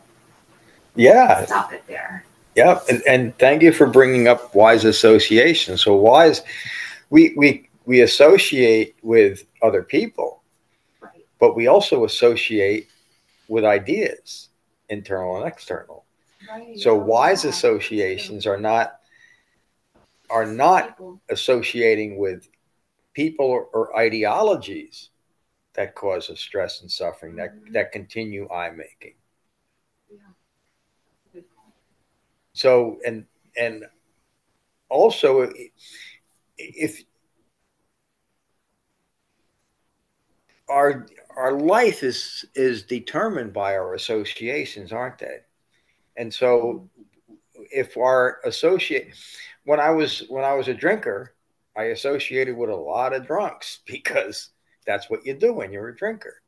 yeah, 0.95 1.45
stop 1.47 1.73
it 1.73 1.87
there. 1.87 2.25
Yeah, 2.55 2.81
and, 2.89 3.03
and 3.09 3.39
thank 3.39 3.63
you 3.63 3.73
for 3.73 3.87
bringing 3.87 4.29
up 4.29 4.55
wise 4.55 4.85
association. 4.85 5.79
So 5.79 5.95
wise, 5.97 6.43
we 7.11 7.35
we 7.37 7.69
we 7.85 8.03
associate 8.03 8.97
with 9.03 9.45
other 9.63 9.83
people, 9.83 10.43
right. 11.01 11.25
but 11.41 11.57
we 11.57 11.67
also 11.67 12.05
associate 12.05 12.89
with 13.49 13.65
ideas, 13.65 14.49
internal 14.89 15.37
and 15.37 15.47
external. 15.47 16.05
Right. 16.49 16.79
So 16.79 16.95
wise 16.95 17.45
associations 17.45 18.47
are 18.47 18.59
not 18.59 19.01
are 20.31 20.47
not 20.47 20.99
associating 21.29 22.17
with 22.17 22.49
people 23.13 23.47
or, 23.47 23.65
or 23.75 23.97
ideologies 23.97 25.11
that 25.75 25.95
cause 25.95 26.31
us 26.31 26.41
stress 26.41 26.81
and 26.81 26.91
suffering 26.91 27.37
that 27.37 27.55
mm-hmm. 27.55 27.73
that 27.73 27.93
continue 27.93 28.49
I 28.51 28.71
making. 28.71 29.15
Yeah. 30.11 30.19
So 32.63 33.01
and 33.05 33.25
and 33.57 33.85
also 34.89 35.51
if 36.57 37.03
our 40.69 41.09
our 41.37 41.53
life 41.55 42.05
is 42.05 42.45
is 42.55 42.85
determined 42.85 43.53
by 43.53 43.75
our 43.75 43.95
associations, 43.95 44.93
aren't 44.93 45.19
they? 45.19 45.39
And 46.17 46.33
so 46.33 46.89
if 47.73 47.97
our 47.97 48.39
associate 48.45 49.17
when 49.65 49.81
I 49.81 49.91
was 49.91 50.23
when 50.29 50.45
I 50.45 50.55
was 50.55 50.69
a 50.69 50.75
drinker, 50.75 51.35
I 51.77 51.85
associated 51.87 52.57
with 52.57 52.71
a 52.71 52.77
lot 52.77 53.13
of 53.13 53.27
drunks 53.27 53.81
because 53.87 54.51
that's 54.87 55.11
what 55.11 55.27
you 55.27 55.35
do 55.35 55.53
when 55.53 55.73
you're 55.73 55.89
a 55.89 55.97
drinker. 55.97 56.43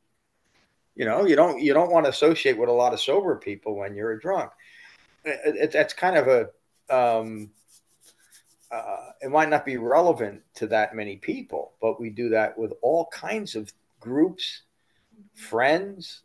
You 0.95 1.03
know, 1.03 1.25
you 1.25 1.35
don't 1.35 1.59
you 1.59 1.73
don't 1.73 1.91
want 1.91 2.05
to 2.05 2.11
associate 2.11 2.57
with 2.57 2.69
a 2.69 2.79
lot 2.83 2.93
of 2.93 3.01
sober 3.01 3.35
people 3.35 3.75
when 3.75 3.95
you're 3.95 4.13
a 4.13 4.21
drunk. 4.21 4.53
It, 5.25 5.71
that's 5.71 5.93
kind 5.93 6.17
of 6.17 6.27
a 6.27 6.95
um, 6.95 7.49
uh, 8.71 9.11
it 9.21 9.31
might 9.31 9.49
not 9.49 9.65
be 9.65 9.77
relevant 9.77 10.41
to 10.55 10.67
that 10.67 10.95
many 10.95 11.17
people, 11.17 11.73
but 11.81 11.99
we 11.99 12.09
do 12.09 12.29
that 12.29 12.57
with 12.57 12.73
all 12.81 13.07
kinds 13.07 13.55
of 13.55 13.71
groups, 13.99 14.63
friends, 15.33 16.21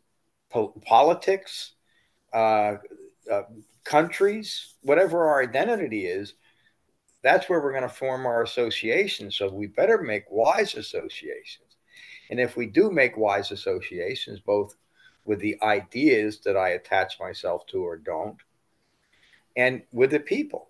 po- 0.49 0.73
politics, 0.85 1.73
uh, 2.33 2.75
uh, 3.31 3.43
countries, 3.83 4.73
whatever 4.81 5.27
our 5.27 5.41
identity 5.41 6.05
is, 6.05 6.33
that's 7.23 7.47
where 7.47 7.61
we're 7.61 7.71
going 7.71 7.83
to 7.83 7.89
form 7.89 8.25
our 8.25 8.43
associations. 8.43 9.35
So 9.35 9.49
we 9.49 9.67
better 9.67 9.99
make 9.99 10.25
wise 10.29 10.75
associations. 10.75 11.77
And 12.29 12.39
if 12.39 12.55
we 12.55 12.65
do 12.65 12.89
make 12.89 13.17
wise 13.17 13.51
associations, 13.51 14.39
both 14.39 14.75
with 15.25 15.39
the 15.39 15.61
ideas 15.61 16.39
that 16.39 16.57
I 16.57 16.69
attach 16.69 17.19
myself 17.19 17.65
to 17.67 17.85
or 17.85 17.97
don't, 17.97 18.37
and 19.55 19.83
with 19.91 20.11
the 20.11 20.19
people, 20.19 20.69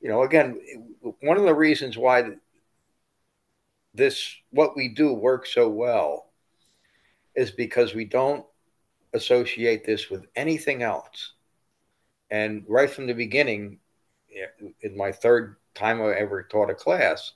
you 0.00 0.08
know, 0.08 0.22
again, 0.22 0.60
one 1.20 1.36
of 1.36 1.44
the 1.44 1.54
reasons 1.54 1.96
why 1.96 2.30
this, 3.94 4.34
what 4.50 4.76
we 4.76 4.88
do 4.88 5.12
works 5.12 5.54
so 5.54 5.68
well 5.68 6.30
is 7.34 7.50
because 7.50 7.94
we 7.94 8.04
don't 8.04 8.44
associate 9.12 9.84
this 9.84 10.10
with 10.10 10.26
anything 10.36 10.82
else. 10.82 11.32
And 12.30 12.64
right 12.68 12.90
from 12.90 13.06
the 13.06 13.14
beginning, 13.14 13.78
in 14.82 14.96
my 14.96 15.12
third 15.12 15.56
time 15.74 16.00
I 16.02 16.14
ever 16.14 16.42
taught 16.42 16.70
a 16.70 16.74
class, 16.74 17.32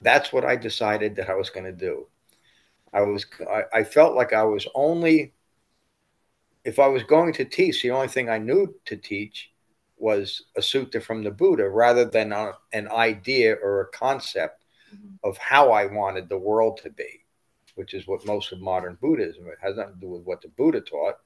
that's 0.00 0.32
what 0.32 0.44
I 0.44 0.56
decided 0.56 1.16
that 1.16 1.30
I 1.30 1.34
was 1.34 1.50
going 1.50 1.66
to 1.66 1.72
do. 1.72 2.06
I 2.92 3.02
was, 3.02 3.24
I, 3.48 3.62
I 3.72 3.84
felt 3.84 4.16
like 4.16 4.32
I 4.32 4.42
was 4.42 4.66
only, 4.74 5.32
if 6.64 6.78
I 6.78 6.88
was 6.88 7.04
going 7.04 7.32
to 7.34 7.44
teach, 7.44 7.82
the 7.82 7.92
only 7.92 8.08
thing 8.08 8.28
I 8.28 8.38
knew 8.38 8.74
to 8.86 8.96
teach 8.96 9.50
was 10.00 10.44
a 10.56 10.60
sutta 10.60 11.02
from 11.02 11.22
the 11.22 11.30
Buddha 11.30 11.68
rather 11.68 12.04
than 12.04 12.32
a, 12.32 12.54
an 12.72 12.88
idea 12.88 13.54
or 13.54 13.80
a 13.82 13.88
concept 13.88 14.64
Mhm. 14.92 15.18
of 15.22 15.36
how 15.38 15.70
I 15.72 15.86
wanted 15.86 16.28
the 16.28 16.38
world 16.38 16.78
to 16.78 16.90
be, 16.90 17.24
which 17.76 17.94
is 17.94 18.06
what 18.06 18.24
most 18.26 18.50
of 18.52 18.60
modern 18.60 18.96
Buddhism 19.00 19.46
it 19.48 19.58
has 19.60 19.76
nothing 19.76 19.94
to 19.94 20.00
do 20.00 20.08
with 20.08 20.22
what 20.22 20.40
the 20.42 20.48
Buddha 20.48 20.80
taught. 20.80 21.18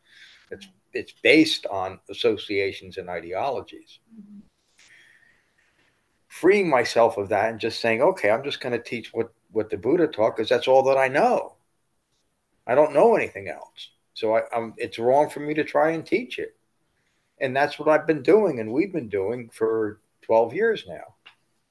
It's 0.51 0.69
it's 0.93 1.13
based 1.23 1.67
on 1.67 2.01
associations 2.09 2.99
and 2.99 3.09
ideologies. 3.09 4.01
Mhm. 4.13 4.43
Freeing 6.29 6.69
myself 6.69 7.17
of 7.17 7.29
that 7.29 7.51
and 7.51 7.61
just 7.61 7.81
saying, 7.81 8.03
okay, 8.03 8.31
I'm 8.31 8.45
just 8.45 8.61
going 8.61 8.73
to 8.73 8.83
teach 8.91 9.13
what 9.15 9.33
what 9.53 9.71
the 9.71 9.77
Buddha 9.79 10.09
taught 10.09 10.37
because 10.37 10.49
that's 10.49 10.69
all 10.69 10.83
that 10.85 10.99
I 10.99 11.09
know. 11.09 11.57
I 12.67 12.75
don't 12.75 12.93
know 12.95 13.15
anything 13.15 13.49
else, 13.49 13.91
so 14.15 14.37
I, 14.37 14.43
I'm, 14.53 14.75
it's 14.79 14.99
wrong 14.99 15.29
for 15.31 15.41
me 15.41 15.55
to 15.55 15.65
try 15.65 15.91
and 15.93 16.05
teach 16.05 16.39
it. 16.39 16.57
And 17.41 17.55
that's 17.55 17.79
what 17.79 17.89
I've 17.89 18.07
been 18.07 18.23
doing, 18.23 18.61
and 18.61 18.73
we've 18.73 18.93
been 18.93 19.09
doing 19.09 19.49
for 19.51 20.01
12 20.23 20.55
years 20.55 20.85
now, 20.87 21.15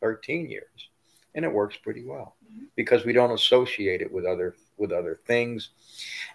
13 0.02 0.50
years, 0.50 0.90
and 1.36 1.46
it 1.46 1.52
works 1.52 1.78
pretty 1.78 2.04
well 2.04 2.36
Mhm. 2.46 2.68
because 2.76 3.06
we 3.06 3.14
don't 3.14 3.32
associate 3.32 4.02
it 4.02 4.12
with 4.12 4.26
other 4.26 4.56
with 4.78 4.92
other 4.92 5.20
things, 5.26 5.70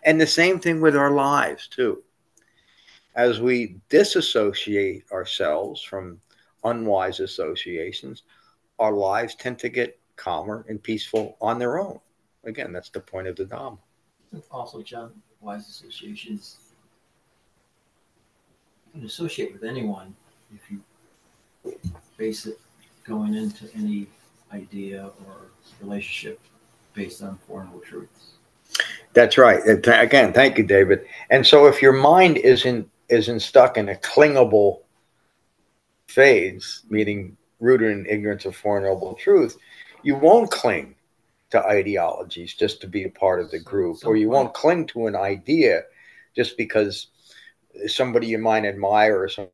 and 0.04 0.20
the 0.20 0.26
same 0.26 0.60
thing 0.60 0.80
with 0.80 0.96
our 0.96 1.10
lives 1.10 1.66
too. 1.66 2.02
As 3.16 3.40
we 3.40 3.80
disassociate 3.88 5.10
ourselves 5.10 5.82
from 5.82 6.20
unwise 6.62 7.18
associations, 7.20 8.22
our 8.78 8.92
lives 8.92 9.34
tend 9.34 9.58
to 9.58 9.68
get 9.68 9.98
calmer 10.14 10.64
and 10.68 10.80
peaceful 10.82 11.36
on 11.40 11.58
their 11.58 11.80
own. 11.80 12.00
Again, 12.44 12.72
that's 12.72 12.90
the 12.90 13.00
point 13.00 13.26
of 13.26 13.34
the 13.34 13.44
Dhamma. 13.44 13.78
Also, 14.52 14.82
John, 14.82 15.20
wise 15.40 15.68
associations. 15.68 16.58
Can 18.98 19.06
associate 19.06 19.52
with 19.52 19.62
anyone 19.62 20.12
if 20.52 20.68
you 20.72 20.82
base 22.16 22.46
it 22.46 22.58
going 23.06 23.32
into 23.32 23.68
any 23.76 24.08
idea 24.52 25.12
or 25.24 25.36
relationship 25.80 26.40
based 26.94 27.22
on 27.22 27.38
Four 27.46 27.62
Noble 27.62 27.78
Truths. 27.78 28.32
That's 29.12 29.38
right. 29.38 29.60
Again, 29.64 30.32
thank 30.32 30.58
you, 30.58 30.64
David. 30.64 31.06
And 31.30 31.46
so, 31.46 31.66
if 31.66 31.80
your 31.80 31.92
mind 31.92 32.38
isn't 32.38 32.90
isn't 33.08 33.38
stuck 33.38 33.76
in 33.76 33.88
a 33.88 33.94
clingable 33.94 34.80
phase, 36.08 36.82
meaning 36.90 37.36
rooted 37.60 37.92
in 37.92 38.04
ignorance 38.06 38.46
of 38.46 38.56
Four 38.56 38.80
Noble 38.80 39.14
Truth, 39.14 39.58
you 40.02 40.16
won't 40.16 40.50
cling 40.50 40.96
to 41.50 41.64
ideologies 41.64 42.52
just 42.52 42.80
to 42.80 42.88
be 42.88 43.04
a 43.04 43.10
part 43.10 43.38
of 43.38 43.52
the 43.52 43.60
group, 43.60 43.98
or 44.04 44.16
you 44.16 44.28
won't 44.28 44.54
cling 44.54 44.88
to 44.88 45.06
an 45.06 45.14
idea 45.14 45.82
just 46.34 46.56
because 46.56 47.06
somebody 47.86 48.26
you 48.26 48.38
might 48.38 48.64
admire 48.64 49.22
or 49.22 49.28
some, 49.28 49.48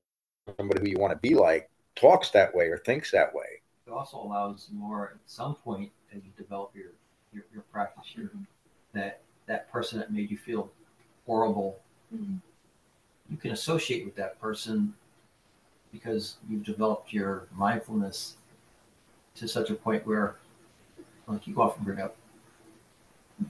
somebody 0.58 0.80
who 0.80 0.88
you 0.88 0.98
want 0.98 1.12
to 1.12 1.18
be 1.18 1.34
like 1.34 1.68
talks 1.96 2.30
that 2.30 2.54
way 2.54 2.66
or 2.66 2.78
thinks 2.78 3.10
that 3.10 3.34
way. 3.34 3.60
It 3.86 3.90
also 3.92 4.18
allows 4.20 4.68
more 4.72 5.12
at 5.14 5.20
some 5.26 5.54
point 5.56 5.90
as 6.14 6.22
you 6.24 6.30
develop 6.36 6.72
your 6.74 6.92
your, 7.32 7.44
your 7.52 7.62
practice 7.72 8.04
here 8.06 8.30
that 8.92 9.20
that 9.46 9.70
person 9.70 9.98
that 9.98 10.12
made 10.12 10.30
you 10.30 10.38
feel 10.38 10.70
horrible 11.26 11.80
Mhm. 12.14 12.40
you 13.30 13.36
can 13.36 13.52
associate 13.52 14.04
with 14.04 14.14
that 14.16 14.40
person 14.40 14.94
because 15.92 16.36
you've 16.48 16.64
developed 16.64 17.12
your 17.12 17.48
mindfulness 17.54 18.36
to 19.36 19.48
such 19.48 19.70
a 19.70 19.74
point 19.74 20.06
where, 20.06 20.36
like 21.26 21.46
you 21.46 21.60
often 21.60 21.84
bring 21.84 22.00
up, 22.00 22.16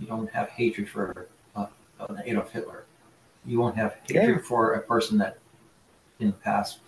you 0.01 0.07
don't 0.07 0.31
have 0.31 0.49
hatred 0.51 0.89
for 0.89 1.29
uh, 1.57 1.67
uh, 2.01 2.17
Adolf 2.25 2.51
Hitler. 2.53 2.85
You 3.47 3.61
won't 3.61 3.77
have 3.77 3.97
hatred 4.07 4.37
Yeah. 4.37 4.43
for 4.43 4.75
a 4.75 4.81
person 4.81 5.19
that 5.19 5.39
in 6.21 6.29
the 6.29 6.33
past 6.33 6.79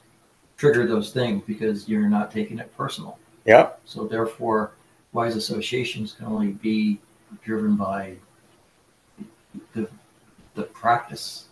triggered 0.56 0.88
those 0.88 1.12
things 1.12 1.42
because 1.46 1.88
you're 1.88 2.08
not 2.08 2.30
taking 2.30 2.58
it 2.58 2.74
personal. 2.76 3.18
Yeah. 3.44 3.70
So 3.84 4.06
therefore, 4.06 4.72
wise 5.12 5.36
associations 5.36 6.12
can 6.14 6.26
only 6.26 6.52
be 6.52 7.00
driven 7.42 7.76
by 7.76 8.16
the 9.72 9.88
the 10.54 10.62
practice 10.64 11.46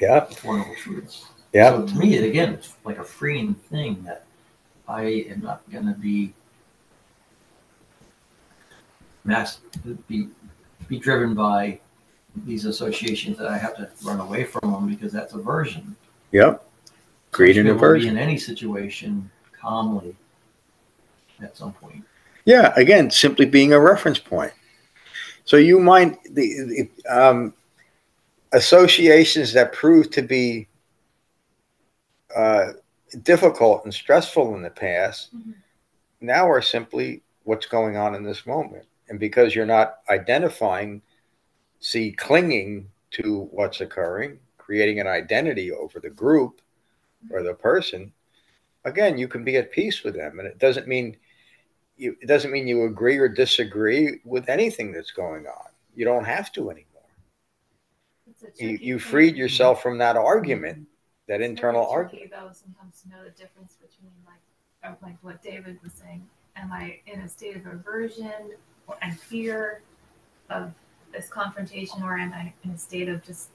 Yeah. 0.00 0.24
of 0.24 0.44
Noble 0.44 0.74
Truths. 0.76 1.26
Yeah. 1.52 1.70
So 1.70 1.86
to 1.86 1.94
me, 1.96 2.16
it 2.16 2.24
again, 2.24 2.54
it's 2.54 2.74
like 2.84 2.98
a 2.98 3.04
freeing 3.04 3.54
thing 3.54 4.02
that 4.02 4.26
I 4.88 5.02
am 5.02 5.40
not 5.40 5.68
going 5.70 5.86
to 5.86 5.94
be 5.94 6.34
mass 9.24 9.60
be 10.08 10.28
be 10.88 10.98
driven 10.98 11.34
by 11.34 11.80
these 12.44 12.64
associations 12.64 13.36
that 13.38 13.46
I 13.46 13.58
have 13.58 13.76
to 13.76 13.88
run 14.04 14.20
away 14.20 14.44
from 14.44 14.72
them 14.72 14.88
because 14.88 15.12
that's 15.12 15.34
aversion. 15.34 15.96
Yep. 16.32 16.64
Create 17.30 17.54
So 17.54 17.60
I 17.60 17.60
an 17.60 17.64
should 17.64 17.64
be 17.64 17.68
able 17.70 17.80
to 17.80 17.86
aversion. 17.86 18.14
Be 18.14 18.20
in 18.20 18.28
any 18.28 18.38
situation 18.38 19.30
calmly 19.52 20.16
at 21.42 21.56
some 21.56 21.72
point. 21.72 22.04
Yeah, 22.44 22.72
again, 22.76 23.10
simply 23.10 23.46
being 23.46 23.72
a 23.72 23.80
reference 23.80 24.18
point. 24.18 24.52
So 25.44 25.56
you 25.56 25.78
might 25.78 26.22
the, 26.34 26.88
the 27.04 27.14
um, 27.14 27.54
associations 28.52 29.52
that 29.52 29.72
prove 29.72 30.10
to 30.10 30.22
be 30.22 30.68
uh, 32.34 32.72
difficult 33.22 33.84
and 33.84 33.92
stressful 33.92 34.54
in 34.54 34.62
the 34.62 34.70
past 34.70 35.34
Mhm. 35.34 35.54
now 36.20 36.48
are 36.48 36.62
simply 36.62 37.22
what's 37.44 37.66
going 37.66 37.96
on 37.96 38.14
in 38.14 38.22
this 38.22 38.46
moment. 38.46 38.84
And 39.08 39.18
because 39.18 39.54
you're 39.54 39.66
not 39.66 39.98
identifying, 40.10 41.00
see, 41.80 42.12
clinging 42.12 42.90
to 43.10 43.48
what's 43.50 43.80
occurring, 43.80 44.38
creating 44.58 45.00
an 45.00 45.06
identity 45.06 45.72
over 45.72 46.00
the 46.00 46.10
group 46.10 46.60
or 47.30 47.42
the 47.42 47.54
person, 47.54 48.12
again, 48.84 49.18
you 49.18 49.28
can 49.28 49.44
be 49.44 49.56
at 49.56 49.72
peace 49.72 50.02
with 50.02 50.14
them. 50.14 50.38
And 50.38 50.48
it 50.48 50.58
doesn't 50.58 50.88
mean 50.88 51.16
you, 51.96 52.16
it 52.20 52.26
doesn't 52.26 52.52
mean 52.52 52.68
you 52.68 52.84
agree 52.84 53.18
or 53.18 53.28
disagree 53.28 54.20
with 54.24 54.48
anything 54.48 54.92
that's 54.92 55.10
going 55.10 55.46
on. 55.46 55.70
You 55.94 56.04
don't 56.04 56.24
have 56.24 56.52
to 56.52 56.70
anymore. 56.70 56.84
You, 58.56 58.78
you 58.80 58.98
thing. 58.98 59.10
freed 59.10 59.36
yourself 59.36 59.82
from 59.82 59.98
that 59.98 60.14
mm-hmm. 60.14 60.24
argument, 60.24 60.86
that 61.26 61.40
internal 61.40 61.86
argument. 61.86 62.30
though, 62.30 62.50
sometimes 62.52 63.02
to 63.02 63.08
know 63.08 63.24
the 63.24 63.30
difference 63.30 63.74
between 63.80 64.12
like, 64.24 65.02
like 65.02 65.16
what 65.22 65.42
David 65.42 65.78
was 65.82 65.92
saying. 65.92 66.26
Am 66.56 66.72
I 66.72 67.00
in 67.06 67.20
a 67.20 67.28
state 67.28 67.56
of 67.56 67.66
aversion 67.66 68.52
or 68.86 68.96
and 69.02 69.18
fear 69.18 69.82
of 70.50 70.72
this 71.12 71.28
confrontation, 71.28 72.02
or 72.02 72.16
am 72.18 72.32
I 72.32 72.52
in 72.64 72.70
a 72.70 72.78
state 72.78 73.08
of 73.08 73.22
just 73.24 73.48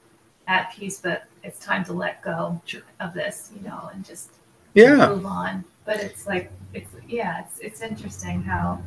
at 0.48 0.74
peace, 0.74 1.00
but 1.00 1.26
it's 1.44 1.60
time 1.60 1.86
to 1.86 1.94
let 1.94 2.22
go 2.22 2.62
Sure. 2.66 2.82
of 3.00 3.14
this, 3.14 3.52
you 3.56 3.62
know, 3.68 3.90
and 3.94 4.04
just 4.04 4.32
Yeah. 4.74 5.08
move 5.10 5.26
on. 5.26 5.64
But 5.86 5.98
it's 6.02 6.26
like 6.28 6.52
it's 6.74 6.90
yeah, 7.08 7.44
it's 7.46 7.60
it's 7.60 7.82
interesting 7.82 8.42
how 8.44 8.82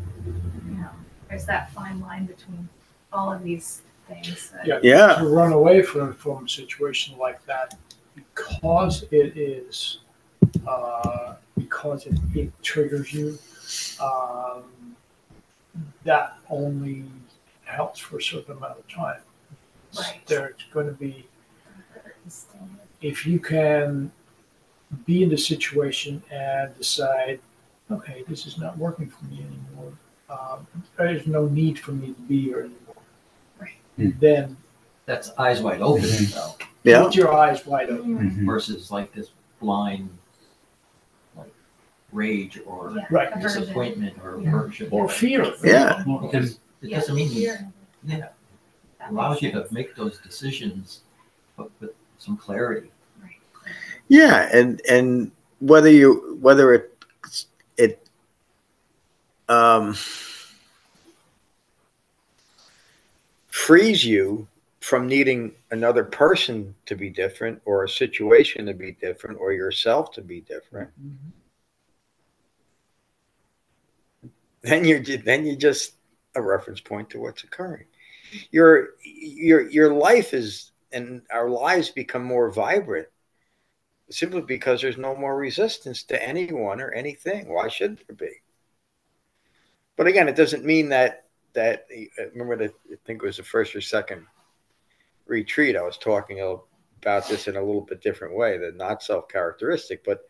you 0.69 0.75
know 0.75 0.91
there's 1.29 1.47
that 1.47 1.71
fine 1.73 2.01
line 2.01 2.27
between 2.27 2.69
all 3.13 3.33
of 3.33 3.43
these 3.43 3.83
things. 4.09 4.51
That, 4.51 4.67
Yeah. 4.67 4.79
Yeah. 4.83 5.15
to 5.17 5.27
run 5.29 5.53
away 5.53 5.83
from, 5.83 6.13
from 6.15 6.45
a 6.45 6.49
situation 6.49 7.17
like 7.19 7.45
that 7.47 7.75
because 8.15 9.05
it 9.11 9.37
is 9.37 9.99
uh, 10.67 11.35
because 11.57 12.07
it, 12.07 12.19
it 12.35 12.53
triggers 12.63 13.13
you 13.13 13.39
um, 14.01 14.65
that 16.05 16.39
only 16.49 17.05
helps 17.67 18.01
for 18.01 18.19
a 18.19 18.23
certain 18.23 18.57
amount 18.57 18.79
of 18.79 18.89
time 18.89 19.21
Right. 19.97 20.21
there's 20.27 20.55
going 20.73 20.87
to 20.87 20.93
be 20.93 21.27
if 23.03 23.27
you 23.27 23.39
can 23.39 24.11
be 25.05 25.23
in 25.23 25.29
the 25.29 25.37
situation 25.39 26.23
and 26.31 26.77
decide 26.77 27.41
okay 27.91 28.25
this 28.29 28.47
is 28.47 28.59
not 28.59 28.77
working 28.79 29.09
for 29.09 29.25
me 29.27 29.39
anymore 29.45 29.93
um, 30.29 30.67
there's 30.97 31.27
no 31.27 31.47
need 31.47 31.79
for 31.79 31.93
me 31.93 32.09
to 32.09 32.21
be 32.23 32.41
here 32.43 32.61
anymore 32.61 32.97
Right. 33.61 34.21
then 34.21 34.57
That's 35.07 35.31
eyes 35.39 35.63
wide 35.63 35.81
open, 35.83 36.03
though, 36.35 36.55
Yeah. 36.83 37.05
Keep 37.05 37.15
your 37.15 37.33
eyes 37.33 37.65
wide 37.65 37.91
open. 37.91 38.31
Mhm. 38.31 38.45
versus 38.47 38.91
like 38.91 39.13
this 39.13 39.31
blind, 39.61 40.11
like 41.37 41.53
rage 42.13 42.61
or 42.67 42.93
Yeah, 42.97 43.05
Right. 43.11 43.29
aversion. 43.33 43.61
disappointment 43.63 44.19
or 44.23 44.41
Yeah. 44.41 44.49
aversion. 44.49 44.89
Or 44.91 45.09
fear. 45.09 45.53
Yeah. 45.65 46.03
Because 46.23 46.59
it 46.83 46.91
Yeah, 46.91 46.99
doesn't 47.01 47.15
mean 47.15 47.31
you. 47.33 47.43
Yeah. 48.05 48.29
That 48.99 49.11
allows 49.11 49.35
makes 49.35 49.43
you 49.43 49.53
to 49.53 49.61
sense. 49.61 49.73
make 49.73 49.95
those 49.97 50.19
decisions, 50.19 51.01
but 51.57 51.71
with 51.81 51.91
some 52.19 52.37
clarity. 52.37 52.91
Right. 53.23 53.33
Yeah, 54.09 54.49
and 54.53 54.81
and 54.89 55.33
whether 55.61 55.91
you 55.91 56.39
whether 56.41 56.75
it 56.75 56.93
it 57.77 58.09
um, 59.49 59.95
frees 63.49 64.05
you 64.05 64.47
from 64.81 65.07
needing 65.09 65.53
another 65.71 66.05
person 66.05 66.75
to 66.87 66.95
be 66.95 67.11
different 67.11 67.61
or 67.65 67.85
a 67.85 67.89
situation 67.89 68.67
to 68.67 68.75
be 68.75 68.93
different 68.93 69.39
or 69.41 69.53
yourself 69.53 70.13
to 70.13 70.21
be 70.23 70.41
different 70.43 70.91
then 74.63 74.85
you're 74.85 75.01
then 75.01 75.47
you're 75.47 75.57
just 75.57 75.96
a 76.37 76.43
reference 76.43 76.81
point 76.81 77.11
to 77.11 77.19
what's 77.19 77.45
occurring. 77.45 77.87
Your 78.51 78.91
your 79.03 79.69
your 79.69 79.93
life 79.93 80.35
is 80.35 80.73
and 80.93 81.23
our 81.33 81.49
lives 81.51 81.91
become 81.91 82.25
more 82.25 82.51
vibrant 82.51 83.09
simply 84.11 84.43
because 84.43 84.81
there's 84.81 84.99
no 84.99 85.17
more 85.17 85.37
resistance 85.37 86.05
to 86.05 86.23
anyone 86.23 86.81
or 86.81 86.93
anything. 86.93 87.49
Why 87.49 87.69
should 87.69 87.99
there 88.07 88.17
be? 88.17 88.35
But 89.97 90.07
again 90.07 90.29
it 90.29 90.37
doesn't 90.37 90.65
mean 90.65 90.91
that 90.91 91.25
that 91.55 91.87
remember 92.33 92.57
that 92.57 92.75
i 92.93 92.97
think 93.07 93.23
it 93.23 93.27
was 93.27 93.39
the 93.39 93.43
first 93.43 93.75
or 93.75 93.81
second 93.81 94.27
retreat 95.25 95.75
i 95.75 95.81
was 95.81 95.97
talking 95.97 96.39
about 97.01 97.29
this 97.29 97.49
in 97.49 97.57
a 97.57 97.63
little 97.63 97.81
bit 97.81 98.03
different 98.03 98.37
way 98.37 98.59
the 98.59 98.73
not 98.73 99.03
self 99.03 99.27
characteristic 99.27 100.05
but 100.05 100.29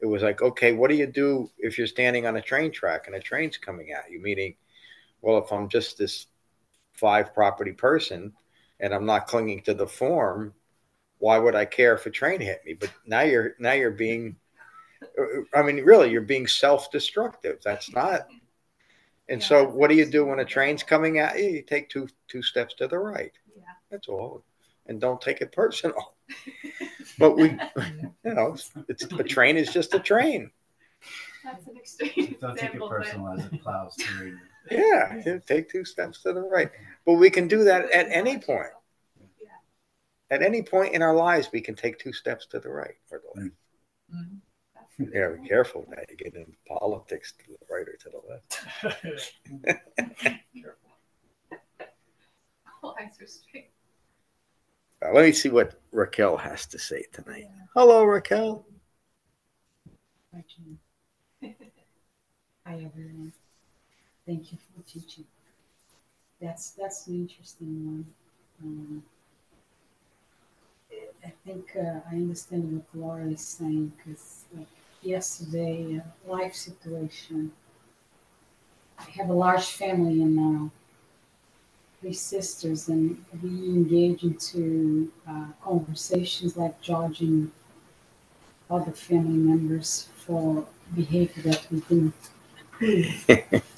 it 0.00 0.06
was 0.06 0.22
like 0.22 0.42
okay 0.42 0.72
what 0.72 0.90
do 0.90 0.96
you 0.96 1.06
do 1.06 1.50
if 1.58 1.78
you're 1.78 1.86
standing 1.86 2.26
on 2.26 2.36
a 2.36 2.42
train 2.42 2.70
track 2.70 3.06
and 3.06 3.16
a 3.16 3.20
train's 3.20 3.56
coming 3.56 3.92
at 3.92 4.10
you? 4.10 4.20
Meaning 4.20 4.54
well 5.24 5.38
if 5.38 5.52
i'm 5.52 5.68
just 5.68 5.98
this 5.98 6.26
five 6.92 7.34
property 7.34 7.72
person 7.72 8.32
and 8.80 8.94
i'm 8.94 9.06
not 9.06 9.26
clinging 9.26 9.62
to 9.62 9.74
the 9.74 9.86
form 9.86 10.54
why 11.18 11.38
would 11.38 11.54
i 11.54 11.64
care 11.64 11.94
if 11.94 12.06
a 12.06 12.10
train 12.10 12.40
hit 12.40 12.60
me? 12.66 12.74
But 12.74 12.92
now 13.06 13.22
you're 13.22 13.54
now 13.58 13.72
you're 13.72 13.90
being 13.90 14.36
i 15.54 15.62
mean 15.62 15.82
really 15.84 16.10
you're 16.10 16.22
being 16.22 16.46
self-destructive. 16.46 17.60
That's 17.64 17.92
not 17.92 18.28
and 19.28 19.40
Yeah, 19.40 19.46
so 19.46 19.64
what 19.64 19.88
do 19.88 19.96
you 19.96 20.04
do 20.04 20.26
when 20.26 20.40
a 20.40 20.44
train's 20.44 20.82
coming 20.82 21.18
at 21.18 21.38
you? 21.38 21.48
You 21.48 21.62
take 21.62 21.88
two 21.88 22.08
two 22.28 22.42
steps 22.42 22.74
to 22.74 22.88
the 22.88 22.98
right. 22.98 23.32
Yeah. 23.56 23.62
that's 23.90 24.08
all. 24.08 24.44
And 24.86 25.00
don't 25.00 25.20
take 25.20 25.40
it 25.40 25.52
personal. 25.52 26.14
But 27.18 27.36
we 27.36 27.50
you 28.24 28.34
know 28.34 28.56
it's 28.88 29.04
a 29.04 29.22
train 29.22 29.56
is 29.56 29.72
just 29.72 29.94
a 29.94 30.00
train. 30.00 30.50
That's 31.44 31.66
an 31.66 31.76
extreme 31.76 32.36
Don't 32.40 32.58
take 32.58 32.74
it 32.74 32.74
example, 32.74 32.88
but 32.88 32.88
personal 32.88 33.28
as 33.28 33.44
it 33.44 33.62
plows 33.62 33.94
through 33.94 34.26
you. 34.26 34.38
Yeah 34.70 35.38
take 35.46 35.70
two 35.70 35.84
steps 35.84 36.22
to 36.22 36.32
the 36.32 36.40
right. 36.40 36.70
But 37.04 37.14
we 37.14 37.30
can 37.30 37.48
do 37.48 37.64
that 37.64 37.90
at 37.90 38.06
any 38.10 38.38
point. 38.38 38.70
At 40.30 40.42
any 40.42 40.62
point 40.62 40.94
in 40.94 41.02
our 41.02 41.14
lives 41.14 41.50
we 41.52 41.60
can 41.60 41.74
take 41.74 41.98
two 41.98 42.12
steps 42.12 42.46
to 42.46 42.60
the 42.60 42.70
right 42.70 42.94
or 43.10 43.20
the 43.20 43.28
left. 43.40 43.54
That's 44.74 44.98
a 44.98 45.02
good 45.02 45.12
yeah 45.14 45.28
be 45.40 45.48
careful 45.48 45.86
now 45.88 46.02
you 46.08 46.16
get 46.16 46.34
in 46.34 46.52
politics 46.66 47.32
to 47.32 47.44
the 47.48 47.58
right 47.70 47.88
or 47.88 47.96
to 47.96 48.10
the 48.10 48.20
left. 48.28 48.64
All 52.82 52.96
eyes 53.00 53.20
are 53.20 53.26
straight. 53.26 53.70
Uh, 55.04 55.12
let 55.12 55.24
me 55.24 55.32
see 55.32 55.48
what 55.48 55.80
raquel 55.92 56.36
has 56.36 56.66
to 56.66 56.78
say 56.78 57.04
tonight. 57.12 57.46
Hello 57.74 58.04
raquel. 58.04 58.66
Hi, 60.34 60.44
Jim. 60.48 60.78
Hi, 62.66 62.74
everyone. 62.74 63.32
Thank 64.26 64.52
you 64.52 64.58
for 64.58 64.82
teaching. 64.90 65.24
That's 66.40 66.70
that's 66.70 67.06
an 67.06 67.14
interesting 67.14 67.86
one. 67.86 68.06
Um, 68.62 69.02
I 71.24 71.32
think 71.46 71.76
uh, 71.76 72.00
I 72.10 72.14
understand 72.14 72.72
what 72.72 73.00
Laura 73.00 73.26
is 73.26 73.40
saying 73.40 73.92
because 73.96 74.44
like 74.56 74.66
yesterday, 75.02 76.00
uh, 76.00 76.30
life 76.30 76.54
situation. 76.54 77.52
I 78.98 79.10
have 79.10 79.28
a 79.28 79.34
large 79.34 79.66
family 79.66 80.22
and 80.22 80.38
uh, 80.38 80.68
three 82.00 82.12
sisters, 82.12 82.88
and 82.88 83.22
we 83.42 83.48
engage 83.48 84.22
into 84.22 85.10
uh, 85.28 85.46
conversations 85.62 86.56
like 86.56 86.80
judging 86.80 87.50
other 88.70 88.92
family 88.92 89.36
members 89.36 90.08
for 90.16 90.66
behavior 90.94 91.42
that 91.42 91.66
we 91.70 91.80
didn't. 92.80 93.64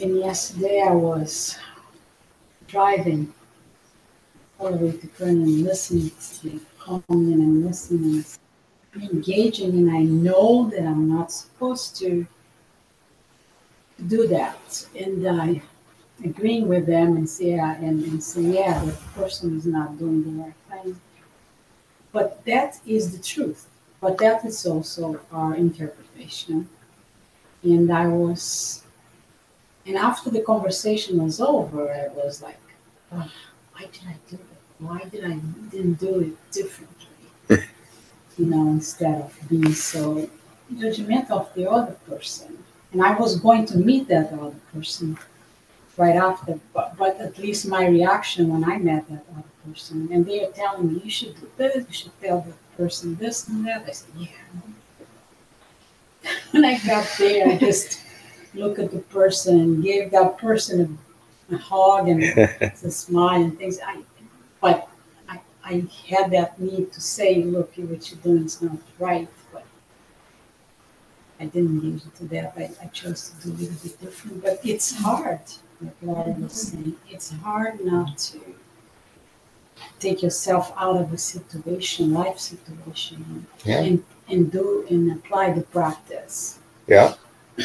and 0.00 0.18
yesterday 0.18 0.82
I 0.86 0.92
was 0.92 1.58
driving 2.66 3.32
all 4.58 4.72
the 4.72 4.86
way 4.86 4.96
to 4.96 5.06
Kern 5.08 5.42
and 5.42 5.62
listening 5.62 6.10
to 6.42 6.60
comment 6.78 7.34
and 7.34 7.66
listening 7.66 8.24
engaging, 8.94 9.70
and 9.70 9.90
I 9.90 10.02
know 10.02 10.68
that 10.70 10.80
I'm 10.80 11.08
not 11.08 11.30
supposed 11.32 11.96
to 11.98 12.26
do 14.08 14.26
that. 14.28 14.86
And 14.98 15.26
I 15.28 15.62
agreeing 16.24 16.68
with 16.68 16.86
them 16.86 17.16
and 17.16 17.28
say, 17.28 17.52
yeah, 17.52 17.76
and, 17.76 18.02
and 18.04 18.22
say, 18.22 18.42
yeah, 18.42 18.84
the 18.84 18.92
person 19.14 19.56
is 19.56 19.66
not 19.66 19.98
doing 19.98 20.24
the 20.24 20.42
right 20.42 20.54
thing. 20.70 21.00
But 22.12 22.44
that 22.44 22.80
is 22.86 23.16
the 23.16 23.22
truth. 23.22 23.66
But 24.00 24.18
that 24.18 24.44
is 24.44 24.66
also 24.66 25.20
our 25.32 25.54
interpretation. 25.54 26.68
And 27.62 27.92
I 27.92 28.06
was, 28.08 28.82
and 29.90 29.98
after 29.98 30.30
the 30.30 30.40
conversation 30.40 31.20
was 31.20 31.40
over, 31.40 31.92
I 31.92 32.06
was 32.14 32.40
like, 32.40 32.60
"Ah, 33.10 33.28
why 33.72 33.82
did 33.94 34.04
I 34.06 34.16
do 34.30 34.36
it? 34.36 34.58
Why 34.78 35.00
did 35.10 35.24
I 35.24 35.36
didn't 35.72 35.94
do 35.94 36.20
it 36.20 36.52
differently? 36.52 37.18
you 38.38 38.46
know, 38.46 38.68
instead 38.68 39.20
of 39.20 39.36
being 39.48 39.72
so 39.72 40.30
judgmental 40.72 41.40
of 41.42 41.52
the 41.54 41.68
other 41.68 41.96
person. 42.08 42.56
And 42.92 43.02
I 43.02 43.18
was 43.18 43.40
going 43.40 43.66
to 43.66 43.78
meet 43.78 44.06
that 44.06 44.32
other 44.32 44.54
person 44.72 45.18
right 45.96 46.14
after, 46.14 46.60
but, 46.72 46.96
but 46.96 47.20
at 47.20 47.36
least 47.38 47.66
my 47.66 47.88
reaction 47.88 48.48
when 48.48 48.62
I 48.64 48.78
met 48.78 49.08
that 49.08 49.24
other 49.32 49.52
person, 49.66 50.08
and 50.12 50.24
they 50.24 50.44
are 50.44 50.52
telling 50.52 50.94
me, 50.94 51.00
you 51.02 51.10
should 51.10 51.34
do 51.34 51.48
this, 51.56 51.84
you 51.88 51.94
should 52.00 52.20
tell 52.20 52.42
the 52.42 52.54
person 52.80 53.16
this 53.16 53.48
and 53.48 53.66
that. 53.66 53.86
I 53.88 53.90
said, 53.90 54.14
yeah. 54.16 54.28
when 56.52 56.64
I 56.64 56.78
got 56.78 57.08
there, 57.18 57.48
I 57.48 57.56
just 57.58 57.98
looked 58.54 58.78
at 58.78 58.90
the 58.90 58.98
person 58.98 59.60
and 59.60 59.82
give 59.82 60.10
that 60.10 60.38
person 60.38 60.98
a, 61.50 61.54
a 61.54 61.58
hug 61.58 62.08
and 62.08 62.22
a 62.82 62.90
smile 62.90 63.42
and 63.42 63.58
things. 63.58 63.78
I, 63.84 64.02
but 64.60 64.88
I, 65.28 65.40
I 65.64 65.84
had 66.08 66.30
that 66.32 66.60
need 66.60 66.92
to 66.92 67.00
say, 67.00 67.42
look, 67.42 67.72
what 67.76 68.10
you're 68.10 68.20
doing 68.20 68.44
is 68.44 68.60
not 68.60 68.78
right. 68.98 69.28
But 69.52 69.64
I 71.38 71.46
didn't 71.46 71.82
engage 71.82 72.04
into 72.04 72.24
that. 72.34 72.54
I, 72.56 72.70
I 72.82 72.86
chose 72.88 73.30
to 73.30 73.48
do 73.48 73.52
a 73.52 73.56
little 73.56 73.76
bit 73.82 74.00
different. 74.00 74.42
But 74.42 74.60
it's 74.64 74.94
hard, 74.94 75.40
like 75.80 75.94
Laura 76.02 76.30
was 76.32 76.36
mm-hmm. 76.36 76.82
saying. 76.82 76.96
It's 77.08 77.30
hard 77.30 77.84
not 77.84 78.18
to 78.18 78.40
take 79.98 80.22
yourself 80.22 80.72
out 80.76 80.96
of 80.96 81.12
a 81.12 81.18
situation, 81.18 82.12
life 82.12 82.38
situation, 82.38 83.46
Yeah. 83.64 83.80
and, 83.80 84.04
and 84.28 84.50
do 84.50 84.86
and 84.90 85.12
apply 85.12 85.52
the 85.52 85.62
practice. 85.62 86.58
Yeah. 86.86 87.14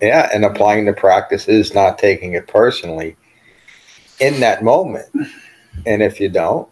Yeah. 0.00 0.28
And 0.32 0.44
applying 0.44 0.84
the 0.84 0.92
practice 0.92 1.48
is 1.48 1.74
not 1.74 1.98
taking 1.98 2.34
it 2.34 2.46
personally 2.46 3.16
in 4.20 4.40
that 4.40 4.62
moment. 4.62 5.06
And 5.86 6.02
if 6.02 6.20
you 6.20 6.28
don't, 6.28 6.68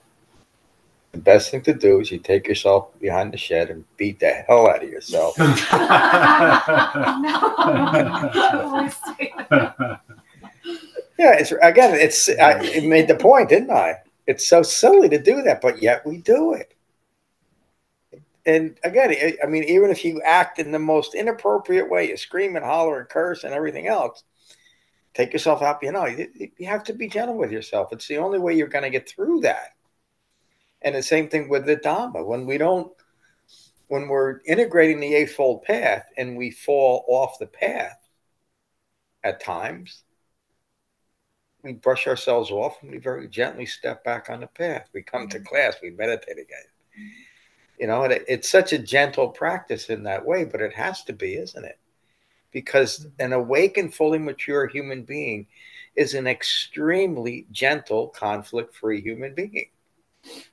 the 1.12 1.18
best 1.18 1.50
thing 1.50 1.62
to 1.62 1.72
do 1.72 2.00
is 2.00 2.10
you 2.10 2.18
take 2.18 2.46
yourself 2.46 2.88
behind 3.00 3.32
the 3.32 3.38
shed 3.38 3.70
and 3.70 3.84
beat 3.96 4.20
the 4.20 4.30
hell 4.30 4.68
out 4.68 4.82
of 4.84 4.90
yourself. 4.90 5.38
no. 5.38 5.46
Always 8.52 8.94
say 8.94 9.32
that. 9.48 10.00
Yeah, 11.18 11.32
it's 11.38 11.52
again, 11.52 11.94
it's 11.94 12.28
I 12.28 12.60
it 12.62 12.84
made 12.84 13.08
the 13.08 13.14
point, 13.14 13.48
didn't 13.48 13.70
I? 13.70 13.94
It's 14.26 14.46
so 14.46 14.62
silly 14.62 15.08
to 15.08 15.18
do 15.18 15.40
that, 15.42 15.62
but 15.62 15.80
yet 15.80 16.04
we 16.04 16.18
do 16.18 16.52
it. 16.52 16.74
And 18.46 18.78
again, 18.85 19.11
I- 19.11 19.38
I 19.42 19.46
mean, 19.46 19.64
even 19.64 19.90
if 19.90 20.04
you 20.04 20.22
act 20.22 20.59
in 20.61 20.70
the 20.70 20.78
most 20.78 21.14
inappropriate 21.14 21.90
way, 21.90 22.09
you 22.09 22.16
scream 22.16 22.54
and 22.54 22.64
holler 22.64 23.00
and 23.00 23.09
curse 23.09 23.42
and 23.42 23.53
everything 23.53 23.88
else, 23.88 24.22
take 25.14 25.32
yourself 25.32 25.62
out. 25.62 25.82
You 25.82 25.92
know, 25.92 26.07
you, 26.07 26.51
you 26.57 26.66
have 26.66 26.84
to 26.84 26.92
be 26.92 27.09
gentle 27.09 27.36
with 27.36 27.51
yourself. 27.51 27.92
It's 27.92 28.07
the 28.07 28.18
only 28.18 28.38
way 28.38 28.55
you're 28.55 28.68
going 28.68 28.84
to 28.84 28.90
get 28.90 29.09
through 29.09 29.40
that. 29.40 29.74
And 30.80 30.94
the 30.94 31.03
same 31.03 31.28
thing 31.28 31.49
with 31.49 31.66
the 31.66 31.76
Dhamma. 31.76 32.24
When 32.24 32.47
we 32.47 32.57
don't, 32.57 32.92
when 33.88 34.09
we're 34.09 34.40
integrating 34.47 35.01
the 35.01 35.14
Eightfold 35.14 35.62
Path 35.62 36.07
and 36.16 36.36
we 36.36 36.51
fall 36.53 37.05
off 37.09 37.38
the 37.40 37.47
path 37.47 37.99
at 39.24 39.40
times, 39.40 40.05
we 41.64 41.72
brush 41.72 42.07
ourselves 42.07 42.53
off 42.53 42.80
and 42.82 42.92
we 42.92 42.99
very 42.99 43.26
gently 43.26 43.66
step 43.66 44.05
back 44.05 44.30
on 44.30 44.40
the 44.40 44.47
path. 44.47 44.88
We 44.92 45.03
come 45.03 45.28
to 45.28 45.40
mm. 45.40 45.47
class, 45.47 45.76
we 45.82 45.90
meditate 45.90 46.38
again. 46.38 47.12
You 47.79 47.87
know, 47.87 48.05
and 48.05 48.12
it, 48.12 48.24
it's 48.29 48.49
such 48.49 48.72
a 48.72 48.79
gentle 48.79 49.29
practice 49.29 49.91
in 49.91 50.03
that 50.05 50.24
way, 50.24 50.45
but 50.45 50.61
it 50.61 50.72
has 50.72 51.03
to 51.05 51.12
be, 51.12 51.35
isn't 51.35 51.64
it? 51.64 51.79
Because 52.53 53.01
mm-hmm. 53.01 53.09
an 53.24 53.33
awakened, 53.33 53.95
fully 53.95 54.18
mature 54.18 54.66
human 54.66 55.03
being 55.03 55.47
is 55.95 56.14
an 56.14 56.27
extremely 56.27 57.47
gentle, 57.53 58.09
conflict 58.09 58.74
free 58.74 59.01
human 59.01 59.35
being, 59.35 59.68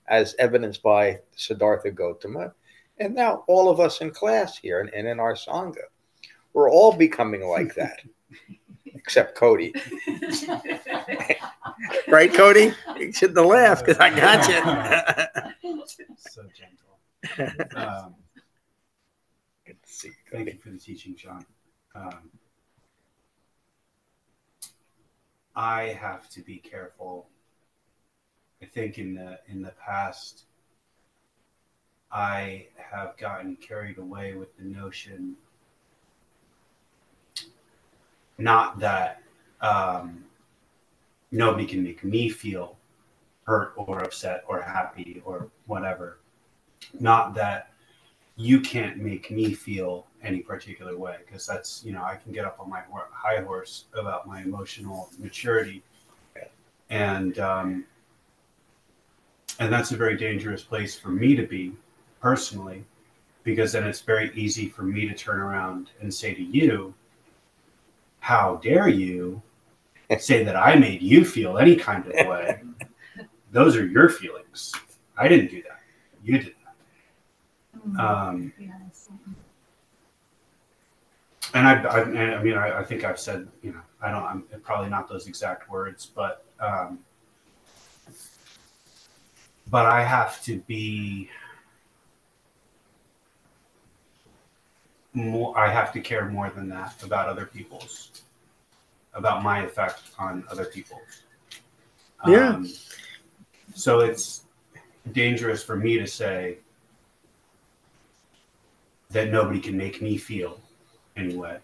as 0.08 0.36
evidenced 0.40 0.84
by 0.84 1.20
Siddhartha 1.36 1.92
Gautama. 1.92 2.54
And 3.00 3.16
now 3.16 3.44
all 3.48 3.70
of 3.70 3.80
us 3.80 4.02
in 4.02 4.12
class 4.12 4.58
here 4.58 4.80
and, 4.80 4.90
and 4.94 5.08
in 5.08 5.20
our 5.20 5.34
Sangha, 5.34 5.86
we're 6.54 6.70
all 6.70 6.94
becoming 6.94 7.46
like 7.46 7.74
that. 7.76 8.02
except 9.04 9.36
Cody. 9.36 9.74
Right, 12.08 12.34
Cody? 12.34 12.74
You 12.98 13.12
shouldn't 13.12 13.46
laugh 13.46 13.80
because 13.80 14.00
I 14.00 14.10
got 14.16 14.48
you. 14.48 15.52
So 16.18 16.42
gentle. 16.56 16.83
Um, 17.76 18.16
Good 19.66 19.78
to 19.82 19.90
see 19.94 20.08
you, 20.10 20.14
thank 20.32 20.48
you 20.48 20.60
for 20.62 20.70
the 20.72 20.78
teaching, 20.78 21.16
John. 21.16 21.46
Um, 21.96 22.30
I 25.56 25.84
have 25.84 26.30
to 26.32 26.42
be 26.42 26.58
careful. 26.58 27.28
I 28.62 28.66
think 28.66 28.98
in 28.98 29.14
the 29.16 29.40
in 29.48 29.62
the 29.62 29.72
past, 29.86 30.44
I 32.12 32.68
have 32.92 33.18
gotten 33.18 33.56
carried 33.58 33.98
away 33.98 34.34
with 34.34 34.56
the 34.58 34.64
notion, 34.64 35.36
not 38.38 38.80
that 38.80 39.22
um, 39.62 40.26
nobody 41.32 41.66
can 41.66 41.84
make 41.84 42.04
me 42.04 42.30
feel 42.30 42.78
hurt 43.46 43.74
or 43.76 44.04
upset 44.04 44.44
or 44.48 44.62
happy 44.62 45.22
or 45.26 45.50
whatever, 45.68 46.18
not 47.00 47.34
that 47.36 47.74
you 48.36 48.60
can't 48.60 48.98
make 48.98 49.30
me 49.30 49.54
feel 49.54 50.08
any 50.24 50.40
particular 50.40 50.98
way 50.98 51.18
because 51.26 51.46
that's 51.46 51.84
you 51.86 51.92
know 51.92 52.04
I 52.04 52.16
can 52.16 52.32
get 52.32 52.46
up 52.46 52.60
on 52.60 52.70
my 52.70 52.82
high 53.12 53.42
horse 53.42 53.86
about 53.94 54.28
my 54.28 54.42
emotional 54.42 55.10
maturity, 55.20 55.84
and 56.90 57.38
um, 57.40 57.86
and 59.60 59.72
that's 59.72 59.92
a 59.92 59.98
very 59.98 60.18
dangerous 60.18 60.64
place 60.64 60.98
for 60.98 61.10
me 61.10 61.36
to 61.36 61.46
be 61.46 61.74
personally, 62.22 62.84
because 63.44 63.74
then 63.74 63.84
it's 63.84 64.02
very 64.02 64.32
easy 64.34 64.68
for 64.68 64.84
me 64.84 65.08
to 65.08 65.14
turn 65.14 65.40
around 65.40 65.92
and 66.02 66.12
say 66.12 66.34
to 66.34 66.42
you, 66.42 66.94
"How 68.20 68.56
dare 68.64 68.88
you 68.88 69.42
say 70.20 70.44
that 70.44 70.56
I 70.56 70.76
made 70.76 71.04
you 71.04 71.24
feel 71.24 71.60
any 71.60 71.76
kind 71.76 72.08
of 72.08 72.28
way? 72.28 72.62
Those 73.52 73.76
are 73.76 73.86
your 73.86 74.10
feelings. 74.10 74.72
I 75.16 75.28
didn't 75.28 75.52
do 75.52 75.62
that. 75.64 75.82
You 76.24 76.40
did 76.40 76.48
that." 76.48 76.63
Um, 78.00 78.54
and 81.54 81.68
I, 81.68 81.84
I, 81.84 82.00
and 82.02 82.36
I 82.36 82.44
mean, 82.44 82.56
I, 82.56 82.80
I 82.80 82.84
think 82.84 83.04
I've 83.04 83.20
said, 83.20 83.48
you 83.62 83.72
know, 83.72 83.82
I 84.02 84.12
don't, 84.12 84.24
I'm 84.24 84.62
probably 84.62 84.90
not 84.90 85.08
those 85.10 85.28
exact 85.28 85.70
words, 85.70 86.10
but, 86.14 86.46
um, 86.60 87.00
but 89.70 89.86
I 89.86 90.04
have 90.04 90.42
to 90.44 90.60
be 90.60 91.30
more, 95.14 95.58
I 95.58 95.70
have 95.70 95.92
to 95.94 96.00
care 96.00 96.28
more 96.30 96.50
than 96.50 96.70
that 96.70 97.02
about 97.04 97.28
other 97.28 97.46
people's, 97.46 98.24
about 99.14 99.44
my 99.44 99.64
effect 99.64 100.02
on 100.18 100.44
other 100.50 100.66
people. 100.66 101.00
Yeah. 102.28 102.50
Um, 102.50 102.72
so 103.76 104.00
it's 104.00 104.44
dangerous 105.12 105.64
for 105.64 105.76
me 105.76 105.98
to 105.98 106.08
say 106.08 106.60
that 109.14 109.32
nobody 109.32 109.60
can 109.60 109.78
make 109.78 110.02
me 110.02 110.18
feel 110.18 110.60
anyway. 111.16 111.60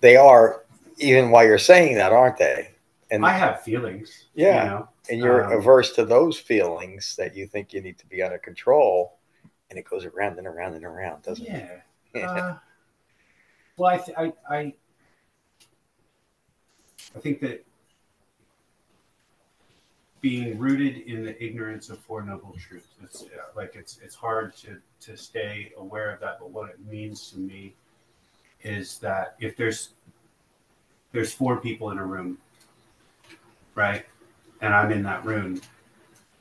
They 0.00 0.16
are, 0.16 0.64
even 0.98 1.30
while 1.30 1.44
you're 1.44 1.58
saying 1.58 1.96
that, 1.96 2.12
aren't 2.12 2.36
they? 2.36 2.70
And, 3.10 3.26
I 3.26 3.32
have 3.32 3.62
feelings. 3.62 4.26
Yeah. 4.34 4.64
You 4.64 4.70
know? 4.70 4.88
and 5.10 5.18
you're 5.20 5.44
um, 5.44 5.58
averse 5.58 5.92
to 5.92 6.04
those 6.04 6.38
feelings 6.38 7.16
that 7.16 7.34
you 7.34 7.46
think 7.46 7.72
you 7.72 7.80
need 7.80 7.98
to 7.98 8.06
be 8.06 8.22
under 8.22 8.38
control. 8.38 9.18
And 9.70 9.78
it 9.78 9.84
goes 9.88 10.04
around 10.04 10.38
and 10.38 10.46
around 10.46 10.74
and 10.74 10.84
around, 10.84 11.22
doesn't 11.22 11.46
it? 11.46 11.50
Yeah. 11.52 11.78
Uh, 12.14 12.58
well, 13.78 13.90
I, 13.90 13.96
th- 13.96 14.18
I, 14.18 14.32
I, 14.50 14.74
I 17.16 17.20
think 17.20 17.40
that 17.40 17.64
being 20.22 20.56
rooted 20.58 20.98
in 20.98 21.24
the 21.24 21.44
ignorance 21.44 21.90
of 21.90 21.98
four 21.98 22.22
noble 22.22 22.54
truths, 22.58 22.86
it's 23.02 23.24
like 23.54 23.74
it's 23.74 23.98
it's 24.02 24.14
hard 24.14 24.56
to 24.56 24.78
to 25.00 25.16
stay 25.16 25.72
aware 25.76 26.10
of 26.14 26.20
that. 26.20 26.38
But 26.38 26.50
what 26.50 26.70
it 26.70 26.78
means 26.88 27.30
to 27.32 27.38
me 27.38 27.74
is 28.62 28.98
that 29.00 29.34
if 29.40 29.56
there's 29.56 29.90
there's 31.10 31.32
four 31.32 31.58
people 31.58 31.90
in 31.90 31.98
a 31.98 32.04
room, 32.06 32.38
right, 33.74 34.06
and 34.62 34.72
I'm 34.72 34.90
in 34.92 35.02
that 35.02 35.24
room, 35.26 35.60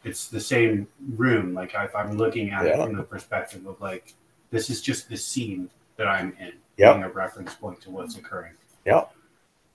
it's 0.03 0.27
the 0.29 0.39
same 0.39 0.87
room. 1.17 1.53
Like 1.53 1.73
if 1.73 1.95
I'm 1.95 2.17
looking 2.17 2.51
at 2.51 2.65
it 2.65 2.75
from 2.77 2.95
the 2.95 3.03
perspective 3.03 3.65
of 3.65 3.81
like 3.81 4.13
this 4.51 4.69
is 4.69 4.81
just 4.81 5.09
the 5.09 5.17
scene 5.17 5.69
that 5.97 6.07
I'm 6.07 6.35
in, 6.39 6.53
Yep. 6.77 6.95
being 6.95 7.03
a 7.03 7.09
reference 7.09 7.53
point 7.55 7.81
to 7.81 7.89
what's 7.91 8.17
occurring. 8.17 8.53
Yeah. 8.85 9.05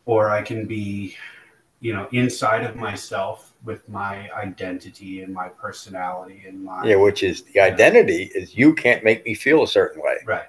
Or 0.07 0.31
I 0.31 0.43
can 0.43 0.67
be, 0.67 1.17
you 1.87 1.93
know, 1.93 2.09
inside 2.11 2.64
of 2.64 2.74
myself 2.74 3.53
with 3.64 3.89
my 3.89 4.28
identity 4.32 5.22
and 5.22 5.32
my 5.32 5.49
personality 5.49 6.43
and 6.45 6.64
my 6.64 6.84
Yeah, 6.84 6.97
which 6.97 7.22
is 7.22 7.45
the 7.45 7.61
identity 7.61 8.24
is 8.34 8.57
you 8.57 8.74
can't 8.74 9.05
make 9.05 9.24
me 9.24 9.34
feel 9.34 9.62
a 9.62 9.68
certain 9.68 10.03
way. 10.03 10.16
right, 10.24 10.49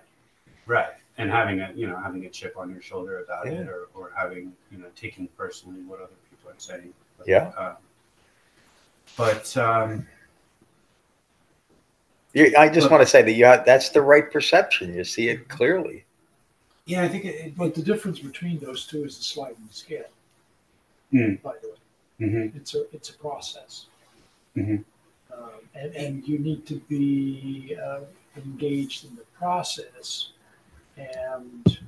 right, 0.65 0.93
and 1.19 1.29
having 1.29 1.59
a 1.61 1.71
you 1.75 1.85
know 1.85 1.97
having 2.07 2.25
a 2.25 2.29
chip 2.29 2.57
on 2.57 2.71
your 2.71 2.81
shoulder 2.81 3.19
about 3.19 3.45
Yeah. 3.45 3.59
it, 3.59 3.67
or 3.67 3.81
or 3.93 4.11
having 4.17 4.51
you 4.71 4.79
know 4.79 4.87
taking 4.95 5.27
personally 5.37 5.81
what 5.83 5.99
other 5.99 6.17
people 6.31 6.49
are 6.49 6.59
saying. 6.69 6.91
But, 7.19 7.27
Yeah. 7.27 7.51
uh, 7.55 7.75
but 9.15 9.55
um, 9.57 10.07
You, 12.33 12.51
I 12.57 12.67
just 12.69 12.89
want 12.89 13.01
to 13.03 13.07
say 13.07 13.21
that 13.21 13.31
you 13.33 13.45
have, 13.45 13.63
that's 13.63 13.89
the 13.89 14.01
right 14.01 14.29
perception. 14.31 14.95
You 14.95 15.03
see 15.03 15.29
it 15.29 15.49
clearly. 15.49 16.05
yeah, 16.85 17.03
I 17.03 17.07
think 17.07 17.25
it, 17.25 17.35
it, 17.45 17.55
But 17.55 17.75
the 17.75 17.83
difference 17.83 18.19
between 18.19 18.57
those 18.59 18.87
two 18.87 19.03
is 19.03 19.17
the 19.17 19.23
sliding 19.23 19.69
scale. 19.71 20.09
Mm. 21.13 21.41
By 21.41 21.53
the 21.61 21.69
way, 21.69 21.75
mhm, 22.19 22.55
it's 22.55 22.75
a 22.75 22.85
it's 22.93 23.09
a 23.09 23.13
process, 23.17 23.85
Mhm. 24.55 24.83
um, 25.31 25.49
and 25.73 25.95
and 25.95 26.27
you 26.27 26.37
need 26.39 26.65
to 26.67 26.75
be 26.89 27.77
uh, 27.81 28.01
engaged 28.35 29.05
in 29.05 29.15
the 29.15 29.23
process, 29.39 30.31
and 30.97 31.79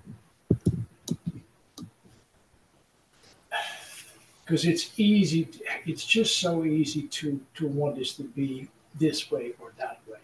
because 4.45 4.65
it's 4.65 4.91
easy, 4.97 5.47
it's 5.85 6.05
just 6.05 6.39
so 6.39 6.63
easy 6.63 7.03
to 7.03 7.39
to 7.55 7.67
want 7.67 7.97
this 7.97 8.15
to 8.15 8.23
be 8.23 8.69
this 8.95 9.29
way 9.29 9.53
or 9.59 9.73
that 9.77 9.99
way. 10.07 10.19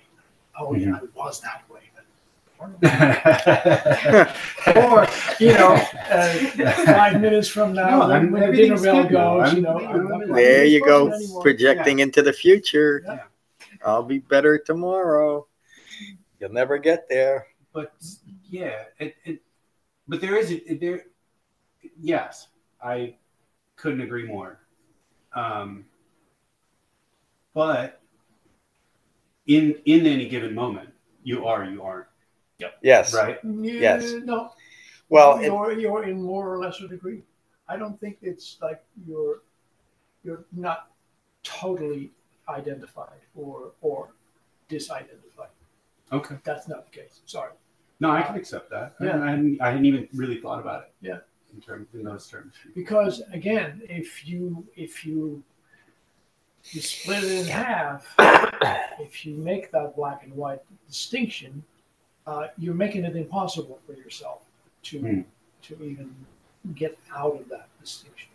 Oh 0.58 0.74
yeah, 0.74 0.98
it 1.04 1.14
was 1.14 1.42
that 1.42 1.64
way. 1.70 1.82
But 2.82 4.38
or 4.78 5.08
you 5.40 5.54
know, 5.54 5.74
uh, 6.10 6.34
five 6.86 7.22
minutes 7.22 7.48
from 7.48 7.74
now, 7.74 7.90
No, 7.90 8.00
when, 8.00 8.12
I'm- 8.12 8.32
when 8.32 8.42
the 8.52 8.58
dinner 8.58 8.74
everything's 8.76 8.82
bell 8.84 9.04
good 9.04 9.12
now. 9.14 9.38
goes, 9.38 9.48
I'm- 9.48 9.56
you 9.58 9.62
know, 9.62 9.78
I'm 9.80 10.04
not 10.08 10.22
I'm- 10.22 10.32
There 10.34 10.64
this 10.64 10.74
you 10.74 10.86
go, 10.86 11.06
person 11.10 11.24
anymore. 11.24 11.42
projecting 11.42 12.00
into 12.00 12.22
the 12.22 12.34
future. 12.34 13.04
Yeah. 13.06 13.20
I'll 13.86 14.04
be 14.04 14.20
better 14.20 14.58
tomorrow. 14.58 15.48
You'll 16.40 16.52
never 16.54 16.78
get 16.78 17.08
there. 17.10 17.48
but 17.74 17.94
yeah, 18.50 18.84
it, 19.00 19.16
it 19.26 19.42
but 20.08 20.22
there 20.22 20.38
is 20.38 20.52
a, 20.52 20.76
there. 20.76 21.04
Yes, 22.00 22.48
I 22.84 23.16
couldn't 23.76 24.02
agree 24.02 24.26
more. 24.26 24.60
Um, 25.36 25.86
but 27.54 28.02
in 29.48 29.76
in 29.86 30.06
any 30.06 30.28
given 30.28 30.54
moment, 30.56 30.90
you 31.24 31.46
are 31.46 31.64
you 31.66 31.82
aren't 31.84 32.08
Yes. 32.82 33.14
right. 33.14 33.40
Yes. 33.44 34.04
Mm, 34.04 34.26
no, 34.26 34.52
Well, 35.10 35.42
you're 35.42 35.74
you're 35.74 36.04
in 36.04 36.22
more 36.22 36.54
or 36.54 36.60
lesser 36.60 36.88
degree. 36.88 37.22
I 37.68 37.78
don't 37.78 38.00
think 38.00 38.18
it's 38.22 38.58
like 38.62 38.84
you're 39.08 39.42
you're 40.24 40.46
not 40.52 40.92
totally 41.44 42.12
identified 42.48 43.20
or 43.36 43.72
or 43.82 44.10
disidentified. 44.70 45.54
Okay. 46.12 46.36
That's 46.44 46.68
not 46.68 46.86
the 46.92 47.00
case. 47.00 47.22
Sorry. 47.26 47.52
No, 48.00 48.12
I 48.12 48.22
can 48.22 48.36
accept 48.36 48.70
that. 48.72 48.96
Yeah. 49.02 49.22
I, 49.24 49.30
hadn't, 49.30 49.62
I 49.62 49.68
hadn't 49.70 49.86
even 49.86 50.08
really 50.14 50.40
thought 50.42 50.60
about 50.60 50.84
it. 50.84 50.94
Yeah. 51.02 51.20
In 51.54 51.62
terms 51.62 51.88
in 51.94 52.04
those 52.04 52.28
terms. 52.28 52.54
Because 52.76 53.22
again, 53.32 53.82
if 53.88 54.28
you 54.28 54.66
if 54.76 55.06
you 55.06 55.44
you 56.72 56.82
split 56.82 57.24
it 57.24 57.32
in 57.32 57.46
half, 57.46 58.14
if 59.00 59.26
you 59.26 59.36
make 59.36 59.72
that 59.72 59.96
black 59.96 60.24
and 60.24 60.34
white 60.34 60.62
distinction, 60.88 61.64
uh, 62.28 62.48
you're 62.58 62.74
making 62.74 63.06
it 63.06 63.16
impossible 63.16 63.80
for 63.86 63.94
yourself 63.94 64.42
to 64.84 65.00
Hmm. 65.00 65.22
to 65.64 65.84
even 65.84 66.14
get 66.76 66.98
out 67.14 67.36
of 67.40 67.50
that 67.50 67.68
distinction. 67.82 68.30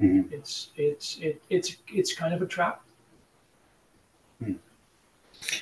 Mhm. 0.00 0.32
It's 0.32 0.70
it's 0.76 1.18
it, 1.18 1.42
it's 1.50 1.76
it's 1.88 2.14
kind 2.14 2.34
of 2.34 2.42
a 2.42 2.46
trap. 2.46 2.82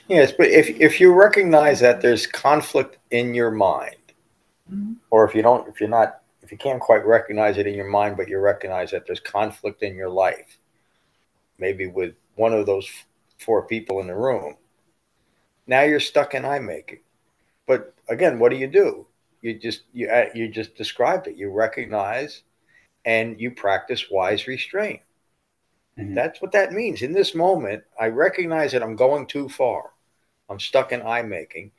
yes, 0.09 0.33
but 0.33 0.49
if 0.49 0.69
if 0.81 1.01
you 1.01 1.13
recognize 1.13 1.81
that 1.81 2.01
there's 2.01 2.27
conflict 2.27 2.99
in 3.11 3.35
your 3.35 3.51
mind, 3.51 3.97
Mhm. 4.73 4.97
or 5.11 5.25
if 5.29 5.35
you 5.35 5.43
don't, 5.43 5.69
if 5.69 5.81
you're 5.81 5.89
not, 5.89 6.23
if 6.43 6.53
you 6.53 6.59
can't 6.59 6.81
quite 6.81 7.05
recognize 7.07 7.59
it 7.59 7.67
in 7.67 7.75
your 7.75 7.89
mind, 7.89 8.17
but 8.17 8.29
you 8.29 8.39
recognize 8.39 8.91
that 8.91 9.07
there's 9.07 9.21
conflict 9.21 9.83
in 9.83 9.97
your 9.97 10.09
life, 10.11 10.59
maybe 11.59 11.87
with 11.87 12.15
one 12.37 12.53
of 12.53 12.67
those 12.67 12.89
four 13.39 13.63
people 13.67 14.01
in 14.01 14.07
the 14.07 14.15
room, 14.15 14.57
now 15.67 15.83
you're 15.83 16.01
stuck 16.01 16.35
in 16.35 16.45
I 16.45 16.59
making. 16.59 17.01
But 17.69 17.95
again, 18.09 18.41
what 18.41 18.49
do 18.51 18.57
you 18.57 18.67
do? 18.67 19.07
You 19.43 19.57
just 19.59 19.83
you 19.93 20.09
uh, 20.09 20.31
you 20.35 20.49
just 20.49 20.75
described 20.75 21.29
it. 21.29 21.37
You 21.37 21.53
recognize, 21.53 22.43
and 23.05 23.41
you 23.41 23.53
practice 23.53 24.11
wise 24.11 24.49
restraint. 24.49 25.03
Mhm. 25.99 26.15
That's 26.15 26.43
what 26.43 26.53
that 26.53 26.73
means. 26.73 27.03
In 27.03 27.13
this 27.13 27.35
moment, 27.35 27.85
I 28.01 28.09
recognize 28.09 28.73
that 28.73 28.83
I'm 28.83 28.97
going 28.97 29.27
too 29.27 29.49
far. 29.49 29.93
I'm 30.49 30.59
stuck 30.59 30.93
in 30.93 31.03
I 31.03 31.23
making, 31.23 31.73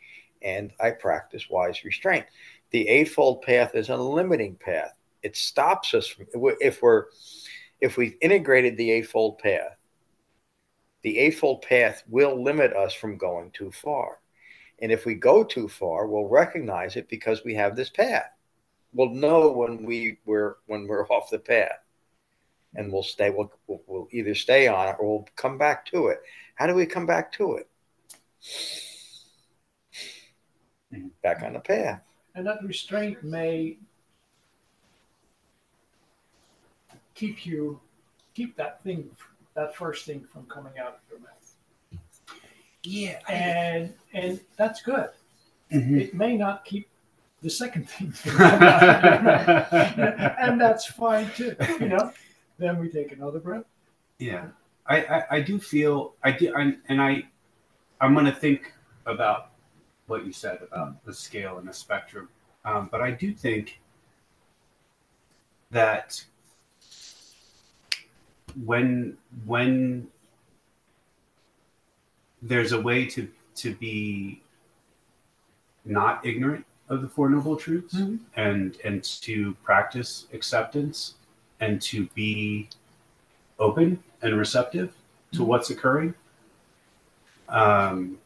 and 0.43 0.71
I 0.79 0.91
practice 0.91 1.49
wise 1.49 1.83
restraint. 1.83 2.27
The 2.71 2.87
eightfold 2.87 3.41
path 3.41 3.75
is 3.75 3.89
a 3.89 3.97
limiting 3.97 4.55
path. 4.55 4.93
It 5.23 5.35
stops 5.35 5.93
us 5.95 6.07
from 6.07 6.27
if 6.61 6.81
we're 6.81 7.05
if 7.81 7.97
we've 7.97 8.15
integrated 8.21 8.77
the 8.77 8.91
eightfold 8.91 9.39
path. 9.39 9.75
The 11.01 11.17
eightfold 11.17 11.63
path 11.63 12.03
will 12.07 12.41
limit 12.41 12.73
us 12.73 12.93
from 12.93 13.17
going 13.17 13.51
too 13.51 13.71
far. 13.71 14.19
And 14.81 14.91
if 14.91 15.05
we 15.05 15.15
go 15.15 15.43
too 15.43 15.67
far, 15.67 16.07
we'll 16.07 16.27
recognize 16.27 16.95
it 16.95 17.09
because 17.09 17.43
we 17.43 17.53
have 17.55 17.75
this 17.75 17.89
path. 17.89 18.31
We'll 18.93 19.09
know 19.09 19.51
when 19.51 19.83
we 19.83 20.17
we're 20.25 20.55
when 20.67 20.87
we're 20.87 21.07
off 21.09 21.29
the 21.29 21.39
path, 21.39 21.79
and 22.75 22.91
we'll 22.91 23.03
stay. 23.03 23.29
We'll, 23.29 23.51
we'll, 23.67 24.07
either 24.11 24.35
stay 24.35 24.67
on 24.67 24.87
it 24.87 24.95
or 24.99 25.17
we'll 25.17 25.27
come 25.35 25.57
back 25.57 25.85
to 25.87 26.07
it. 26.07 26.21
How 26.55 26.67
do 26.67 26.75
we 26.75 26.85
come 26.85 27.05
back 27.05 27.31
to 27.33 27.55
it? 27.55 27.69
Back 31.21 31.43
on 31.43 31.53
the 31.53 31.59
path. 31.59 32.01
And 32.35 32.47
that 32.47 32.63
restraint 32.63 33.23
may 33.23 33.77
keep 37.19 37.45
you, 37.45 37.79
keep 38.33 38.55
that 38.55 38.81
thing, 38.83 39.09
that 39.53 39.75
first 39.75 40.05
thing 40.05 40.25
from 40.31 40.45
coming 40.45 40.73
out 40.79 40.87
of 40.93 40.99
your 41.09 41.19
mouth. 41.19 41.38
Yeah. 42.89 43.19
And, 43.29 43.93
and 44.13 44.39
that's 44.57 44.81
good. 44.81 45.09
Mhm. 45.71 46.01
It 46.01 46.13
may 46.15 46.35
not 46.35 46.65
keep 46.65 46.87
the 47.41 47.49
second 47.49 47.87
thing 47.89 48.11
from 48.11 48.31
coming 48.31 48.67
out 48.67 49.73
of 49.73 49.97
your 49.97 50.17
mouth. 50.17 50.35
And 50.39 50.59
that's 50.59 50.85
fine 50.87 51.29
too, 51.35 51.55
you 51.79 51.89
know? 51.89 52.11
Then 52.57 52.79
we 52.79 52.89
take 52.89 53.11
another 53.11 53.39
breath. 53.39 53.65
Yeah, 54.17 54.47
I, 54.87 55.03
I, 55.03 55.23
I 55.31 55.41
do 55.41 55.59
feel 55.59 56.15
I 56.23 56.31
do, 56.31 56.53
I, 56.53 56.75
and 56.89 57.01
I, 57.01 57.23
I'm 58.01 58.13
going 58.13 58.25
to 58.25 58.33
think 58.35 58.73
about 59.05 59.51
what 60.07 60.25
you 60.25 60.33
said 60.33 60.59
about 60.63 61.05
the 61.05 61.13
scale 61.13 61.59
and 61.59 61.67
the 61.67 61.73
spectrum, 61.73 62.27
um, 62.65 62.89
but 62.91 63.01
I 63.01 63.11
do 63.11 63.31
think 63.33 63.79
that 65.71 66.25
when 68.65 69.15
when 69.45 70.07
there's 72.41 72.71
a 72.71 72.79
way 72.81 73.05
to 73.05 73.27
to 73.55 73.75
be 73.75 74.41
not 75.85 76.25
ignorant 76.25 76.65
of 76.87 77.01
the 77.01 77.07
four 77.09 77.29
noble 77.29 77.55
truths 77.55 77.95
Mhm. 77.95 78.19
and 78.35 78.77
and 78.83 79.03
to 79.21 79.53
practice 79.63 80.27
acceptance 80.33 81.15
and 81.59 81.81
to 81.83 82.07
be 82.15 82.69
open 83.59 84.01
and 84.21 84.37
receptive 84.37 84.93
to 85.33 85.43
what's 85.43 85.69
occurring. 85.69 86.13
Um, 87.49 88.17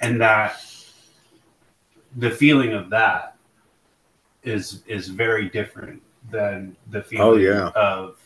and 0.00 0.20
that 0.20 0.64
the 2.16 2.30
feeling 2.30 2.72
of 2.72 2.90
that 2.90 3.36
is 4.42 4.82
is 4.86 5.08
very 5.08 5.48
different 5.48 6.02
than 6.30 6.76
the 6.90 7.02
feeling 7.02 7.26
Oh, 7.26 7.36
yeah. 7.36 7.68
of 7.74 8.18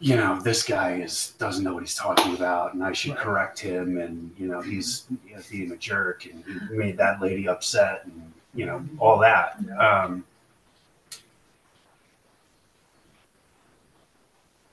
you 0.00 0.16
know 0.16 0.40
this 0.40 0.62
guy 0.62 0.96
is 0.96 1.34
doesn't 1.38 1.62
know 1.64 1.72
what 1.74 1.82
he's 1.82 1.94
talking 1.94 2.34
about 2.34 2.74
and 2.74 2.82
i 2.82 2.92
should 2.92 3.16
correct 3.16 3.58
him 3.58 3.98
and 3.98 4.30
you 4.38 4.46
know 4.48 4.60
he's 4.60 5.04
you 5.26 5.36
know, 5.36 5.42
being 5.50 5.70
a 5.70 5.76
jerk 5.76 6.26
and 6.26 6.44
he 6.44 6.76
made 6.76 6.96
that 6.96 7.20
lady 7.20 7.48
upset 7.48 8.04
and 8.04 8.32
you 8.54 8.66
know 8.66 8.84
all 8.98 9.18
that. 9.18 9.58
Um, 9.78 10.24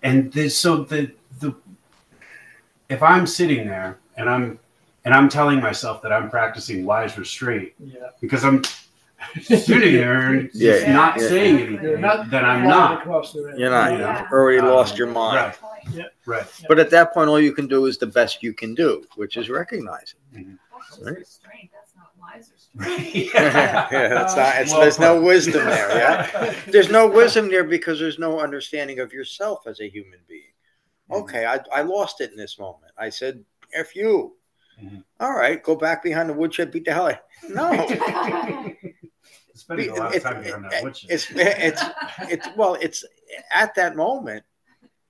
and 0.04 0.32
the, 0.34 0.50
so 0.50 0.84
the 0.84 1.12
the 1.40 1.54
if 2.90 3.02
i'm 3.04 3.26
sitting 3.28 3.68
there 3.68 3.98
and 4.18 4.30
i'm 4.30 4.60
and 5.06 5.14
i'm 5.14 5.30
telling 5.30 5.60
myself 5.60 6.02
that 6.02 6.12
i'm 6.12 6.30
practicing 6.30 6.86
wise 6.86 7.18
restraint 7.18 7.72
Yeah. 7.80 8.10
because 8.20 8.44
i'm 8.44 8.62
sitting 9.42 9.94
there 9.96 10.28
and 10.34 10.50
Yeah, 10.54 10.92
not 10.94 11.20
yeah. 11.20 11.28
saying 11.28 11.56
You're 11.58 11.68
anything 11.68 12.02
not 12.02 12.30
then 12.30 12.44
i'm 12.46 12.64
not 12.68 13.02
Across 13.02 13.34
the 13.34 13.44
room. 13.44 13.58
You're 13.60 13.70
not. 13.70 13.92
Yeah. 13.92 14.22
You've 14.24 14.32
already 14.32 14.60
Um, 14.60 14.68
lost 14.68 14.98
your 14.98 15.08
mind. 15.08 15.56
right 15.96 16.06
right 16.26 16.46
But 16.68 16.80
at 16.80 16.90
that 16.92 17.14
point, 17.14 17.30
all 17.30 17.40
you 17.40 17.54
can 17.54 17.68
do 17.68 17.86
is 17.86 17.98
the 17.98 18.08
best 18.08 18.44
you 18.44 18.54
can 18.54 18.76
do, 18.76 19.04
which 19.16 19.38
is 19.38 19.50
recognize 19.50 20.16
it. 20.34 20.46
That's 20.90 21.00
Right. 21.02 21.18
restraint. 21.18 21.70
That's 21.74 21.94
not 21.96 22.12
wise 22.20 22.52
restraint. 22.54 23.34
yeah, 23.34 23.88
that's 24.10 24.36
not, 24.36 24.56
it's, 24.62 24.72
Well 24.72 24.82
there's 24.82 25.00
no 25.00 25.22
wisdom 25.22 25.66
there. 25.66 25.90
Yeah, 25.98 26.54
there's 26.68 26.90
no 26.90 27.08
wisdom 27.08 27.50
there 27.50 27.64
because 27.64 28.00
there's 28.00 28.20
no 28.20 28.40
understanding 28.40 29.00
of 29.00 29.14
yourself 29.14 29.66
as 29.68 29.80
a 29.80 29.90
human 29.90 30.20
being. 30.28 30.42
Okay, 31.12 31.46
I, 31.46 31.60
I 31.74 31.82
lost 31.82 32.22
it 32.22 32.32
in 32.32 32.38
this 32.38 32.58
moment. 32.58 32.92
I 32.98 33.10
said, 33.10 33.44
"F 33.74 33.96
you." 33.96 34.36
Mhm. 34.82 35.04
All 35.20 35.34
right, 35.34 35.62
go 35.62 35.76
back 35.76 36.02
behind 36.04 36.30
the 36.30 36.34
woodshed, 36.34 36.72
beat 36.72 36.86
the 36.86 36.94
hell 36.94 37.08
out. 37.08 37.20
No, 37.50 38.68
spending 39.62 39.90
a 39.90 39.96
lot 39.96 40.16
of 40.16 40.24
time 40.24 40.44
it- 40.44 40.54
on 40.54 40.64
that 40.64 40.84
woodshed. 40.84 41.10
it's 41.12 41.28
it's 41.32 41.82
it's 42.34 42.48
well, 42.58 42.76
it's 42.76 43.04
at 43.54 43.74
that 43.76 43.96
moment. 43.96 44.44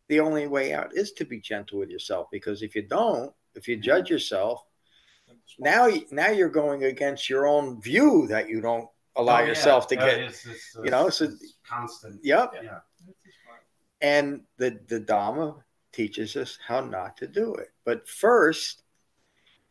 The 0.10 0.20
only 0.20 0.48
way 0.48 0.74
out 0.74 0.94
is 0.96 1.14
to 1.14 1.26
be 1.26 1.40
gentle 1.40 1.80
with 1.80 1.90
yourself 1.90 2.28
because 2.32 2.62
if 2.62 2.76
you 2.76 2.82
don't, 2.82 3.32
if 3.56 3.68
you 3.70 3.78
judge 3.78 4.10
yourself, 4.10 4.62
now 5.58 5.86
you- 5.88 6.06
now 6.12 6.30
you're 6.30 6.50
going 6.50 6.84
against 6.84 7.30
your 7.30 7.48
own 7.48 7.82
view 7.82 8.28
that 8.28 8.50
you 8.50 8.60
don't 8.60 8.90
allow 9.16 9.38
Oh, 9.38 9.42
yeah. 9.42 9.48
yourself 9.48 9.88
to 9.88 9.96
Yeah, 9.96 10.06
get. 10.06 10.18
it's- 10.20 10.46
it's- 10.46 10.76
you 10.84 10.92
know, 10.92 11.10
so- 11.10 11.26
it's 11.26 11.58
constant 11.66 12.20
Yep. 12.24 12.52
yeah 12.62 12.80
And 14.02 14.42
the 14.58 14.80
the 14.88 15.00
Dhamma 15.00 15.64
teaches 15.94 16.36
us 16.36 16.58
how 16.68 16.82
not 16.82 17.18
to 17.18 17.28
do 17.28 17.54
it. 17.56 17.70
But 17.86 18.08
first, 18.08 18.84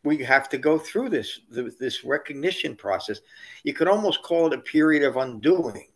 we 0.03 0.19
have 0.19 0.49
to 0.49 0.59
go 0.59 0.79
through 0.79 1.11
this 1.11 1.41
this 1.51 2.05
recognition 2.05 2.75
process. 2.77 3.21
You 3.65 3.75
could 3.75 3.89
almost 3.89 4.23
call 4.23 4.47
it 4.47 4.59
a 4.59 4.63
period 4.63 5.03
of 5.03 5.17
undoing, 5.17 5.89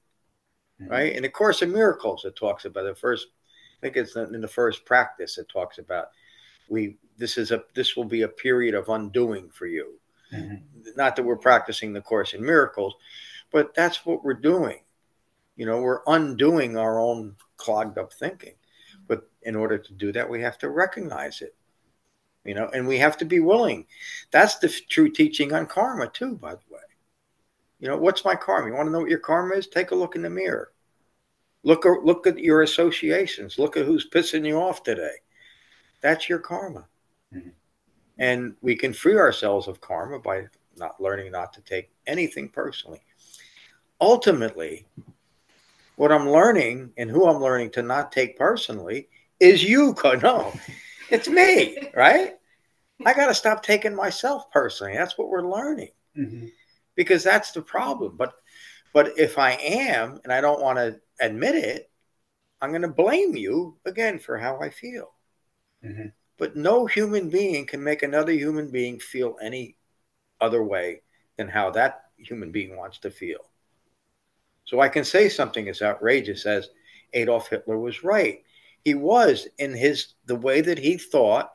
Mhm. 0.80 0.90
right? 0.90 1.12
In 1.14 1.22
the 1.22 1.28
Course 1.28 1.62
of 1.62 1.70
Miracles, 1.70 2.24
it 2.24 2.36
talks 2.36 2.64
about 2.64 2.84
the 2.84 2.94
first. 2.94 3.28
I 3.78 3.80
think 3.80 3.96
it's 3.96 4.16
in 4.16 4.40
the 4.40 4.48
first 4.48 4.84
practice. 4.84 5.38
It 5.38 5.48
talks 5.48 5.78
about 5.78 6.10
we. 6.68 6.98
This 7.16 7.38
is 7.38 7.50
a. 7.52 7.64
This 7.74 7.96
will 7.96 8.04
be 8.04 8.22
a 8.22 8.28
period 8.28 8.74
of 8.74 8.88
undoing 8.88 9.50
for 9.50 9.66
you. 9.66 10.00
Mhm. 10.32 10.96
Not 10.96 11.16
that 11.16 11.22
we're 11.22 11.36
practicing 11.36 11.92
the 11.92 12.00
Course 12.00 12.34
in 12.34 12.44
Miracles, 12.44 12.94
but 13.50 13.74
that's 13.74 14.04
what 14.04 14.24
we're 14.24 14.34
doing. 14.34 14.80
You 15.56 15.66
know, 15.66 15.80
we're 15.80 16.02
undoing 16.06 16.76
our 16.76 16.98
own 16.98 17.36
clogged 17.56 17.98
up 17.98 18.12
thinking. 18.12 18.56
But 19.06 19.30
in 19.42 19.54
order 19.54 19.78
to 19.78 19.92
do 19.92 20.12
that, 20.12 20.28
we 20.28 20.40
have 20.42 20.58
to 20.58 20.70
recognize 20.70 21.40
it. 21.42 21.54
You 22.44 22.54
know, 22.54 22.68
and 22.74 22.86
we 22.86 22.98
have 22.98 23.16
to 23.18 23.24
be 23.24 23.40
willing. 23.40 23.86
That's 24.30 24.58
the 24.58 24.68
true 24.68 25.08
teaching 25.08 25.52
on 25.52 25.66
karma, 25.66 26.08
too, 26.08 26.36
by 26.36 26.54
the 26.54 26.60
way. 26.70 26.80
You 27.80 27.88
know, 27.88 27.96
what's 27.96 28.24
my 28.24 28.34
karma? 28.34 28.68
You 28.68 28.74
want 28.74 28.86
to 28.86 28.92
know 28.92 29.00
what 29.00 29.10
your 29.10 29.18
karma 29.18 29.54
is? 29.54 29.66
Take 29.66 29.90
a 29.90 29.94
look 29.94 30.14
in 30.14 30.22
the 30.22 30.30
mirror. 30.30 30.72
Look, 31.62 31.84
look 31.84 32.26
at 32.26 32.38
your 32.38 32.62
associations. 32.62 33.58
Look 33.58 33.76
at 33.76 33.86
who's 33.86 34.08
pissing 34.08 34.46
you 34.46 34.60
off 34.60 34.82
today. 34.82 35.16
That's 36.02 36.28
your 36.28 36.38
karma. 36.38 36.86
Mhm. 37.34 37.52
And 38.18 38.56
we 38.60 38.76
can 38.76 38.92
free 38.92 39.16
ourselves 39.16 39.66
of 39.66 39.80
karma 39.80 40.18
by 40.18 40.48
not 40.76 41.00
learning 41.00 41.32
not 41.32 41.52
to 41.54 41.62
take 41.62 41.90
anything 42.06 42.48
personally. 42.50 43.02
Ultimately, 44.00 44.86
what 45.96 46.12
I'm 46.12 46.28
learning 46.28 46.92
and 46.96 47.10
who 47.10 47.26
I'm 47.26 47.40
learning 47.40 47.70
to 47.72 47.82
not 47.82 48.12
take 48.12 48.36
personally 48.36 49.08
is 49.40 49.64
you. 49.64 49.94
Co- 49.94 50.14
No, 50.22 50.52
it's 51.10 51.28
me, 51.28 51.78
right? 51.94 52.34
I 53.04 53.14
got 53.14 53.26
to 53.26 53.34
stop 53.34 53.62
taking 53.62 53.94
myself 53.94 54.50
personally. 54.50 54.94
That's 54.94 55.18
what 55.18 55.28
we're 55.28 55.48
learning 55.48 55.90
Mhm. 56.16 56.52
because 56.94 57.22
that's 57.22 57.52
the 57.52 57.62
problem. 57.62 58.16
But 58.16 58.34
but 58.92 59.18
if 59.18 59.38
I 59.38 59.52
am 59.52 60.20
and 60.22 60.32
I 60.32 60.40
don't 60.40 60.62
want 60.62 60.78
to 60.78 61.00
admit 61.20 61.56
it, 61.56 61.90
I'm 62.60 62.70
going 62.70 62.82
to 62.82 62.88
blame 62.88 63.36
you 63.36 63.78
again 63.84 64.18
for 64.20 64.38
how 64.38 64.60
I 64.60 64.70
feel. 64.70 65.12
Mhm. 65.84 66.12
But 66.38 66.56
no 66.56 66.86
human 66.86 67.28
being 67.28 67.66
can 67.66 67.82
make 67.82 68.02
another 68.02 68.32
human 68.32 68.70
being 68.70 69.00
feel 69.00 69.36
any 69.42 69.76
other 70.40 70.62
way 70.62 71.02
than 71.36 71.48
how 71.48 71.70
that 71.70 72.04
human 72.16 72.52
being 72.52 72.76
wants 72.76 72.98
to 73.00 73.10
feel. 73.10 73.50
So 74.64 74.80
I 74.80 74.88
can 74.88 75.04
say 75.04 75.28
something 75.28 75.68
as 75.68 75.82
outrageous 75.82 76.46
as 76.46 76.70
Adolf 77.12 77.48
Hitler 77.48 77.78
was 77.78 78.04
right. 78.04 78.43
He 78.84 78.94
was 78.94 79.48
in 79.58 79.74
his 79.74 80.14
the 80.26 80.36
way 80.36 80.60
that 80.60 80.78
he 80.78 80.98
thought 80.98 81.52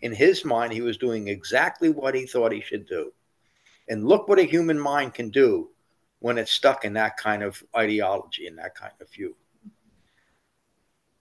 in 0.00 0.12
his 0.14 0.44
mind 0.44 0.72
he 0.72 0.80
was 0.80 0.96
doing 0.96 1.28
exactly 1.28 1.88
what 1.88 2.14
he 2.14 2.24
thought 2.24 2.52
he 2.52 2.60
should 2.60 2.86
do. 2.86 3.12
And 3.88 4.06
look 4.06 4.28
what 4.28 4.38
a 4.38 4.44
human 4.44 4.78
mind 4.78 5.14
can 5.14 5.30
do 5.30 5.70
when 6.20 6.38
it's 6.38 6.52
stuck 6.52 6.84
in 6.84 6.92
that 6.94 7.16
kind 7.16 7.42
of 7.42 7.62
ideology 7.76 8.46
and 8.46 8.58
that 8.58 8.74
kind 8.74 8.92
of 9.00 9.10
view. 9.10 9.34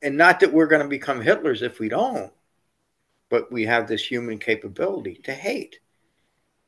And 0.01 0.15
not 0.15 0.39
that 0.41 0.53
we're 0.53 0.67
going 0.67 0.83
to 0.83 0.87
become 0.87 1.21
Hitlers 1.21 1.61
if 1.61 1.79
we 1.79 1.89
don't, 1.89 2.31
but 3.29 3.51
we 3.51 3.65
have 3.65 3.87
this 3.87 4.05
human 4.05 4.37
capability 4.37 5.15
to 5.23 5.33
hate. 5.33 5.79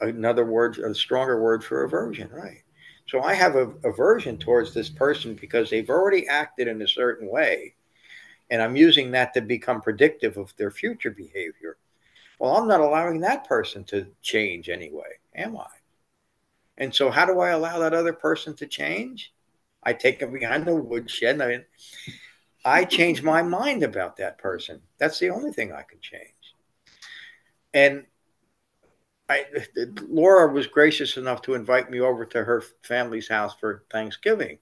another 0.02 0.46
word, 0.46 0.78
a 0.80 0.94
stronger 0.96 1.42
word 1.42 1.64
for 1.64 1.84
aversion, 1.84 2.30
right? 2.32 2.64
So 3.08 3.22
I 3.22 3.34
have 3.34 3.56
a 3.56 3.74
aversion 3.84 4.38
towards 4.38 4.74
this 4.74 4.90
person 4.90 5.36
because 5.36 5.70
they've 5.70 5.90
already 5.90 6.28
acted 6.28 6.68
in 6.68 6.82
a 6.82 6.88
certain 6.88 7.30
way, 7.30 7.76
and 8.50 8.62
I'm 8.62 8.76
using 8.76 9.12
that 9.12 9.34
to 9.34 9.42
become 9.42 9.82
predictive 9.82 10.38
of 10.38 10.56
their 10.58 10.72
future 10.72 11.12
behavior. 11.12 11.78
Well, 12.40 12.56
I'm 12.56 12.68
not 12.68 12.80
allowing 12.80 13.20
that 13.22 13.48
person 13.48 13.84
to 13.86 14.08
change 14.22 14.70
anyway, 14.70 15.20
am 15.36 15.58
I? 15.58 15.68
And 16.78 16.96
so, 16.96 17.12
how 17.12 17.26
do 17.26 17.40
I 17.40 17.50
allow 17.50 17.80
that 17.80 17.94
other 17.94 18.14
person 18.14 18.56
to 18.56 18.66
change? 18.66 19.34
I 19.84 19.94
take 19.94 20.20
them 20.20 20.32
behind 20.32 20.66
the 20.66 20.76
woodshed. 20.76 21.42
I 21.42 21.66
I 22.66 22.86
change 22.86 23.24
my 23.24 23.42
mind 23.42 23.84
about 23.84 24.18
that 24.18 24.38
person. 24.38 24.82
That's 24.98 25.20
the 25.20 25.30
only 25.30 25.52
thing 25.52 25.72
I 25.72 25.84
can 25.84 26.00
change. 26.02 26.34
And 27.74 28.06
I, 29.30 29.46
Laura 30.08 30.52
was 30.52 30.68
gracious 30.68 31.16
enough 31.16 31.42
to 31.44 31.54
invite 31.54 31.92
me 31.92 32.00
over 32.00 32.26
to 32.26 32.44
her 32.44 32.64
family's 32.84 33.30
house 33.30 33.56
for 33.60 33.84
Thanksgiving. 33.92 34.58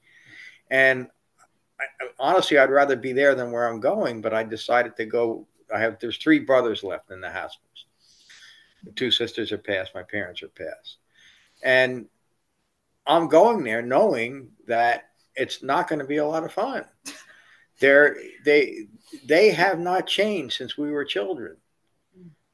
And 0.70 1.08
I, 1.80 1.86
honestly, 2.20 2.58
I'd 2.58 2.70
rather 2.70 2.96
be 2.96 3.14
there 3.14 3.36
than 3.36 3.52
where 3.52 3.68
I'm 3.68 3.80
going, 3.80 4.22
but 4.22 4.34
I 4.34 4.44
decided 4.44 4.96
to 4.98 5.06
go. 5.06 5.48
I 5.74 5.80
have, 5.80 6.00
there's 6.00 6.18
three 6.18 6.40
brothers 6.40 6.84
left 6.84 7.12
in 7.12 7.22
the 7.22 7.30
house. 7.30 7.58
The 8.84 8.92
two 8.92 9.12
sisters 9.12 9.52
are 9.52 9.58
passed, 9.58 9.96
my 9.96 10.04
parents 10.04 10.42
are 10.44 10.48
passed. 10.50 10.98
And 11.64 12.08
I'm 13.06 13.28
going 13.28 13.64
there 13.64 13.82
knowing 13.82 14.50
that 14.68 15.10
it's 15.36 15.64
not 15.64 15.88
going 15.88 16.00
to 16.00 16.06
be 16.06 16.18
a 16.18 16.26
lot 16.26 16.44
of 16.44 16.54
fun. 16.54 16.86
They're, 17.80 18.18
they 18.44 18.88
they 19.26 19.52
have 19.52 19.80
not 19.80 20.08
changed 20.08 20.58
since 20.58 20.78
we 20.78 20.92
were 20.92 21.06
children. 21.06 21.58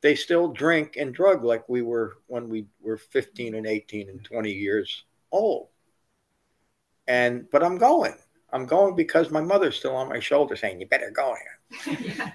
They 0.02 0.16
still 0.16 0.50
drink 0.50 0.98
and 0.98 1.14
drug 1.14 1.44
like 1.44 1.68
we 1.70 1.82
were 1.82 2.18
when 2.28 2.50
we 2.50 2.68
were 2.82 2.98
15 2.98 3.56
and 3.56 3.66
18 3.66 4.10
and 4.10 4.24
20 4.24 4.52
years 4.52 5.06
old. 5.32 5.70
And 7.08 7.50
but 7.50 7.64
I'm 7.64 7.78
going. 7.78 8.16
I'm 8.54 8.66
going 8.66 8.96
because 8.96 9.32
my 9.32 9.42
mother's 9.42 9.76
still 9.76 9.96
on 9.96 10.10
my 10.10 10.20
shoulder 10.20 10.56
saying, 10.56 10.80
"You 10.80 10.88
better 10.88 11.12
go 11.12 11.36
here." 11.36 11.98
yeah. 12.18 12.32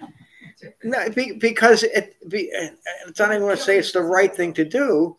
No, 0.83 1.09
because 1.39 1.85
it, 1.85 2.17
uh, 2.25 2.75
it's 3.07 3.19
not 3.19 3.31
even 3.31 3.43
going 3.43 3.57
to 3.57 3.63
say 3.63 3.79
it's 3.79 3.93
the 3.93 4.03
right 4.03 4.35
thing 4.35 4.53
to 4.55 4.65
do. 4.65 5.17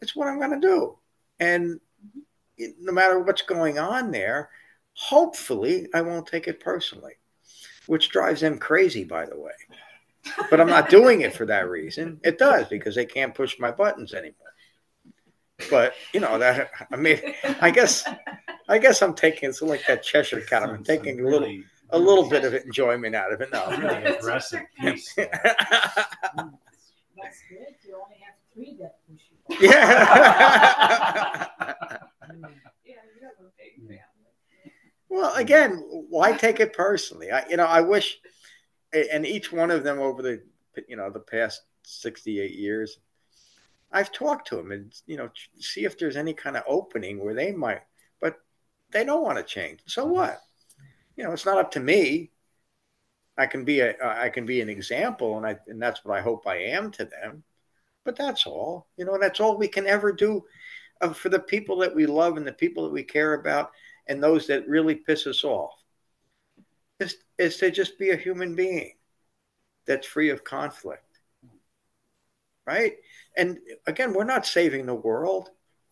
It's 0.00 0.14
what 0.14 0.28
I'm 0.28 0.38
going 0.38 0.58
to 0.60 0.66
do, 0.66 0.96
and 1.40 1.80
no 2.80 2.92
matter 2.92 3.18
what's 3.18 3.42
going 3.42 3.78
on 3.78 4.10
there, 4.12 4.50
hopefully 4.94 5.88
I 5.92 6.02
won't 6.02 6.26
take 6.26 6.48
it 6.48 6.60
personally, 6.60 7.14
which 7.86 8.10
drives 8.10 8.40
them 8.40 8.58
crazy, 8.58 9.04
by 9.04 9.26
the 9.26 9.38
way. 9.38 9.52
But 10.50 10.60
I'm 10.60 10.68
not 10.68 10.90
doing 10.90 11.22
it 11.22 11.34
for 11.34 11.46
that 11.46 11.68
reason. 11.68 12.20
It 12.22 12.38
does 12.38 12.68
because 12.68 12.94
they 12.94 13.06
can't 13.06 13.34
push 13.34 13.58
my 13.58 13.70
buttons 13.70 14.14
anymore. 14.14 14.47
But 15.70 15.94
you 16.12 16.20
know 16.20 16.38
that 16.38 16.70
I 16.92 16.96
mean, 16.96 17.20
I 17.60 17.70
guess, 17.70 18.04
I 18.68 18.78
guess 18.78 19.02
I'm 19.02 19.14
taking 19.14 19.48
it's 19.48 19.60
like 19.60 19.84
that 19.88 20.02
Cheshire 20.02 20.40
cat. 20.40 20.62
I'm 20.62 20.84
taking 20.84 21.20
a 21.20 21.24
little, 21.28 21.52
a 21.90 21.98
little 21.98 22.28
bit 22.28 22.44
of 22.44 22.54
enjoyment 22.54 23.14
out 23.14 23.32
of 23.32 23.40
it. 23.40 23.50
No, 23.52 23.66
really 23.76 24.04
aggressive 24.04 24.62
piece. 24.80 25.14
That's 25.16 25.32
good. 27.48 27.74
You 27.84 27.94
only 27.94 28.18
have 28.24 28.36
three 28.54 28.76
that 28.80 28.98
push 29.08 29.22
you. 29.30 29.68
Yeah. 29.68 31.46
Well, 35.10 35.34
again, 35.34 35.82
why 36.10 36.32
take 36.32 36.60
it 36.60 36.74
personally? 36.74 37.32
I, 37.32 37.44
you 37.48 37.56
know, 37.56 37.64
I 37.64 37.80
wish, 37.80 38.18
and 38.92 39.26
each 39.26 39.50
one 39.50 39.70
of 39.70 39.82
them 39.82 39.98
over 39.98 40.22
the, 40.22 40.42
you 40.86 40.96
know, 40.96 41.10
the 41.10 41.18
past 41.20 41.62
sixty-eight 41.82 42.54
years, 42.54 42.98
I've 43.90 44.12
talked 44.12 44.48
to 44.48 44.56
them 44.56 44.72
and 44.72 44.94
you 45.06 45.16
know, 45.16 45.30
see 45.58 45.84
if 45.84 45.98
there's 45.98 46.16
any 46.16 46.34
kind 46.34 46.56
of 46.56 46.64
opening 46.66 47.22
where 47.22 47.34
they 47.34 47.52
might, 47.52 47.82
but 48.20 48.40
they 48.90 49.04
don't 49.04 49.22
want 49.22 49.38
to 49.38 49.44
change. 49.44 49.80
So 49.86 50.04
mm-hmm. 50.04 50.14
what? 50.14 50.40
You 51.16 51.24
know, 51.24 51.32
it's 51.32 51.46
not 51.46 51.58
up 51.58 51.70
to 51.72 51.80
me. 51.80 52.30
I 53.36 53.46
can 53.46 53.64
be 53.64 53.80
a, 53.80 53.94
I 54.02 54.30
can 54.30 54.46
be 54.46 54.60
an 54.60 54.68
example, 54.68 55.36
and 55.36 55.46
I, 55.46 55.56
and 55.68 55.80
that's 55.80 56.04
what 56.04 56.16
I 56.16 56.20
hope 56.20 56.46
I 56.46 56.56
am 56.56 56.90
to 56.92 57.04
them. 57.04 57.44
But 58.04 58.16
that's 58.16 58.46
all. 58.46 58.88
You 58.96 59.04
know, 59.04 59.18
that's 59.18 59.38
all 59.38 59.56
we 59.56 59.68
can 59.68 59.86
ever 59.86 60.12
do 60.12 60.44
uh, 61.00 61.12
for 61.12 61.28
the 61.28 61.38
people 61.38 61.76
that 61.78 61.94
we 61.94 62.06
love 62.06 62.36
and 62.36 62.46
the 62.46 62.52
people 62.52 62.84
that 62.84 62.92
we 62.92 63.02
care 63.02 63.34
about 63.34 63.70
and 64.08 64.22
those 64.22 64.46
that 64.46 64.68
really 64.68 64.94
piss 64.96 65.26
us 65.26 65.44
off 65.44 65.74
is, 67.00 67.16
is 67.38 67.56
to 67.58 67.70
just 67.70 67.98
be 67.98 68.10
a 68.10 68.16
human 68.16 68.54
being 68.54 68.94
that's 69.86 70.06
free 70.06 70.30
of 70.30 70.44
conflict. 70.44 71.04
Right? 72.68 72.96
And 73.34 73.58
again, 73.86 74.12
we're 74.12 74.24
not 74.24 74.44
saving 74.44 74.84
the 74.84 74.94
world, 74.94 75.48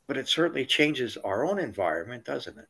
but 0.07 0.18
it 0.18 0.29
certainly 0.29 0.66
changes 0.66 1.16
our 1.16 1.43
own 1.47 1.59
environment, 1.59 2.27
doesn't 2.27 2.59
it? 2.59 2.68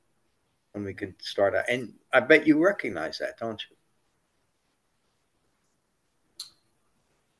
When 0.70 0.84
we 0.84 0.94
can 0.94 1.16
start 1.18 1.56
out. 1.56 1.64
And 1.68 1.94
I 2.12 2.20
bet 2.20 2.46
you 2.46 2.64
recognize 2.64 3.18
that, 3.18 3.36
don't 3.36 3.60
you? 3.68 3.76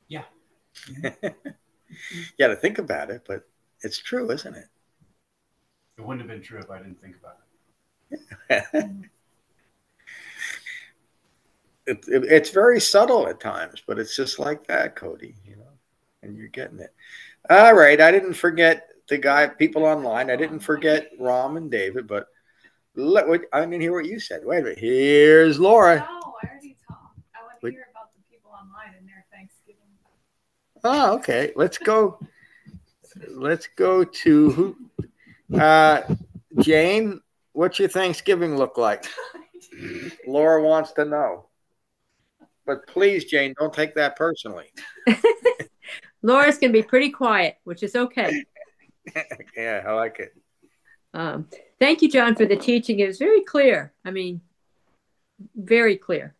Yeah. 0.09 0.25
got 2.37 2.47
to 2.47 2.57
think 2.57 2.79
about 2.79 3.11
it, 3.11 3.21
but 3.25 3.47
it's 3.81 3.99
true, 3.99 4.29
isn't 4.29 4.55
it? 4.55 4.67
It 5.97 6.05
wouldn't 6.05 6.19
have 6.19 6.29
been 6.29 6.45
true 6.45 6.59
if 6.59 6.69
I 6.69 6.79
didn't 6.79 6.99
think 7.01 7.15
about 7.15 7.37
it. 8.49 8.65
it, 11.87 12.05
it, 12.09 12.25
it's 12.25 12.49
very 12.49 12.81
subtle 12.81 13.25
at 13.29 13.39
times, 13.39 13.81
but 13.87 13.99
it's 13.99 14.17
just 14.17 14.37
like 14.37 14.67
that, 14.67 14.97
Cody, 14.97 15.33
you 15.45 15.56
and 16.21 16.37
you're 16.37 16.47
getting 16.47 16.79
it. 16.79 16.93
All 17.49 17.73
right. 17.73 17.99
I 17.99 18.11
didn't 18.11 18.33
forget 18.33 18.87
the 19.09 19.17
guy, 19.17 19.47
people 19.47 19.85
online. 19.85 20.29
I 20.29 20.35
didn't 20.35 20.59
forget 20.59 21.09
Rom 21.19 21.57
and 21.57 21.71
David, 21.71 22.07
but 22.07 22.27
let 22.95 23.27
what 23.27 23.41
I 23.53 23.61
didn't 23.61 23.81
hear 23.81 23.93
what 23.93 24.05
you 24.05 24.19
said. 24.19 24.41
Wait 24.43 24.59
a 24.59 24.63
minute. 24.63 24.79
Here's 24.79 25.59
Laura. 25.59 25.97
No, 25.97 26.03
I 26.03 26.47
already 26.47 26.77
talked. 26.87 27.19
I 27.35 27.43
want 27.43 27.61
to 27.61 27.69
hear 27.69 27.87
about 27.91 28.09
the 28.15 28.21
people 28.29 28.51
online 28.51 28.95
and 28.97 29.07
their 29.07 29.25
Thanksgiving. 29.31 29.81
Oh, 30.83 31.15
okay. 31.15 31.53
Let's 31.55 31.77
go. 31.77 32.19
Let's 33.29 33.67
go 33.75 34.03
to 34.03 34.51
who? 34.51 35.57
Uh, 35.57 36.01
Jane 36.59 37.21
What's 37.57 37.79
your 37.79 37.89
Thanksgiving 37.89 38.55
look 38.55 38.77
like? 38.77 39.07
Laura 40.27 40.61
wants 40.61 40.91
to 40.91 41.05
know. 41.05 41.47
But 42.67 42.85
please, 42.85 43.25
Jane, 43.25 43.55
don't 43.57 43.73
take 43.73 43.95
that 43.95 44.15
personally. 44.15 44.67
Laura's 46.21 46.57
going 46.57 46.73
to 46.73 46.79
be 46.79 46.87
pretty 46.87 47.09
quiet, 47.09 47.57
which 47.63 47.83
is 47.83 47.95
okay. 47.95 48.43
yeah, 49.57 49.83
I 49.87 49.91
like 49.93 50.19
it. 50.19 50.35
Um, 51.13 51.47
thank 51.79 52.01
you, 52.01 52.09
John, 52.09 52.35
for 52.35 52.45
the 52.45 52.55
teaching. 52.55 52.99
It 52.99 53.07
was 53.07 53.17
very 53.17 53.41
clear. 53.41 53.93
I 54.03 54.11
mean, 54.11 54.41
very 55.55 55.97
clear. 55.97 56.35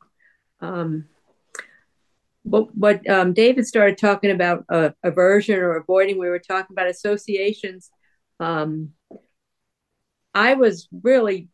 Um, 0.60 1.06
what, 2.44 2.76
what 2.76 3.10
um, 3.10 3.34
David 3.34 3.66
started 3.66 3.98
talking 3.98 4.32
about 4.32 4.66
uh, 4.70 4.92
aversion 5.04 5.60
or 5.60 5.76
avoiding, 5.76 6.18
we 6.18 6.30
were 6.30 6.40
talking 6.40 6.74
about 6.74 6.88
associations. 6.88 7.90
Um, 8.40 8.92
I 10.34 10.54
was 10.54 10.88
really 10.92 11.50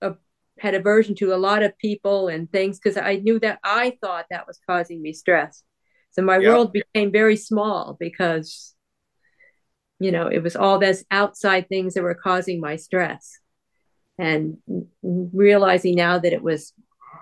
a, 0.00 0.14
had 0.58 0.74
aversion 0.74 1.14
to 1.16 1.34
a 1.34 1.36
lot 1.36 1.62
of 1.62 1.76
people 1.78 2.28
and 2.28 2.50
things 2.50 2.78
because 2.78 2.96
I 2.96 3.16
knew 3.16 3.40
that 3.40 3.58
I 3.64 3.96
thought 4.02 4.26
that 4.30 4.46
was 4.46 4.60
causing 4.66 5.02
me 5.02 5.12
stress. 5.12 5.62
So 6.10 6.22
my 6.22 6.38
yep. 6.38 6.50
world 6.50 6.72
became 6.72 7.12
very 7.12 7.36
small 7.36 7.96
because, 7.98 8.74
you 10.00 10.10
know, 10.10 10.28
it 10.28 10.42
was 10.42 10.56
all 10.56 10.78
those 10.78 11.04
outside 11.10 11.68
things 11.68 11.94
that 11.94 12.02
were 12.02 12.14
causing 12.14 12.60
my 12.60 12.76
stress. 12.76 13.38
And 14.18 14.58
realizing 15.02 15.94
now 15.94 16.18
that 16.18 16.32
it 16.32 16.42
was, 16.42 16.72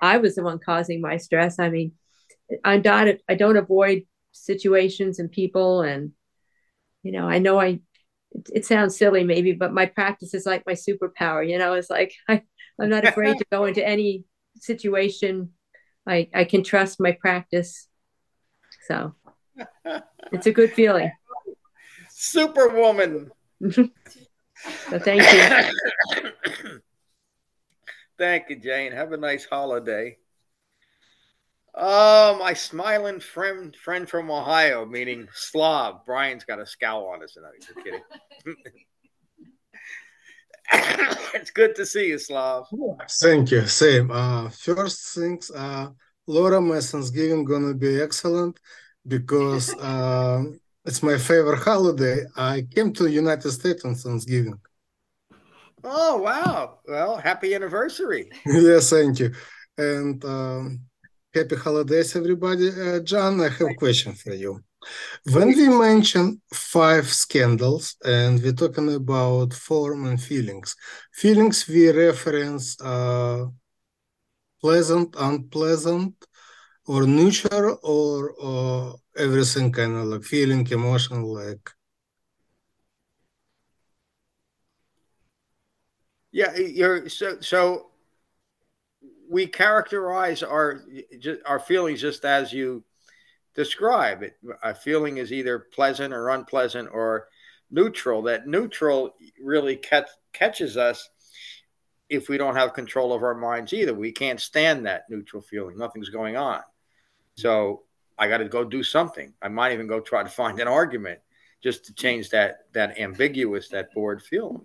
I 0.01 0.17
was 0.19 0.35
the 0.35 0.43
one 0.43 0.59
causing 0.59 1.01
my 1.01 1.19
stress. 1.19 1.59
I 1.59 1.69
mean, 1.69 1.93
I'm 2.65 2.81
not, 2.83 3.09
I 3.29 3.35
don't 3.35 3.57
avoid 3.57 4.05
situations 4.33 5.19
and 5.19 5.31
people 5.31 5.83
and, 5.83 6.13
you 7.03 7.13
know, 7.13 7.29
I 7.29 7.39
know 7.39 7.61
I 7.61 7.81
it, 8.33 8.51
it 8.55 8.67
sounds 8.67 8.97
silly 8.97 9.25
maybe, 9.25 9.53
but 9.53 9.73
my 9.73 9.87
practice 9.87 10.35
is 10.35 10.47
like 10.47 10.65
my 10.67 10.75
superpower. 10.75 11.49
You 11.49 11.59
know, 11.59 11.75
it's 11.75 11.91
like 11.91 12.15
I, 12.29 12.43
I'm 12.81 12.91
not 12.91 13.05
afraid 13.05 13.39
to 13.39 13.47
go 13.51 13.65
into 13.65 13.87
any 13.87 14.25
situation. 14.57 15.51
I, 16.07 16.29
I 16.35 16.45
can 16.45 16.63
trust 16.63 17.01
my 17.01 17.13
practice. 17.13 17.89
So 18.87 19.15
it's 20.33 20.47
a 20.47 20.53
good 20.53 20.73
feeling. 20.73 21.11
Superwoman. 22.11 23.31
so 23.71 23.89
thank 24.99 25.23
you. 25.23 26.31
thank 28.19 28.51
you, 28.51 28.57
Jane. 28.57 28.93
Have 28.93 29.13
a 29.13 29.17
nice 29.17 29.45
holiday. 29.45 30.17
Oh, 31.75 32.39
my 32.39 32.55
smiling 32.55 33.21
friend 33.21 33.77
friend 33.77 34.09
from 34.09 34.31
Ohio, 34.31 34.87
meaning 34.87 35.29
Slav. 35.35 36.07
Brian's 36.07 36.45
got 36.45 36.59
a 36.59 36.67
scowl 36.67 37.09
on 37.09 37.21
his 37.21 37.37
nose. 37.37 37.69
You're 37.75 37.85
kidding. 37.85 38.03
it's 41.35 41.51
good 41.51 41.77
to 41.77 41.85
see 41.85 42.09
you, 42.09 42.19
Slav. 42.19 42.67
Thank 43.21 43.51
you. 43.51 43.67
Same. 43.67 44.11
Uh, 44.11 44.49
first 44.49 45.15
things, 45.15 45.51
uh, 45.51 45.91
Laura, 46.27 46.61
my 46.61 46.81
Thanksgiving 46.81 47.45
gonna 47.45 47.75
be 47.75 48.01
excellent 48.01 48.59
because 49.07 49.75
uh, 49.81 50.43
It's 50.87 51.03
my 51.03 51.19
favorite 51.19 51.63
holiday. 51.65 52.25
I 52.37 52.65
came 52.73 52.93
to 52.93 53.03
the 53.03 53.11
United 53.11 53.51
States 53.51 53.85
on 53.85 53.97
Thanksgiving. 53.97 54.61
Oh, 55.83 56.19
wow. 56.19 56.79
Well, 56.87 57.17
happy 57.17 57.55
anniversary. 57.57 58.31
yes, 58.47 58.91
thank 58.91 59.19
you. 59.19 59.33
And 59.77 60.25
um, 60.25 60.81
happy 61.35 61.57
holidays, 61.57 62.15
everybody. 62.15 62.71
Uh, 62.71 63.01
John, 63.01 63.41
I 63.41 63.49
have 63.49 63.69
a 63.69 63.75
question 63.75 64.13
for 64.15 64.33
you. 64.33 64.61
When 65.33 65.49
we 65.49 65.69
mention 65.69 66.41
five 66.55 67.07
skandhas 67.07 67.97
and 68.05 68.41
we're 68.41 68.53
talking 68.53 68.95
about 68.95 69.53
form 69.53 70.07
and 70.07 70.23
feelings, 70.23 70.77
feelings 71.13 71.67
we 71.67 71.91
reference 71.91 72.81
uh, 72.81 73.47
pleasant, 74.61 75.15
unpleasant, 75.19 76.15
or 76.87 77.07
neutral, 77.07 77.79
or, 77.83 78.31
or 78.33 78.97
everything 79.17 79.73
kind 79.73 79.97
of 79.97 80.07
like 80.07 80.25
feeling, 80.25 80.67
emotion, 80.71 81.23
like 81.23 81.71
Yeah, 86.37 86.55
you're 86.55 87.09
so 87.09 87.41
so. 87.41 87.87
We 89.31 89.47
characterize 89.47 90.43
our 90.43 90.83
our 91.47 91.59
feelings 91.59 92.03
just 92.03 92.27
as 92.27 92.53
you 92.53 92.85
describe 93.55 94.23
it. 94.23 94.37
A 94.63 94.75
feeling 94.75 95.17
is 95.17 95.33
either 95.33 95.59
pleasant 95.59 96.13
or 96.13 96.29
unpleasant 96.29 96.91
or 96.93 97.29
neutral. 97.71 98.21
That 98.23 98.47
neutral 98.47 99.15
really 99.43 99.77
catch, 99.77 100.09
catches 100.35 100.77
us 100.77 101.09
if 102.09 102.29
we 102.29 102.39
don't 102.39 102.57
have 102.57 102.73
control 102.73 103.13
of 103.13 103.23
our 103.23 103.35
minds 103.35 103.73
either. 103.73 103.95
We 103.95 104.13
can't 104.13 104.41
stand 104.41 104.87
that 104.87 105.05
neutral 105.11 105.43
feeling. 105.43 105.77
Nothing's 105.77 106.09
going 106.09 106.37
on. 106.37 106.61
So 107.35 107.83
I 108.19 108.29
got 108.29 108.39
to 108.39 108.49
go 108.49 108.65
do 108.65 108.83
something. 108.83 109.33
I 109.43 109.49
might 109.49 109.73
even 109.73 109.87
go 109.87 110.01
try 110.01 110.23
to 110.23 110.29
find 110.29 110.59
an 110.61 110.69
argument 110.69 111.21
just 111.63 111.85
to 111.87 111.95
change 111.95 112.31
that 112.31 112.67
that 112.73 112.99
ambiguous, 112.99 113.69
that 113.71 113.93
bored 113.93 114.23
feeling. 114.23 114.63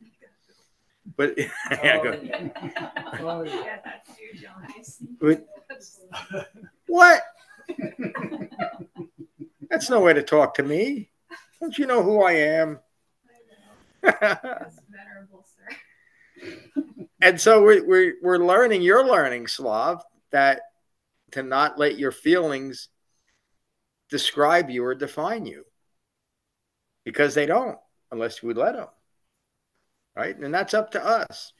But 1.18 1.38
yeah. 1.72 2.50
Oh, 3.20 3.42
Yeah, 3.44 3.78
that's 3.84 4.20
you, 4.20 4.39
John. 4.39 4.68
But- 5.20 5.48
what? 6.88 7.22
That's 9.70 9.89
no 9.89 10.02
way 10.02 10.14
to 10.14 10.22
talk 10.22 10.54
to 10.56 10.64
me. 10.64 11.10
Don't 11.60 11.78
you 11.78 11.88
know 11.88 12.04
who 12.04 12.22
I 12.22 12.34
am? 12.34 12.80
That's 14.02 14.80
venerable, 14.89 15.46
sir. 15.56 15.68
and 17.22 17.39
so 17.39 17.61
we're, 17.61 17.86
we're, 17.86 18.13
we're 18.22 18.38
learning, 18.38 18.82
you're 18.82 19.05
learning, 19.05 19.47
Slav, 19.47 20.03
that 20.32 20.61
to 21.32 21.43
not 21.43 21.78
let 21.78 21.97
your 21.97 22.11
feelings 22.11 22.89
describe 24.09 24.69
you 24.69 24.84
or 24.84 24.95
define 24.95 25.45
you 25.45 25.63
because 27.05 27.34
they 27.34 27.45
don't 27.45 27.78
unless 28.11 28.43
we 28.43 28.53
let 28.53 28.74
them. 28.74 28.88
Right. 30.15 30.38
And 30.38 30.53
that's 30.53 30.74
up 30.74 30.91
to 30.91 31.05
us. 31.05 31.53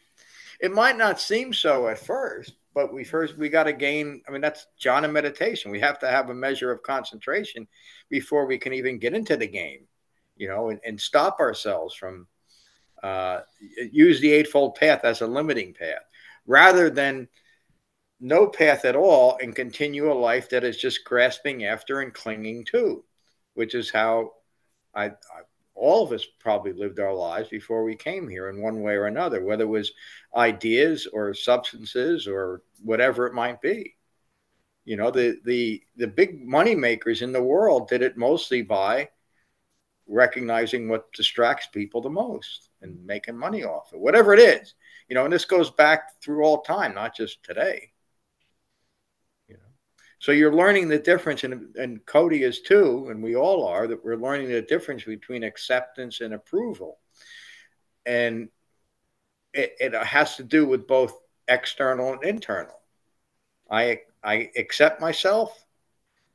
It 0.59 0.72
might 0.72 0.97
not 0.97 1.22
seem 1.22 1.53
so 1.53 1.88
at 1.88 1.97
first, 1.97 2.53
but 2.74 2.93
we 2.93 3.03
first 3.03 3.38
we 3.38 3.49
got 3.49 3.64
to 3.64 3.74
gain. 3.74 4.22
I 4.28 4.32
mean, 4.32 4.41
that's 4.41 4.68
jhana 4.80 5.12
meditation. 5.12 5.72
We 5.72 5.80
have 5.80 5.99
to 5.99 6.07
have 6.07 6.30
a 6.30 6.34
measure 6.34 6.72
of 6.72 6.84
concentration 6.84 7.68
before 8.09 8.45
we 8.45 8.57
can 8.57 8.74
even 8.74 8.99
get 8.99 9.14
into 9.14 9.38
the 9.38 9.47
game, 9.47 9.88
you 10.36 10.47
know, 10.49 10.70
and, 10.70 10.80
and 10.86 10.99
stop 10.99 11.39
ourselves 11.39 11.95
from 11.95 12.28
uh, 13.04 13.41
use 13.91 14.20
the 14.20 14.32
eightfold 14.32 14.76
path 14.76 15.04
as 15.04 15.22
a 15.22 15.28
limiting 15.28 15.74
path 15.74 16.04
rather 16.45 16.89
than 16.89 17.28
no 18.20 18.47
path 18.47 18.86
at 18.86 18.95
all 18.95 19.38
and 19.41 19.56
continue 19.56 20.12
a 20.12 20.14
life 20.14 20.49
that 20.49 20.64
is 20.64 20.78
just 20.78 21.04
grasping 21.04 21.66
after 21.66 22.02
and 22.02 22.14
clinging 22.14 22.64
to, 22.66 23.04
which 23.56 23.74
is 23.74 23.89
how 23.89 24.32
I, 24.93 25.06
I 25.06 25.41
all 25.74 26.04
of 26.04 26.12
us 26.12 26.26
probably 26.39 26.74
lived 26.74 26.99
our 26.99 27.14
lives 27.14 27.49
before 27.49 27.84
we 27.84 27.95
came 27.95 28.28
here 28.28 28.49
in 28.49 28.62
one 28.62 28.82
way 28.82 28.93
or 28.93 29.08
another, 29.08 29.43
whether 29.43 29.64
it 29.64 29.68
was 29.68 29.93
ideas 30.36 31.08
or 31.12 31.34
substances 31.34 32.28
or 32.28 32.62
whatever 32.84 33.26
it 33.26 33.34
might 33.34 33.60
be. 33.62 33.95
You 34.86 34.97
know, 34.97 35.10
the 35.10 35.39
the 35.45 35.82
the 35.95 36.08
big 36.08 36.45
money 36.47 36.76
makers 36.76 37.22
in 37.24 37.32
the 37.32 37.41
world 37.41 37.88
did 37.88 38.04
it 38.04 38.18
mostly 38.18 38.62
by 38.62 39.10
recognizing 40.08 40.88
what 40.88 41.12
distracts 41.14 41.68
people 41.68 42.02
the 42.02 42.10
most 42.10 42.71
and 42.82 43.06
making 43.06 43.38
money 43.38 43.64
off 43.64 43.94
it, 43.94 44.00
whatever 44.00 44.34
it 44.34 44.40
is. 44.40 44.74
You 45.08 45.16
know, 45.16 45.26
and 45.26 45.34
this 45.34 45.46
goes 45.46 45.72
back 45.72 46.22
through 46.22 46.44
all 46.44 46.62
time, 46.62 46.96
not 46.96 47.16
just 47.16 47.44
today. 47.44 47.92
You 49.48 49.56
know, 49.56 49.70
so 50.20 50.32
you're 50.32 50.54
learning 50.54 50.88
the 50.88 51.00
difference, 51.00 51.44
and, 51.44 51.76
and 51.76 52.06
Cody 52.06 52.44
is 52.44 52.62
too, 52.62 53.08
and 53.10 53.22
we 53.22 53.36
all 53.36 53.68
are, 53.68 53.88
that 53.88 54.04
we're 54.04 54.16
learning 54.16 54.50
the 54.50 54.62
difference 54.62 55.04
between 55.04 55.44
acceptance 55.44 56.22
and 56.22 56.34
approval. 56.34 57.00
And 58.06 58.50
it, 59.54 59.76
it 59.80 59.94
has 59.94 60.38
to 60.38 60.44
do 60.44 60.66
with 60.66 60.88
both 60.88 61.14
external 61.48 62.14
and 62.14 62.24
internal. 62.24 62.80
I 63.70 64.02
I 64.24 64.50
accept 64.58 65.02
myself, 65.02 65.66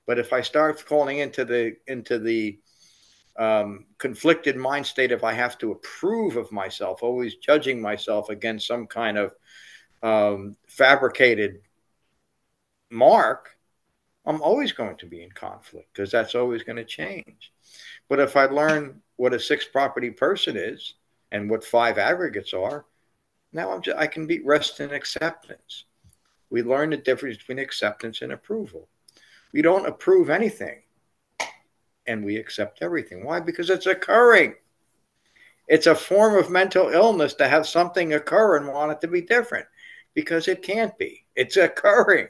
but 0.07 0.19
if 0.19 0.33
I 0.33 0.41
start 0.41 0.81
falling 0.81 1.19
into 1.19 1.45
the 1.45 1.77
into 1.87 2.19
the 2.19 2.59
um, 3.39 3.87
conflicted 3.99 4.57
mind 4.57 4.87
state 4.87 5.13
if 5.13 5.25
I 5.25 5.33
have 5.33 5.59
to 5.59 5.73
approve 5.73 6.37
of 6.37 6.51
myself, 6.53 7.03
always 7.03 7.37
judging 7.37 7.81
myself 7.81 8.29
against 8.31 8.67
some 8.67 8.87
kind 8.87 9.19
of 9.19 9.33
um, 10.03 10.57
fabricated 10.69 11.61
mark, 12.91 13.57
I'm 14.25 14.43
always 14.43 14.73
going 14.73 14.97
to 14.97 15.07
be 15.07 15.23
in 15.23 15.31
conflict 15.31 15.89
because 15.93 16.11
that's 16.11 16.35
always 16.35 16.63
going 16.63 16.77
to 16.77 16.85
change. 16.85 17.53
But 18.09 18.21
if 18.21 18.37
I 18.37 18.47
learn 18.47 19.01
what 19.17 19.35
a 19.35 19.41
six 19.41 19.65
property 19.65 20.11
person 20.11 20.57
is 20.57 20.95
and 21.33 21.49
what 21.51 21.65
five 21.65 21.99
aggregates 21.99 22.53
are, 22.53 22.87
now 23.53 23.71
I'm 23.71 23.83
just, 23.83 23.97
I 23.97 24.07
can 24.07 24.27
be 24.27 24.41
rest 24.41 24.81
in 24.81 24.93
acceptance. 24.93 25.85
We 26.51 26.63
learn 26.63 26.91
the 26.91 26.97
difference 26.97 27.37
between 27.37 27.59
acceptance 27.59 28.23
and 28.23 28.33
approval. 28.33 28.89
We 29.53 29.63
don't 29.63 29.87
approve 29.87 30.31
anything 30.31 30.83
and 32.07 32.25
we 32.25 32.37
accept 32.37 32.83
everything. 32.83 33.25
Why? 33.25 33.41
Because 33.41 33.71
it's 33.71 33.87
occurring. 33.87 34.55
It's 35.69 35.87
a 35.87 35.95
form 35.95 36.37
of 36.37 36.51
mental 36.51 36.89
illness 36.89 37.35
to 37.35 37.49
have 37.49 37.67
something 37.67 38.15
occur 38.15 38.57
and 38.57 38.69
want 38.69 38.93
it 38.93 39.01
to 39.01 39.09
be 39.09 39.21
different 39.21 39.67
because 40.15 40.49
it 40.49 40.63
can't 40.63 40.97
be. 40.99 41.27
It's 41.35 41.57
occurring. 41.57 42.29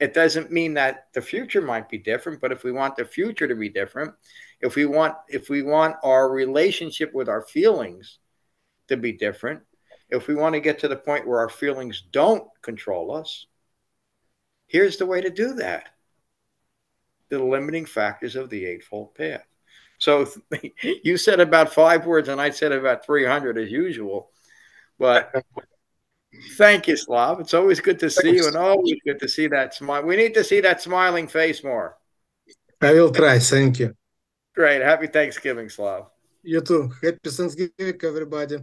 It 0.00 0.12
doesn't 0.12 0.50
mean 0.50 0.74
that 0.74 1.06
the 1.14 1.22
future 1.22 1.62
might 1.62 1.88
be 1.88 1.98
different, 1.98 2.40
but 2.40 2.50
if 2.50 2.64
we 2.64 2.72
want 2.72 2.96
the 2.96 3.04
future 3.04 3.46
to 3.46 3.54
be 3.54 3.68
different, 3.68 4.12
if 4.60 4.74
we 4.74 4.86
want 4.86 5.14
if 5.28 5.48
we 5.48 5.62
want 5.62 5.96
our 6.02 6.30
relationship 6.30 7.14
with 7.14 7.28
our 7.28 7.42
feelings 7.42 8.18
to 8.88 8.96
be 8.96 9.12
different, 9.12 9.62
if 10.10 10.26
we 10.26 10.34
want 10.34 10.54
to 10.54 10.60
get 10.60 10.80
to 10.80 10.88
the 10.88 10.96
point 10.96 11.26
where 11.26 11.38
our 11.38 11.48
feelings 11.48 12.02
don't 12.10 12.48
control 12.60 13.14
us, 13.14 13.46
here's 14.66 14.96
the 14.96 15.06
way 15.06 15.20
to 15.20 15.30
do 15.30 15.54
that 15.54 15.90
the 17.30 17.38
limiting 17.38 17.86
factors 17.86 18.36
of 18.36 18.50
the 18.50 18.64
Eightfold 18.66 19.14
Path. 19.14 19.44
So 19.98 20.26
you 20.82 21.16
said 21.16 21.40
about 21.40 21.72
five 21.72 22.06
words, 22.06 22.28
and 22.28 22.40
I 22.40 22.50
said 22.50 22.72
about 22.72 23.06
300 23.06 23.58
as 23.58 23.70
usual. 23.70 24.30
But 24.98 25.32
thank 26.56 26.88
you, 26.88 26.96
Slav. 26.96 27.40
It's 27.40 27.54
always 27.54 27.80
good 27.80 27.98
to 28.00 28.10
see 28.10 28.36
you, 28.36 28.46
and 28.46 28.56
always 28.56 28.96
good 29.04 29.20
to 29.20 29.28
see 29.28 29.46
that 29.48 29.74
smile. 29.74 30.02
We 30.02 30.16
need 30.16 30.34
to 30.34 30.44
see 30.44 30.60
that 30.60 30.82
smiling 30.82 31.28
face 31.28 31.64
more. 31.64 31.96
I 32.80 32.92
will 32.92 33.10
try. 33.10 33.38
Thank 33.38 33.78
you. 33.78 33.94
Great. 34.54 34.82
Happy 34.82 35.06
Thanksgiving, 35.06 35.68
Slav. 35.68 36.06
You 36.42 36.60
too. 36.60 36.92
Happy 37.02 37.18
Thanksgiving, 37.24 38.00
everybody. 38.02 38.58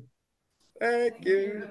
Thank 0.79 1.25
you. 1.25 1.67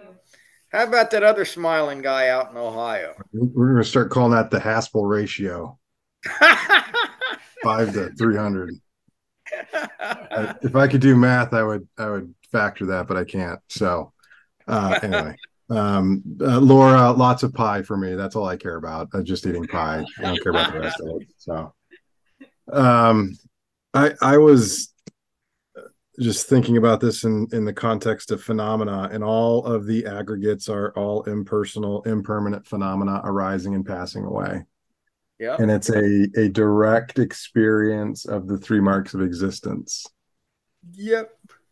How 0.70 0.84
about 0.84 1.10
that 1.10 1.24
other 1.24 1.44
smiling 1.44 2.00
guy 2.00 2.28
out 2.28 2.50
in 2.50 2.56
Ohio? 2.56 3.14
We're 3.32 3.72
going 3.72 3.82
to 3.82 3.88
start 3.88 4.10
calling 4.10 4.32
that 4.32 4.50
the 4.50 4.60
Haspel 4.60 5.08
ratio 5.08 5.79
five 7.62 7.92
to 7.94 8.10
300. 8.10 8.74
If 10.62 10.76
I 10.76 10.86
could 10.88 11.00
do 11.00 11.16
math, 11.16 11.52
I 11.52 11.62
would, 11.62 11.88
I 11.98 12.10
would 12.10 12.34
factor 12.52 12.86
that, 12.86 13.06
but 13.06 13.16
I 13.16 13.24
can't. 13.24 13.60
So, 13.68 14.12
uh, 14.68 14.98
anyway, 15.02 15.36
um, 15.70 16.22
uh, 16.40 16.58
Laura, 16.60 17.10
lots 17.12 17.42
of 17.42 17.54
pie 17.54 17.82
for 17.82 17.96
me. 17.96 18.14
That's 18.14 18.36
all 18.36 18.46
I 18.46 18.56
care 18.56 18.76
about. 18.76 19.08
I'm 19.14 19.24
just 19.24 19.46
eating 19.46 19.66
pie. 19.66 20.04
I 20.18 20.22
don't 20.22 20.42
care 20.42 20.52
about 20.52 20.72
the 20.72 20.80
rest 20.80 21.00
of 21.00 21.20
it. 21.20 21.28
So, 21.38 21.74
um, 22.72 23.36
I, 23.94 24.12
I 24.20 24.36
was 24.38 24.92
just 26.20 26.48
thinking 26.48 26.76
about 26.76 27.00
this 27.00 27.24
in, 27.24 27.48
in 27.52 27.64
the 27.64 27.72
context 27.72 28.30
of 28.30 28.42
phenomena 28.42 29.08
and 29.10 29.24
all 29.24 29.64
of 29.64 29.86
the 29.86 30.04
aggregates 30.06 30.68
are 30.68 30.92
all 30.92 31.22
impersonal, 31.22 32.02
impermanent 32.02 32.66
phenomena 32.66 33.20
arising 33.24 33.74
and 33.74 33.86
passing 33.86 34.24
away. 34.24 34.62
Yeah. 35.40 35.56
And 35.58 35.70
it's 35.70 35.88
a, 35.88 36.28
a 36.36 36.50
direct 36.50 37.18
experience 37.18 38.26
of 38.26 38.46
the 38.46 38.58
three 38.58 38.80
marks 38.80 39.14
of 39.14 39.22
existence. 39.22 40.06
Yep. 40.92 41.30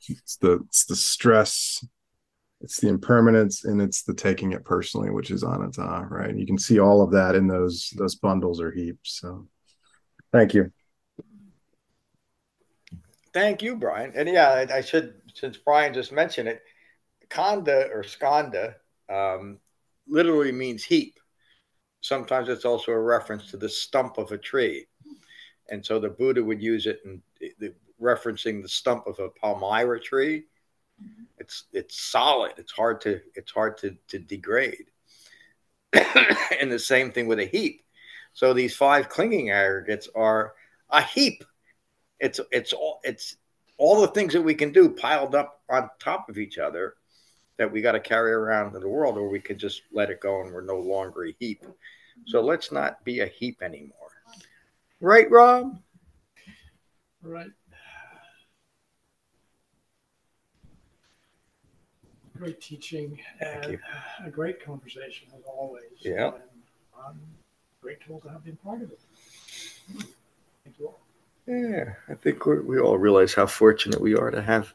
It's 0.08 0.36
the 0.36 0.60
it's 0.68 0.86
the 0.86 0.96
stress, 0.96 1.84
it's 2.62 2.80
the 2.80 2.88
impermanence, 2.88 3.66
and 3.66 3.82
it's 3.82 4.04
the 4.04 4.14
taking 4.14 4.52
it 4.52 4.64
personally, 4.64 5.10
which 5.10 5.30
is 5.30 5.42
anatta, 5.42 6.06
right? 6.08 6.34
You 6.34 6.46
can 6.46 6.56
see 6.56 6.78
all 6.80 7.02
of 7.02 7.12
that 7.12 7.34
in 7.34 7.46
those 7.46 7.92
those 7.98 8.14
bundles 8.14 8.58
or 8.58 8.72
heaps. 8.72 9.20
So 9.20 9.46
thank 10.32 10.54
you. 10.54 10.72
Thank 13.34 13.60
you, 13.60 13.76
Brian. 13.76 14.12
And 14.16 14.30
yeah, 14.30 14.48
I, 14.48 14.78
I 14.78 14.80
should, 14.80 15.14
since 15.34 15.58
Brian 15.58 15.92
just 15.92 16.10
mentioned 16.10 16.48
it, 16.48 16.62
Khanda 17.28 17.88
or 17.92 18.02
skandha 18.02 18.74
um, 19.10 19.58
literally 20.08 20.52
means 20.52 20.82
heap. 20.84 21.18
Sometimes 22.08 22.48
it's 22.48 22.64
also 22.64 22.92
a 22.92 22.98
reference 22.98 23.50
to 23.50 23.58
the 23.58 23.68
stump 23.68 24.16
of 24.16 24.32
a 24.32 24.38
tree. 24.38 24.86
And 25.68 25.84
so 25.84 25.98
the 25.98 26.08
Buddha 26.08 26.42
would 26.42 26.62
use 26.62 26.86
it 26.86 27.00
in 27.04 27.20
the, 27.58 27.74
referencing 28.00 28.62
the 28.62 28.68
stump 28.68 29.06
of 29.06 29.18
a 29.18 29.28
palmyra 29.28 30.00
tree. 30.00 30.44
Mm-hmm. 31.02 31.24
It's 31.36 31.64
it's 31.70 32.00
solid. 32.00 32.52
It's 32.56 32.72
hard 32.72 33.02
to 33.02 33.20
it's 33.34 33.52
hard 33.52 33.76
to, 33.78 33.94
to 34.08 34.18
degrade. 34.18 34.86
and 35.92 36.72
the 36.72 36.78
same 36.78 37.12
thing 37.12 37.26
with 37.26 37.40
a 37.40 37.44
heap. 37.44 37.82
So 38.32 38.54
these 38.54 38.74
five 38.74 39.10
clinging 39.10 39.50
aggregates 39.50 40.08
are 40.14 40.54
a 40.88 41.02
heap. 41.02 41.44
It's 42.20 42.40
it's 42.50 42.72
all 42.72 43.00
it's 43.04 43.36
all 43.76 44.00
the 44.00 44.08
things 44.08 44.32
that 44.32 44.40
we 44.40 44.54
can 44.54 44.72
do 44.72 44.88
piled 44.88 45.34
up 45.34 45.60
on 45.68 45.90
top 46.00 46.30
of 46.30 46.38
each 46.38 46.56
other 46.56 46.94
that 47.58 47.70
we 47.70 47.82
got 47.82 47.92
to 47.92 48.00
carry 48.00 48.32
around 48.32 48.74
in 48.74 48.80
the 48.80 48.88
world, 48.88 49.18
or 49.18 49.28
we 49.28 49.40
could 49.40 49.58
just 49.58 49.82
let 49.92 50.08
it 50.08 50.20
go 50.20 50.40
and 50.40 50.54
we're 50.54 50.64
no 50.64 50.78
longer 50.78 51.26
a 51.26 51.36
heap. 51.38 51.66
So 52.26 52.40
let's 52.40 52.70
not 52.72 53.02
be 53.04 53.20
a 53.20 53.26
heap 53.26 53.62
anymore. 53.62 53.92
Right, 55.00 55.30
Rob? 55.30 55.78
Right. 57.22 57.50
Great 62.36 62.60
teaching 62.60 63.18
Thank 63.40 63.64
and 63.64 63.72
you. 63.72 63.78
a 64.24 64.30
great 64.30 64.64
conversation 64.64 65.28
as 65.36 65.42
always. 65.46 65.82
Yeah. 66.00 66.28
And 66.28 66.42
I'm 67.06 67.20
grateful 67.80 68.20
to 68.20 68.28
have 68.28 68.44
been 68.44 68.56
part 68.56 68.82
of 68.82 68.92
it. 68.92 69.00
Thank 70.64 70.78
you 70.78 70.86
all. 70.86 71.00
Yeah, 71.46 71.94
I 72.08 72.14
think 72.14 72.44
we 72.44 72.60
we 72.60 72.78
all 72.78 72.98
realize 72.98 73.34
how 73.34 73.46
fortunate 73.46 74.00
we 74.00 74.14
are 74.14 74.30
to 74.30 74.42
have 74.42 74.74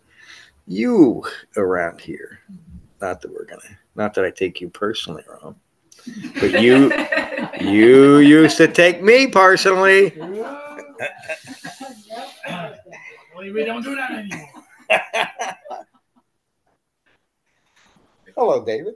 you 0.65 1.23
around 1.55 2.01
here. 2.01 2.39
Mm-hmm. 2.51 2.77
Not 2.99 3.21
that 3.21 3.31
we're 3.31 3.45
gonna, 3.45 3.77
not 3.95 4.13
that 4.15 4.25
I 4.25 4.31
take 4.31 4.59
you 4.59 4.69
personally, 4.69 5.23
Rob, 5.29 5.55
but 6.39 6.61
you 6.61 6.89
you 7.63 8.17
used 8.17 8.57
to 8.57 8.67
take 8.67 9.01
me 9.01 9.27
personally. 9.27 10.13
Well, 13.35 13.51
we 13.53 13.65
don't 13.65 13.83
do 13.83 13.95
that 13.95 14.11
anymore. 14.11 14.49
Hello, 18.35 18.63
David. 18.65 18.95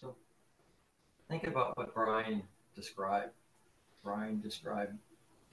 So 0.00 0.14
think 1.28 1.46
about 1.46 1.76
what 1.76 1.94
Brian 1.94 2.42
described. 2.74 3.32
Brian 4.02 4.40
described 4.40 4.98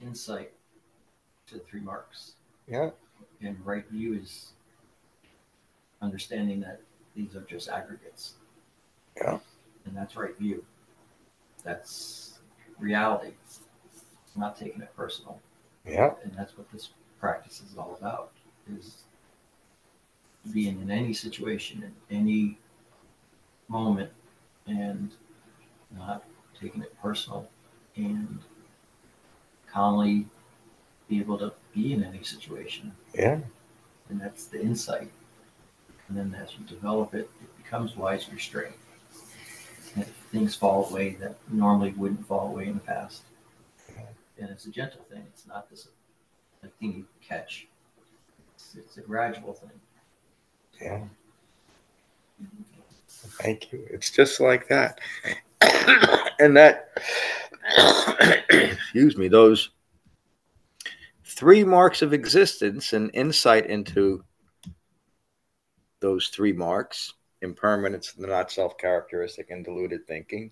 insight 0.00 0.52
to 1.46 1.54
the 1.54 1.60
three 1.60 1.80
marks. 1.80 2.32
Yeah. 2.66 2.90
And 3.40 3.56
right 3.64 3.88
view 3.90 4.14
is 4.14 4.52
understanding 6.00 6.60
that 6.60 6.80
these 7.16 7.34
are 7.34 7.42
just 7.42 7.68
aggregates. 7.68 8.34
Yeah. 9.16 9.38
And 9.86 9.96
that's 9.96 10.16
right 10.16 10.36
view. 10.38 10.64
That's 11.64 12.40
reality. 12.78 13.32
Not 14.36 14.56
taking 14.56 14.80
it 14.80 14.94
personal. 14.96 15.40
Yeah. 15.86 16.14
And 16.22 16.32
that's 16.36 16.56
what 16.56 16.70
this 16.72 16.90
practice 17.20 17.60
is 17.60 17.76
all 17.76 17.96
about. 18.00 18.32
Is 18.76 19.04
being 20.52 20.80
in 20.80 20.90
any 20.90 21.12
situation 21.12 21.82
in 21.82 22.16
any 22.16 22.58
moment 23.68 24.10
and 24.66 25.10
not 25.96 26.24
taking 26.60 26.82
it 26.82 26.94
personal 27.00 27.48
and 27.96 28.38
calmly 29.70 30.26
be 31.08 31.20
able 31.20 31.38
to 31.38 31.52
be 31.74 31.92
in 31.92 32.02
any 32.02 32.22
situation. 32.22 32.92
Yeah. 33.14 33.38
And 34.08 34.20
that's 34.20 34.46
the 34.46 34.60
insight. 34.60 35.10
And 36.08 36.16
then 36.16 36.36
as 36.40 36.50
you 36.58 36.64
develop 36.66 37.14
it, 37.14 37.30
it 37.40 37.62
becomes 37.62 37.96
wise 37.96 38.30
restraint. 38.32 38.74
Things 40.30 40.54
fall 40.54 40.88
away 40.88 41.16
that 41.20 41.36
normally 41.50 41.90
wouldn't 41.90 42.26
fall 42.26 42.48
away 42.48 42.66
in 42.66 42.74
the 42.74 42.80
past. 42.80 43.22
And 44.38 44.50
it's 44.50 44.66
a 44.66 44.70
gentle 44.70 45.02
thing. 45.10 45.22
It's 45.28 45.46
not 45.46 45.68
this 45.68 45.88
a 46.62 46.68
thing 46.68 46.94
you 46.94 47.06
catch. 47.26 47.66
It's, 48.54 48.74
it's 48.76 48.96
a 48.96 49.02
gradual 49.02 49.52
thing. 49.52 49.70
Yeah. 50.80 51.04
Thank 53.40 53.72
you. 53.72 53.86
It's 53.90 54.10
just 54.10 54.40
like 54.40 54.68
that. 54.68 55.00
and 56.40 56.56
that, 56.56 56.88
excuse 58.50 59.16
me, 59.16 59.28
those 59.28 59.70
three 61.24 61.64
marks 61.64 62.02
of 62.02 62.12
existence 62.12 62.92
and 62.92 63.10
insight 63.14 63.66
into 63.66 64.24
those 66.00 66.28
three 66.28 66.52
marks 66.52 67.14
impermanence, 67.42 68.12
the 68.12 68.26
not 68.26 68.50
self 68.50 68.78
characteristic, 68.78 69.50
and 69.50 69.64
deluded 69.64 70.06
thinking 70.06 70.50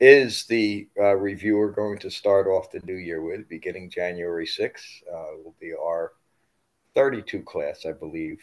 is 0.00 0.46
the 0.46 0.88
uh, 0.98 1.14
reviewer 1.14 1.70
going 1.70 1.96
to 1.96 2.10
start 2.10 2.48
off 2.48 2.72
the 2.72 2.80
new 2.80 2.96
year 2.96 3.22
with 3.22 3.48
beginning 3.48 3.88
January 3.88 4.44
6th. 4.44 5.02
Uh, 5.08 5.36
will 5.44 5.54
be 5.60 5.72
our 5.80 6.14
32 6.96 7.42
class, 7.42 7.86
I 7.86 7.92
believe 7.92 8.42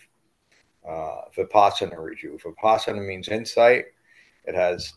uh, 0.87 1.23
Vipassana 1.35 1.97
review. 1.99 2.39
Vipassana 2.41 3.05
means 3.05 3.27
insight. 3.27 3.87
It 4.45 4.55
has 4.55 4.93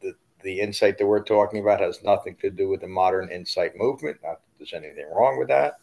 the, 0.00 0.14
the 0.42 0.60
insight 0.60 0.98
that 0.98 1.06
we're 1.06 1.22
talking 1.22 1.60
about 1.60 1.80
has 1.80 2.02
nothing 2.02 2.34
to 2.40 2.50
do 2.50 2.68
with 2.68 2.80
the 2.80 2.88
modern 2.88 3.30
insight 3.30 3.76
movement. 3.76 4.18
Not 4.24 4.40
that 4.40 4.58
there's 4.58 4.72
anything 4.72 5.06
wrong 5.14 5.38
with 5.38 5.48
that, 5.48 5.78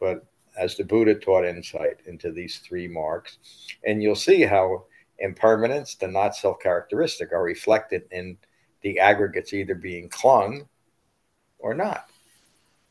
but 0.00 0.24
as 0.58 0.74
the 0.74 0.84
Buddha 0.84 1.14
taught 1.14 1.44
insight 1.44 1.98
into 2.06 2.32
these 2.32 2.58
three 2.58 2.88
marks, 2.88 3.38
and 3.84 4.02
you'll 4.02 4.16
see 4.16 4.42
how 4.42 4.84
impermanence, 5.20 5.94
the 5.94 6.08
not 6.08 6.34
self 6.34 6.58
characteristic, 6.60 7.32
are 7.32 7.42
reflected 7.42 8.02
in 8.10 8.36
the 8.82 8.98
aggregates 8.98 9.52
either 9.52 9.74
being 9.74 10.08
clung 10.08 10.66
or 11.58 11.74
not, 11.74 12.10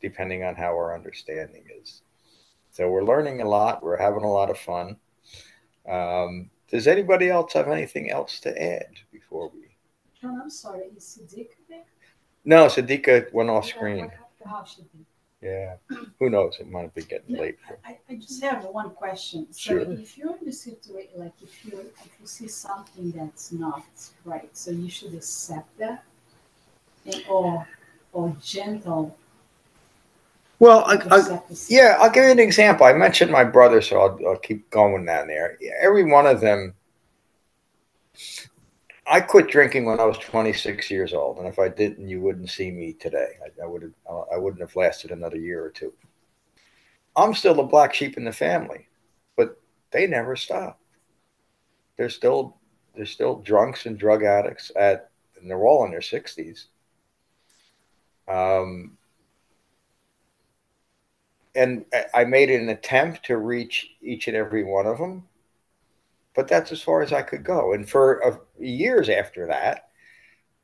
depending 0.02 0.44
on 0.44 0.56
how 0.56 0.70
our 0.70 0.96
understanding 0.96 1.64
is. 1.82 2.02
So 2.72 2.90
we're 2.90 3.04
learning 3.04 3.42
a 3.42 3.48
lot. 3.48 3.84
We're 3.84 3.98
having 3.98 4.24
a 4.24 4.32
lot 4.32 4.50
of 4.50 4.58
fun. 4.58 4.98
Um, 5.90 6.50
does 6.70 6.88
anybody 6.88 7.30
else 7.30 7.54
have 7.54 7.68
anything 7.68 8.12
else 8.12 8.40
to 8.42 8.62
add 8.62 8.94
before 9.12 9.50
we? 9.50 9.70
John, 10.22 10.40
I'm 10.42 10.50
sorry, 10.50 10.86
is 10.96 11.20
Siddiq 11.20 11.50
there? 11.68 11.84
No, 12.46 12.66
Sadika 12.66 13.32
went 13.34 13.50
off 13.50 13.66
screen. 13.66 14.08
Be? 14.08 15.06
Yeah, 15.42 15.76
who 16.20 16.30
knows? 16.30 16.58
It 16.60 16.70
might 16.70 16.94
be 16.94 17.02
getting 17.04 17.36
No, 17.36 17.42
late. 17.42 17.58
I, 17.86 17.98
I 18.10 18.16
just 18.16 18.44
have 18.44 18.66
one 18.66 18.90
question. 18.90 19.48
So 19.52 19.60
Sure. 19.60 19.80
if 19.94 20.18
you're 20.18 20.36
in 20.36 20.46
the 20.46 20.52
situation, 20.52 21.12
like 21.16 21.32
if 21.42 21.66
you 21.66 21.80
if 21.80 22.12
you 22.20 22.28
see 22.28 22.48
something 22.50 23.12
that's 23.12 23.54
not 23.54 23.86
right, 24.26 24.50
so 24.56 24.72
you 24.72 24.90
should 24.90 25.14
accept 25.14 25.78
that, 25.78 26.04
and, 27.06 27.24
or 27.30 27.66
or 28.12 28.36
gentle. 28.44 29.16
Well, 30.60 30.84
I, 30.86 30.96
I, 31.10 31.42
yeah, 31.70 31.96
I'll 32.02 32.10
give 32.10 32.26
you 32.26 32.32
an 32.32 32.40
example. 32.40 32.86
I 32.86 32.92
mentioned 32.92 33.32
my 33.32 33.46
brother, 33.46 33.80
so 33.82 34.02
I'll, 34.02 34.20
I'll 34.28 34.38
keep 34.40 34.70
going 34.72 35.06
down 35.06 35.28
there. 35.28 35.58
Every 35.80 36.04
one 36.04 36.28
of 36.28 36.42
them. 36.42 36.74
I 39.12 39.22
quit 39.22 39.48
drinking 39.48 39.86
when 39.86 40.00
I 40.00 40.06
was 40.06 40.20
26 40.20 40.92
years 40.92 41.14
old, 41.14 41.40
and 41.40 41.48
if 41.48 41.58
I 41.58 41.68
didn't, 41.68 42.08
you 42.08 42.22
wouldn't 42.22 42.52
see 42.52 42.70
me 42.70 42.94
today. 42.94 43.30
I, 43.44 43.64
I 43.64 43.68
would 43.68 43.82
have, 43.82 43.94
I 44.32 44.38
wouldn't 44.38 44.62
have 44.62 44.76
lasted 44.76 45.10
another 45.10 45.38
year 45.38 45.66
or 45.66 45.72
two. 45.72 45.92
I'm 47.16 47.34
still 47.34 47.56
the 47.56 47.64
black 47.64 47.96
sheep 47.96 48.18
in 48.18 48.24
the 48.24 48.32
family, 48.32 48.88
but 49.36 49.60
they 49.90 50.06
never 50.06 50.36
stop. 50.36 50.80
They're 51.98 52.10
still, 52.10 52.58
they're 52.96 53.08
still 53.08 53.38
drunks 53.38 53.88
and 53.88 53.98
drug 53.98 54.24
addicts 54.24 54.72
at, 54.76 55.10
and 55.42 55.50
they're 55.50 55.66
all 55.66 55.86
in 55.86 55.92
their 55.92 56.02
60s. 56.02 56.68
Um, 58.28 58.96
and 61.56 61.84
I- 61.92 62.06
I 62.14 62.24
made 62.26 62.52
an 62.52 62.70
attempt 62.70 63.26
to 63.26 63.38
reach 63.38 63.90
each 64.02 64.28
and 64.28 64.38
every 64.38 64.64
one 64.64 64.86
of 64.86 65.00
them, 65.00 65.28
but 66.36 66.48
that's 66.48 66.72
as 66.72 66.82
far 66.82 67.02
as 67.02 67.14
I 67.14 67.22
could 67.22 67.44
go. 67.44 67.74
And 67.74 67.90
for 67.90 68.26
uh, 68.26 68.38
years 68.60 69.10
after 69.10 69.48
that, 69.48 69.90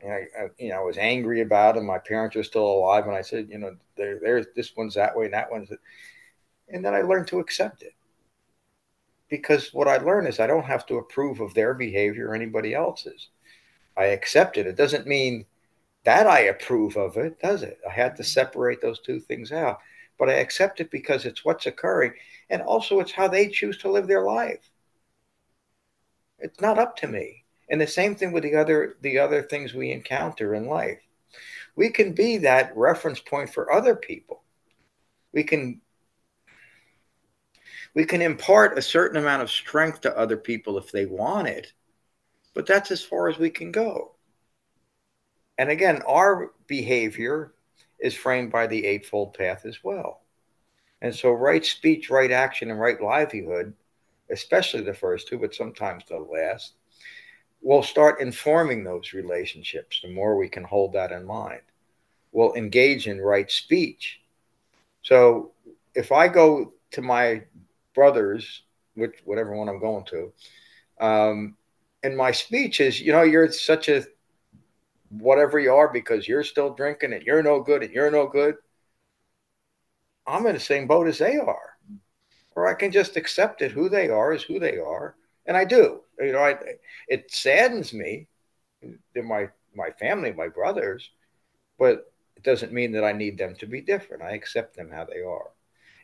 I, 0.04 0.26
I, 0.40 0.48
you 0.58 0.70
know, 0.70 0.78
I 0.78 0.84
was 0.84 0.98
angry 0.98 1.42
about 1.42 1.76
them. 1.76 1.86
My 1.86 1.98
parents 1.98 2.36
are 2.36 2.44
still 2.44 2.66
alive, 2.66 3.06
and 3.06 3.16
I 3.16 3.22
said, 3.22 3.48
you 3.50 3.58
know, 3.58 3.76
there, 3.98 4.20
there's 4.22 4.48
this 4.56 4.76
one's 4.76 4.96
that 4.96 5.16
way, 5.16 5.26
and 5.26 5.34
that 5.34 5.52
one's, 5.52 5.70
and 6.70 6.84
then 6.86 6.94
I 6.94 7.02
learned 7.02 7.28
to 7.30 7.40
accept 7.40 7.82
it, 7.82 7.94
because 9.30 9.74
what 9.74 9.88
I 9.88 9.98
learned 9.98 10.28
is 10.28 10.40
I 10.40 10.48
don't 10.48 10.66
have 10.66 10.86
to 10.88 10.98
approve 10.98 11.40
of 11.40 11.54
their 11.54 11.74
behavior 11.74 12.30
or 12.30 12.36
anybody 12.36 12.74
else's. 12.74 13.30
I 13.98 14.06
accept 14.06 14.58
it. 14.58 14.68
It 14.68 14.76
doesn't 14.76 15.08
mean 15.08 15.46
that 16.04 16.28
I 16.28 16.42
approve 16.42 16.98
of 16.98 17.18
it, 17.18 17.40
does 17.40 17.64
it? 17.64 17.80
I 17.88 17.92
had 17.92 18.16
to 18.18 18.24
separate 18.24 18.82
those 18.82 19.00
two 19.00 19.20
things 19.20 19.52
out 19.52 19.80
but 20.18 20.30
I 20.30 20.34
accept 20.34 20.80
it 20.80 20.92
because 20.92 21.26
it's 21.26 21.44
what's 21.44 21.66
occurring. 21.66 22.14
And 22.50 22.62
also, 22.62 23.00
it's 23.00 23.12
how 23.12 23.28
they 23.28 23.50
choose 23.50 23.78
to 23.80 23.92
live 23.92 24.08
their 24.08 24.24
life. 24.24 24.70
It's 26.40 26.62
not 26.62 26.80
up 26.80 26.98
to 26.98 27.08
me. 27.08 27.46
And 27.70 27.82
the 27.82 27.88
same 27.88 28.16
thing 28.16 28.32
with 28.32 28.44
the 28.44 28.56
other 28.56 28.98
the 29.02 29.20
other 29.20 29.42
things 29.44 29.74
we 29.74 29.92
encounter 29.92 30.54
in 30.56 30.68
life. 30.68 31.02
We 31.76 31.90
can 31.90 32.14
be 32.14 32.38
that 32.40 32.76
reference 32.78 33.20
point 33.20 33.50
for 33.54 33.72
other 33.72 33.96
people. 33.96 34.44
We 35.34 35.44
can 35.44 35.82
We 37.96 38.06
can 38.06 38.22
impart 38.22 38.78
a 38.78 38.82
certain 38.82 39.18
amount 39.18 39.42
of 39.42 39.50
strength 39.50 40.02
to 40.02 40.18
other 40.18 40.38
people 40.38 40.78
if 40.78 40.92
they 40.92 41.06
want 41.08 41.48
it, 41.48 41.74
but 42.54 42.66
that's 42.68 42.92
as 42.92 43.04
far 43.04 43.30
as 43.30 43.40
we 43.40 43.50
can 43.50 43.72
go. 43.72 44.16
And 45.58 45.70
again, 45.70 46.02
our 46.08 46.54
behavior 46.68 47.54
is 48.00 48.14
framed 48.14 48.52
by 48.52 48.68
the 48.68 48.86
Eightfold 48.86 49.34
Path 49.34 49.66
as 49.66 49.84
well. 49.84 50.22
And 51.02 51.16
so, 51.16 51.32
right 51.32 51.66
speech, 51.66 52.10
right 52.10 52.32
action, 52.32 52.72
and 52.72 52.80
right 52.80 53.02
livelihood, 53.02 53.74
especially 54.30 54.82
the 54.82 54.94
first 54.94 55.28
two, 55.28 55.38
but 55.38 55.54
sometimes 55.54 56.04
the 56.08 56.18
last, 56.18 56.74
we'll 57.62 57.84
start 57.84 58.22
informing 58.22 58.84
those 58.84 59.14
relationships. 59.14 60.00
The 60.02 60.10
more 60.10 60.38
we 60.38 60.50
can 60.50 60.64
hold 60.64 60.94
that 60.94 61.12
in 61.12 61.26
mind, 61.26 61.62
we'll 62.32 62.54
engage 62.54 63.08
in 63.08 63.22
right 63.22 63.50
speech. 63.50 64.22
So, 65.02 65.52
if 65.94 66.12
I 66.12 66.28
go 66.28 66.74
to 66.92 67.02
my 67.02 67.44
brothers, 67.94 68.64
which 68.96 69.16
whatever 69.24 69.56
one 69.56 69.70
I'm 69.70 69.80
going 69.80 70.06
to, 70.06 70.34
um, 71.00 71.58
and 72.04 72.18
my 72.18 72.32
speech 72.32 72.82
is, 72.82 73.02
you 73.02 73.12
know, 73.12 73.24
you're 73.24 73.52
such 73.52 73.90
a 73.90 74.06
whatever 75.10 75.60
you 75.60 75.74
are 75.74 75.92
because 75.92 76.28
you're 76.28 76.44
still 76.44 76.74
drinking 76.74 77.14
and 77.14 77.24
you're 77.24 77.44
no 77.44 77.62
good 77.62 77.84
and 77.84 77.94
you're 77.94 78.12
no 78.12 78.28
good. 78.28 78.56
I'm 80.28 80.46
in 80.48 80.54
the 80.54 80.60
same 80.60 80.88
boat 80.88 81.08
as 81.08 81.20
they 81.20 81.38
are. 81.38 81.75
Or 82.56 82.68
I 82.68 82.74
can 82.74 82.92
just 82.92 83.18
accept 83.18 83.62
it 83.62 83.72
who 83.72 83.90
they 83.90 84.10
are 84.10 84.34
is 84.34 84.44
who 84.44 84.60
they 84.60 84.78
are. 84.78 85.16
And 85.46 85.56
I 85.58 85.66
do. 85.66 86.02
You 86.20 86.32
know, 86.32 86.40
I, 86.40 86.58
it 87.08 87.30
saddens 87.32 87.94
me. 87.94 88.28
They're 89.14 89.24
my 89.24 89.50
my 89.76 89.90
family, 90.00 90.32
my 90.32 90.48
brothers, 90.48 91.10
but 91.78 92.12
it 92.38 92.44
doesn't 92.44 92.72
mean 92.72 92.94
that 92.94 93.04
I 93.04 93.12
need 93.12 93.38
them 93.38 93.56
to 93.58 93.66
be 93.66 93.82
different. 93.82 94.24
I 94.24 94.32
accept 94.32 94.76
them 94.76 94.90
how 94.90 95.06
they 95.06 95.22
are. 95.22 95.52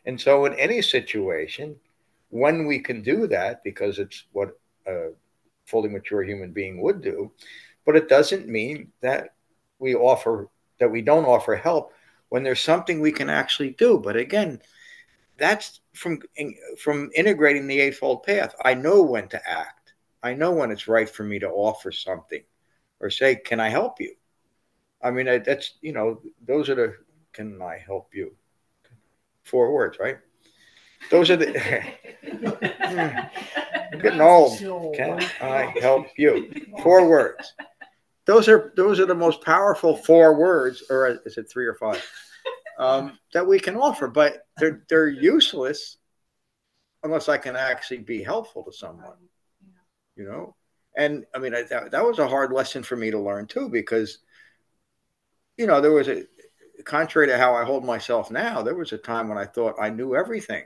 And 0.04 0.20
so 0.20 0.44
in 0.44 0.54
any 0.54 0.82
situation, 0.82 1.76
when 2.28 2.66
we 2.66 2.78
can 2.80 3.02
do 3.02 3.26
that, 3.28 3.62
because 3.64 3.98
it's 3.98 4.24
what 4.32 4.58
a 4.86 5.10
fully 5.66 5.88
mature 5.88 6.22
human 6.22 6.52
being 6.52 6.82
would 6.82 7.00
do, 7.00 7.32
but 7.86 7.96
it 7.96 8.08
doesn't 8.08 8.48
mean 8.48 8.92
that 9.00 9.34
we 9.78 9.94
offer 9.94 10.48
that 10.78 10.90
we 10.90 11.02
don't 11.02 11.24
offer 11.24 11.54
help 11.54 11.92
when 12.28 12.42
there's 12.42 12.60
something 12.60 13.00
we 13.00 13.12
can 13.12 13.30
actually 13.30 13.70
do. 13.70 13.98
But 13.98 14.16
again, 14.16 14.60
that's 15.42 15.80
from 15.92 16.20
from 16.78 17.10
integrating 17.16 17.66
the 17.66 17.80
eightfold 17.80 18.22
path. 18.22 18.54
I 18.64 18.74
know 18.74 19.02
when 19.02 19.26
to 19.28 19.48
act. 19.48 19.94
I 20.22 20.34
know 20.34 20.52
when 20.52 20.70
it's 20.70 20.86
right 20.86 21.10
for 21.10 21.24
me 21.24 21.40
to 21.40 21.48
offer 21.48 21.90
something 21.90 22.42
or 23.00 23.10
say, 23.10 23.34
"Can 23.34 23.58
I 23.58 23.68
help 23.68 24.00
you?" 24.00 24.14
I 25.02 25.10
mean, 25.10 25.26
that's 25.26 25.74
you 25.80 25.92
know, 25.92 26.22
those 26.46 26.68
are 26.68 26.76
the 26.76 26.94
"Can 27.32 27.60
I 27.60 27.78
help 27.84 28.14
you?" 28.14 28.36
Four 29.42 29.74
words, 29.74 29.98
right? 29.98 30.18
Those 31.10 31.28
are 31.30 31.36
the. 31.36 31.50
I'm 33.92 34.00
getting 34.00 34.20
old. 34.20 34.56
Can 34.94 35.20
I 35.40 35.74
help 35.80 36.06
you? 36.16 36.52
Four 36.84 37.08
words 37.08 37.52
those 38.24 38.48
are 38.48 38.72
those 38.76 39.00
are 39.00 39.06
the 39.06 39.14
most 39.14 39.42
powerful 39.42 39.96
four 39.96 40.38
words, 40.38 40.84
or 40.88 41.20
is 41.26 41.36
it 41.36 41.50
three 41.50 41.66
or 41.66 41.74
five, 41.74 42.00
um, 42.82 43.18
that 43.32 43.46
we 43.46 43.60
can 43.60 43.76
offer. 43.76 44.08
But 44.08 44.46
they're 44.58 44.84
they're 44.88 45.08
useless 45.08 45.98
unless 47.02 47.28
I 47.28 47.38
can 47.38 47.56
actually 47.56 47.98
be 47.98 48.22
helpful 48.22 48.64
to 48.64 48.72
someone. 48.72 49.16
You 50.16 50.24
know, 50.24 50.54
and 50.96 51.24
I 51.34 51.38
mean 51.38 51.54
I, 51.54 51.62
that 51.62 51.90
that 51.92 52.04
was 52.04 52.18
a 52.18 52.28
hard 52.28 52.52
lesson 52.52 52.82
for 52.82 52.96
me 52.96 53.10
to 53.10 53.18
learn 53.18 53.46
too, 53.46 53.68
because 53.68 54.18
you 55.56 55.66
know 55.66 55.80
there 55.80 55.92
was 55.92 56.08
a 56.08 56.24
contrary 56.84 57.28
to 57.28 57.38
how 57.38 57.54
I 57.54 57.64
hold 57.64 57.84
myself 57.84 58.30
now, 58.30 58.62
there 58.62 58.74
was 58.74 58.92
a 58.92 58.98
time 58.98 59.28
when 59.28 59.38
I 59.38 59.44
thought 59.44 59.76
I 59.80 59.90
knew 59.90 60.16
everything. 60.16 60.64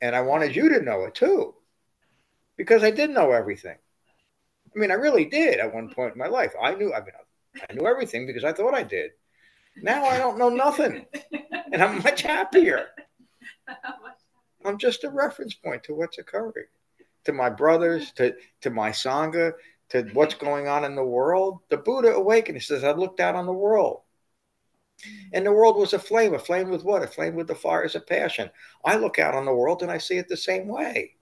And 0.00 0.16
I 0.16 0.22
wanted 0.22 0.56
you 0.56 0.68
to 0.70 0.82
know 0.82 1.04
it 1.04 1.14
too, 1.14 1.54
because 2.56 2.82
I 2.82 2.90
did 2.90 3.10
know 3.10 3.32
everything. 3.32 3.76
I 4.74 4.78
mean, 4.78 4.90
I 4.90 4.94
really 4.94 5.24
did 5.24 5.58
at 5.58 5.74
one 5.74 5.90
point 5.90 6.12
in 6.12 6.18
my 6.18 6.28
life. 6.28 6.54
I 6.62 6.74
knew, 6.74 6.94
I 6.94 7.00
mean, 7.00 7.10
I 7.68 7.72
knew 7.74 7.86
everything 7.86 8.26
because 8.26 8.44
I 8.44 8.52
thought 8.52 8.74
I 8.74 8.82
did. 8.82 9.10
Now 9.76 10.04
I 10.04 10.18
don't 10.18 10.38
know 10.38 10.48
nothing, 10.48 11.06
and 11.72 11.82
I'm 11.82 12.02
much 12.02 12.22
happier. 12.22 12.88
I'm 14.64 14.78
just 14.78 15.04
a 15.04 15.10
reference 15.10 15.54
point 15.54 15.82
to 15.84 15.94
what's 15.94 16.18
occurring, 16.18 16.66
to 17.24 17.32
my 17.32 17.48
brothers, 17.48 18.12
to 18.12 18.34
to 18.62 18.70
my 18.70 18.90
sangha, 18.90 19.52
to 19.90 20.02
what's 20.12 20.34
going 20.34 20.68
on 20.68 20.84
in 20.84 20.94
the 20.94 21.04
world. 21.04 21.60
The 21.70 21.78
Buddha 21.78 22.12
awakened. 22.14 22.56
He 22.56 22.62
says, 22.62 22.84
"I 22.84 22.92
looked 22.92 23.20
out 23.20 23.36
on 23.36 23.46
the 23.46 23.52
world." 23.52 24.02
And 25.32 25.46
the 25.46 25.52
world 25.52 25.76
was 25.76 25.94
aflame. 25.94 26.34
Aflame 26.34 26.68
with 26.68 26.84
what? 26.84 27.02
Aflame 27.02 27.34
with 27.34 27.46
the 27.46 27.54
fires 27.54 27.94
of 27.94 28.06
passion. 28.06 28.50
I 28.84 28.96
look 28.96 29.18
out 29.18 29.34
on 29.34 29.46
the 29.46 29.54
world 29.54 29.82
and 29.82 29.90
I 29.90 29.96
see 29.96 30.18
it 30.18 30.28
the 30.28 30.36
same 30.36 30.68
way 30.68 31.16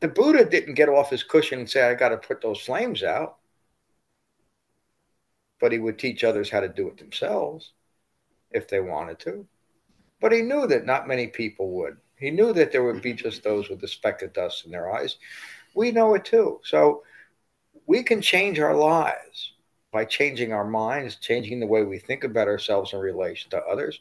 the 0.00 0.08
Buddha 0.08 0.44
didn't 0.44 0.74
get 0.74 0.88
off 0.88 1.10
his 1.10 1.22
cushion 1.22 1.58
and 1.58 1.70
say, 1.70 1.82
I 1.82 1.94
got 1.94 2.10
to 2.10 2.18
put 2.18 2.40
those 2.40 2.60
flames 2.60 3.02
out. 3.02 3.38
But 5.60 5.72
he 5.72 5.78
would 5.78 5.98
teach 5.98 6.24
others 6.24 6.50
how 6.50 6.60
to 6.60 6.68
do 6.68 6.88
it 6.88 6.98
themselves 6.98 7.72
if 8.50 8.68
they 8.68 8.80
wanted 8.80 9.18
to. 9.20 9.46
But 10.20 10.32
he 10.32 10.42
knew 10.42 10.66
that 10.66 10.86
not 10.86 11.08
many 11.08 11.26
people 11.26 11.70
would. 11.72 11.98
He 12.18 12.30
knew 12.30 12.52
that 12.54 12.72
there 12.72 12.84
would 12.84 13.02
be 13.02 13.12
mm-hmm. 13.12 13.28
just 13.28 13.42
those 13.42 13.68
with 13.68 13.82
a 13.82 13.88
speck 13.88 14.22
of 14.22 14.32
dust 14.32 14.64
in 14.64 14.72
their 14.72 14.92
eyes. 14.92 15.16
We 15.74 15.92
know 15.92 16.14
it 16.14 16.24
too. 16.24 16.60
So 16.64 17.02
we 17.86 18.02
can 18.02 18.20
change 18.20 18.58
our 18.58 18.74
lives 18.74 19.52
by 19.92 20.04
changing 20.04 20.52
our 20.52 20.66
minds, 20.66 21.16
changing 21.16 21.60
the 21.60 21.66
way 21.66 21.82
we 21.82 21.98
think 21.98 22.24
about 22.24 22.48
ourselves 22.48 22.92
in 22.92 22.98
relation 22.98 23.50
to 23.50 23.62
others. 23.62 24.00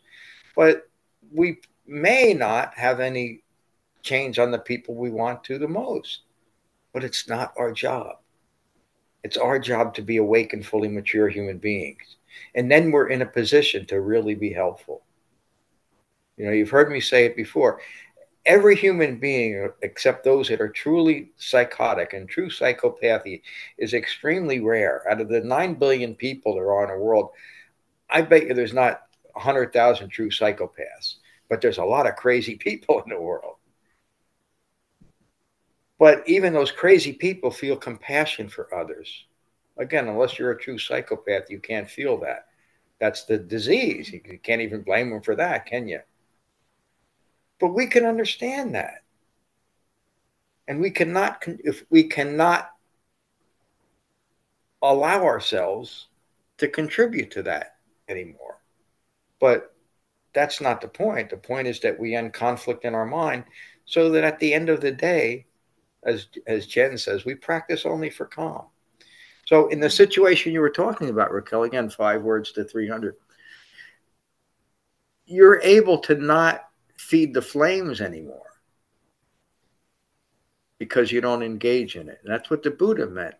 But 0.55 0.89
we 1.33 1.59
may 1.85 2.33
not 2.33 2.77
have 2.77 2.99
any 2.99 3.43
change 4.01 4.39
on 4.39 4.51
the 4.51 4.59
people 4.59 4.95
we 4.95 5.09
want 5.09 5.43
to 5.45 5.57
the 5.57 5.67
most. 5.67 6.21
But 6.93 7.03
it's 7.03 7.27
not 7.27 7.53
our 7.57 7.71
job. 7.71 8.17
It's 9.25 9.37
our 9.37 9.57
job 9.57 9.95
to 9.95 10.03
be 10.03 10.17
awake 10.17 10.53
and 10.53 10.63
fully 10.63 10.87
mature 10.87 11.27
human 11.29 11.57
beings. 11.57 12.17
And 12.53 12.69
then 12.69 12.91
we're 12.91 13.07
in 13.07 13.23
a 13.23 13.25
position 13.25 13.87
to 13.87 13.99
really 13.99 14.35
be 14.35 14.53
helpful. 14.53 15.01
You 16.37 16.45
know, 16.45 16.51
you've 16.51 16.69
heard 16.69 16.91
me 16.91 16.99
say 16.99 17.25
it 17.25 17.35
before. 17.35 17.81
Every 18.45 18.75
human 18.75 19.17
being, 19.17 19.71
except 19.81 20.23
those 20.23 20.49
that 20.49 20.61
are 20.61 20.69
truly 20.69 21.31
psychotic 21.37 22.13
and 22.13 22.29
true 22.29 22.49
psychopathy, 22.49 23.41
is 23.79 23.95
extremely 23.95 24.59
rare. 24.59 25.01
Out 25.09 25.21
of 25.21 25.29
the 25.29 25.41
9 25.41 25.73
billion 25.73 26.13
people 26.13 26.53
there 26.53 26.71
are 26.71 26.83
in 26.83 26.95
the 26.95 27.03
world, 27.03 27.31
I 28.07 28.21
bet 28.21 28.45
you 28.45 28.53
there's 28.53 28.75
not 28.75 29.07
100,000 29.33 30.07
true 30.09 30.29
psychopaths, 30.29 31.15
but 31.49 31.61
there's 31.61 31.79
a 31.79 31.83
lot 31.83 32.05
of 32.05 32.15
crazy 32.15 32.57
people 32.67 33.01
in 33.01 33.09
the 33.09 33.19
world. 33.19 33.55
But 35.97 36.27
even 36.27 36.53
those 36.53 36.71
crazy 36.71 37.13
people 37.13 37.51
feel 37.51 37.77
compassion 37.77 38.49
for 38.49 38.73
others. 38.73 39.25
Again, 39.77 40.07
unless 40.07 40.37
you're 40.37 40.51
a 40.51 40.59
true 40.59 40.77
psychopath, 40.77 41.49
you 41.49 41.59
can't 41.59 41.89
feel 41.89 42.17
that. 42.19 42.47
That's 42.99 43.25
the 43.25 43.37
disease. 43.37 44.11
You 44.11 44.21
can't 44.41 44.61
even 44.61 44.81
blame 44.81 45.09
them 45.09 45.21
for 45.21 45.35
that, 45.35 45.65
can 45.65 45.87
you? 45.87 45.99
But 47.59 47.73
we 47.73 47.87
can 47.87 48.05
understand 48.05 48.75
that. 48.75 49.03
And 50.67 50.81
we 50.81 50.91
cannot, 50.91 51.43
if 51.45 51.83
we 51.89 52.03
cannot 52.03 52.71
allow 54.81 55.23
ourselves 55.23 56.07
to 56.57 56.67
contribute 56.67 57.31
to 57.31 57.43
that 57.43 57.75
anymore. 58.07 58.59
But 59.39 59.73
that's 60.33 60.61
not 60.61 60.81
the 60.81 60.87
point. 60.87 61.29
The 61.29 61.37
point 61.37 61.67
is 61.67 61.79
that 61.81 61.99
we 61.99 62.15
end 62.15 62.33
conflict 62.33 62.85
in 62.85 62.95
our 62.95 63.05
mind 63.05 63.45
so 63.85 64.09
that 64.11 64.23
at 64.23 64.39
the 64.39 64.53
end 64.53 64.69
of 64.69 64.81
the 64.81 64.91
day, 64.91 65.45
as 66.05 66.27
as 66.47 66.67
Jen 66.67 66.97
says, 66.97 67.25
we 67.25 67.35
practice 67.35 67.85
only 67.85 68.09
for 68.09 68.25
calm. 68.25 68.65
So 69.45 69.67
in 69.67 69.79
the 69.79 69.89
situation 69.89 70.53
you 70.53 70.61
were 70.61 70.69
talking 70.69 71.09
about, 71.09 71.31
Raquel, 71.31 71.63
again, 71.63 71.89
five 71.89 72.23
words 72.23 72.51
to 72.53 72.63
300, 72.63 73.15
you're 75.25 75.61
able 75.61 75.99
to 75.99 76.15
not 76.15 76.65
feed 76.97 77.33
the 77.33 77.41
flames 77.41 78.01
anymore 78.01 78.41
because 80.79 81.11
you 81.11 81.21
don't 81.21 81.43
engage 81.43 81.95
in 81.95 82.09
it. 82.09 82.19
And 82.23 82.33
that's 82.33 82.49
what 82.49 82.63
the 82.63 82.71
Buddha 82.71 83.07
meant. 83.07 83.35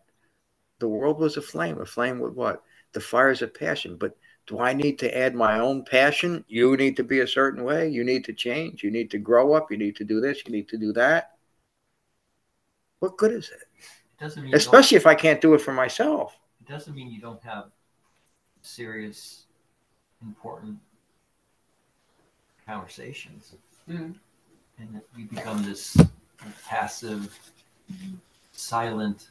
The 0.79 0.87
world 0.87 1.19
was 1.19 1.37
a 1.37 1.41
flame. 1.41 1.79
A 1.79 1.85
flame 1.85 2.19
with 2.19 2.33
what? 2.33 2.63
The 2.93 2.99
fires 2.99 3.41
of 3.41 3.53
passion. 3.53 3.97
But 3.97 4.15
do 4.47 4.59
I 4.59 4.73
need 4.73 4.99
to 4.99 5.17
add 5.17 5.33
my 5.33 5.59
own 5.59 5.83
passion? 5.83 6.45
You 6.47 6.77
need 6.77 6.95
to 6.97 7.03
be 7.03 7.21
a 7.21 7.27
certain 7.27 7.63
way. 7.63 7.89
You 7.89 8.03
need 8.03 8.25
to 8.25 8.33
change. 8.33 8.83
You 8.83 8.91
need 8.91 9.09
to 9.11 9.17
grow 9.17 9.53
up. 9.53 9.71
You 9.71 9.77
need 9.77 9.95
to 9.97 10.03
do 10.03 10.21
this. 10.21 10.43
You 10.45 10.51
need 10.51 10.69
to 10.69 10.77
do 10.77 10.93
that. 10.93 11.34
What 12.99 13.17
good 13.17 13.31
is 13.31 13.49
it? 13.49 13.61
It 13.79 14.23
doesn't 14.23 14.43
mean 14.43 14.55
Especially 14.55 14.97
if 14.97 15.05
I 15.05 15.15
can't 15.15 15.41
do 15.41 15.53
it 15.53 15.61
for 15.61 15.73
myself. 15.73 16.37
It 16.61 16.71
doesn't 16.71 16.95
mean 16.95 17.11
you 17.11 17.21
don't 17.21 17.43
have 17.43 17.65
serious, 18.61 19.45
important 20.21 20.79
conversations, 22.65 23.55
Mm. 23.87 24.15
and 24.79 24.95
that 24.95 25.03
you 25.15 25.25
become 25.25 25.61
this 25.63 25.95
passive, 26.65 27.37
silent, 28.53 29.29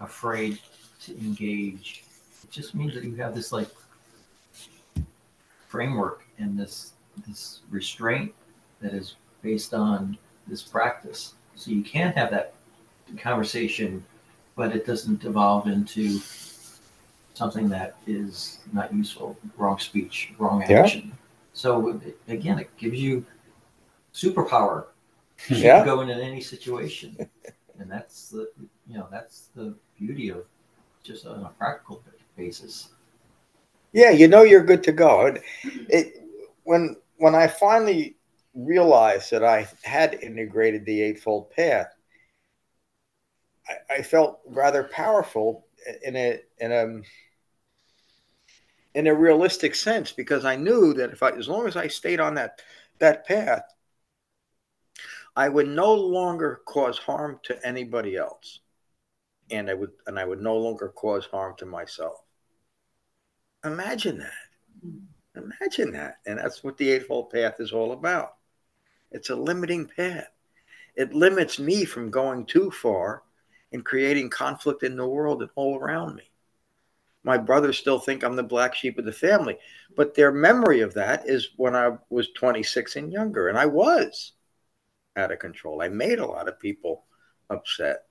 afraid 0.00 0.58
to 1.00 1.16
engage. 1.18 2.04
It 2.44 2.50
just 2.50 2.74
means 2.74 2.92
that 2.94 3.04
you 3.04 3.14
have 3.16 3.34
this 3.34 3.52
like 3.52 3.70
framework 5.68 6.24
and 6.38 6.58
this 6.58 6.92
this 7.26 7.62
restraint 7.70 8.32
that 8.80 8.92
is 8.92 9.16
based 9.42 9.72
on 9.74 10.16
this 10.46 10.62
practice. 10.62 11.34
So 11.58 11.72
you 11.72 11.82
can 11.82 12.12
have 12.12 12.30
that 12.30 12.54
conversation, 13.18 14.04
but 14.54 14.74
it 14.76 14.86
doesn't 14.86 15.24
evolve 15.24 15.66
into 15.66 16.20
something 17.34 17.68
that 17.70 17.96
is 18.06 18.58
not 18.72 18.94
useful, 18.94 19.36
wrong 19.56 19.78
speech, 19.80 20.32
wrong 20.38 20.64
Yeah. 20.68 20.82
action. 20.82 21.12
So 21.54 22.00
again, 22.28 22.60
it 22.60 22.70
gives 22.76 23.00
you 23.00 23.26
superpower. 24.14 24.86
You 25.48 25.56
Yeah. 25.56 25.78
can 25.78 25.86
go 25.86 26.00
in 26.02 26.10
any 26.10 26.40
situation, 26.40 27.18
and 27.80 27.90
that's 27.90 28.28
the 28.28 28.48
you 28.86 28.96
know 28.96 29.08
that's 29.10 29.48
the 29.56 29.74
beauty 29.98 30.28
of 30.28 30.44
just 31.02 31.26
on 31.26 31.42
a 31.42 31.48
practical 31.58 32.04
basis. 32.36 32.90
Yeah, 33.92 34.10
you 34.10 34.28
know 34.28 34.42
you're 34.42 34.64
good 34.64 34.84
to 34.84 34.92
go. 34.92 35.26
It, 35.26 35.42
it 35.88 36.22
when 36.62 36.96
when 37.16 37.34
I 37.34 37.48
finally 37.48 38.17
realized 38.58 39.30
that 39.30 39.44
I 39.44 39.68
had 39.82 40.14
integrated 40.14 40.84
the 40.84 41.00
Eightfold 41.02 41.50
Path, 41.50 41.94
I, 43.68 43.94
I 43.96 44.02
felt 44.02 44.40
rather 44.46 44.84
powerful 44.84 45.66
in 46.02 46.16
a 46.16 46.40
in 46.58 46.72
a 46.72 47.00
in 48.98 49.06
a 49.06 49.14
realistic 49.14 49.74
sense 49.74 50.10
because 50.12 50.44
I 50.44 50.56
knew 50.56 50.92
that 50.94 51.10
if 51.10 51.22
I 51.22 51.30
as 51.30 51.48
long 51.48 51.66
as 51.66 51.76
I 51.76 51.86
stayed 51.86 52.20
on 52.20 52.34
that 52.34 52.60
that 52.98 53.26
path, 53.26 53.64
I 55.36 55.48
would 55.48 55.68
no 55.68 55.94
longer 55.94 56.60
cause 56.66 56.98
harm 56.98 57.38
to 57.44 57.66
anybody 57.66 58.16
else, 58.16 58.60
and 59.50 59.70
I 59.70 59.74
would 59.74 59.92
and 60.06 60.18
I 60.18 60.24
would 60.24 60.40
no 60.40 60.56
longer 60.56 60.88
cause 60.88 61.26
harm 61.26 61.54
to 61.58 61.66
myself. 61.66 62.16
Imagine 63.64 64.18
that. 64.18 64.32
Mm-hmm. 64.84 65.04
Imagine 65.38 65.92
that. 65.92 66.16
And 66.26 66.38
that's 66.38 66.64
what 66.64 66.76
the 66.76 66.90
Eightfold 66.90 67.30
Path 67.30 67.60
is 67.60 67.72
all 67.72 67.92
about. 67.92 68.37
It's 69.10 69.30
a 69.30 69.36
limiting 69.36 69.86
path. 69.86 70.28
It 70.94 71.14
limits 71.14 71.58
me 71.58 71.84
from 71.84 72.10
going 72.10 72.46
too 72.46 72.70
far 72.70 73.22
and 73.72 73.84
creating 73.84 74.30
conflict 74.30 74.82
in 74.82 74.96
the 74.96 75.06
world 75.06 75.42
and 75.42 75.50
all 75.54 75.78
around 75.78 76.16
me. 76.16 76.30
My 77.24 77.36
brothers 77.36 77.78
still 77.78 77.98
think 77.98 78.22
I'm 78.22 78.36
the 78.36 78.42
black 78.42 78.74
sheep 78.74 78.98
of 78.98 79.04
the 79.04 79.12
family, 79.12 79.58
but 79.96 80.14
their 80.14 80.32
memory 80.32 80.80
of 80.80 80.94
that 80.94 81.28
is 81.28 81.50
when 81.56 81.74
I 81.76 81.96
was 82.10 82.30
26 82.32 82.96
and 82.96 83.12
younger, 83.12 83.48
and 83.48 83.58
I 83.58 83.66
was 83.66 84.32
out 85.16 85.32
of 85.32 85.38
control. 85.38 85.82
I 85.82 85.88
made 85.88 86.20
a 86.20 86.26
lot 86.26 86.48
of 86.48 86.60
people 86.60 87.04
upset. 87.50 88.04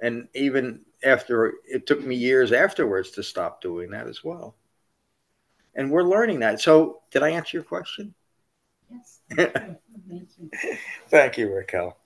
And 0.00 0.28
even 0.34 0.80
after 1.04 1.54
it 1.64 1.86
took 1.86 2.02
me 2.04 2.16
years 2.16 2.52
afterwards 2.52 3.10
to 3.12 3.22
stop 3.22 3.60
doing 3.60 3.90
that 3.90 4.06
as 4.06 4.24
well. 4.24 4.56
And 5.74 5.90
we're 5.90 6.02
learning 6.02 6.40
that. 6.40 6.60
So, 6.60 7.02
did 7.10 7.22
I 7.22 7.30
answer 7.30 7.56
your 7.56 7.64
question? 7.64 8.14
Thank 9.36 9.78
you. 10.38 10.50
Thank 11.08 11.38
you, 11.38 11.52
Raquel. 11.52 11.96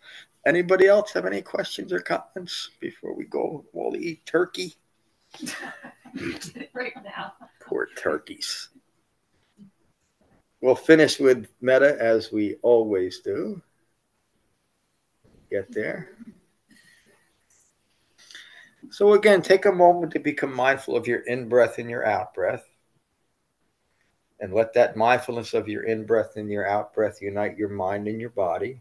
Anybody 0.47 0.87
else 0.87 1.13
have 1.13 1.25
any 1.25 1.41
questions 1.41 1.93
or 1.93 2.01
comments 2.01 2.71
before 2.81 3.15
we 3.15 3.25
go 3.25 3.65
all 3.73 3.97
eat 3.97 4.27
turkey? 4.27 4.75
right 6.75 6.93
now. 7.03 7.33
Poor 7.61 7.89
turkeys. 7.97 8.69
We'll 10.61 10.75
finish 10.75 11.19
with 11.19 11.49
metta 11.61 11.97
as 12.01 12.31
we 12.33 12.57
always 12.63 13.21
do. 13.21 13.61
Get 15.51 15.73
there. 15.73 16.11
So, 18.91 19.15
again, 19.15 19.43
take 19.43 19.65
a 19.65 19.73
moment 19.73 20.13
to 20.13 20.19
become 20.19 20.55
mindful 20.55 20.97
of 20.97 21.07
your 21.07 21.21
in 21.21 21.49
breath 21.49 21.79
and 21.79 21.89
your 21.89 22.07
out 22.07 22.35
breath. 22.35 22.65
And 24.41 24.53
let 24.53 24.73
that 24.75 24.97
mindfulness 24.97 25.55
of 25.55 25.69
your 25.69 25.85
in 25.85 26.05
breath 26.05 26.37
and 26.37 26.51
your 26.51 26.67
out 26.67 26.93
breath 26.93 27.23
unite 27.23 27.57
your 27.57 27.69
mind 27.69 28.09
and 28.09 28.21
your 28.21 28.31
body. 28.31 28.81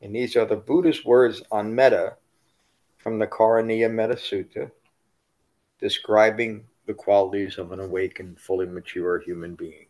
And 0.00 0.14
these 0.14 0.36
are 0.36 0.46
the 0.46 0.56
Buddhist 0.56 1.04
words 1.04 1.42
on 1.50 1.74
metta 1.74 2.16
from 2.98 3.18
the 3.18 3.26
Karaniya 3.26 3.90
Metta 3.90 4.14
Sutta, 4.14 4.70
describing 5.78 6.64
the 6.86 6.94
qualities 6.94 7.58
of 7.58 7.72
an 7.72 7.80
awakened, 7.80 8.40
fully 8.40 8.66
mature 8.66 9.20
human 9.20 9.54
being. 9.54 9.86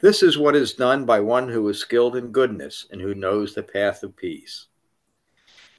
This 0.00 0.22
is 0.22 0.36
what 0.36 0.54
is 0.54 0.74
done 0.74 1.06
by 1.06 1.20
one 1.20 1.48
who 1.48 1.66
is 1.68 1.78
skilled 1.78 2.16
in 2.16 2.28
goodness 2.28 2.86
and 2.90 3.00
who 3.00 3.14
knows 3.14 3.54
the 3.54 3.62
path 3.62 4.02
of 4.02 4.14
peace. 4.16 4.66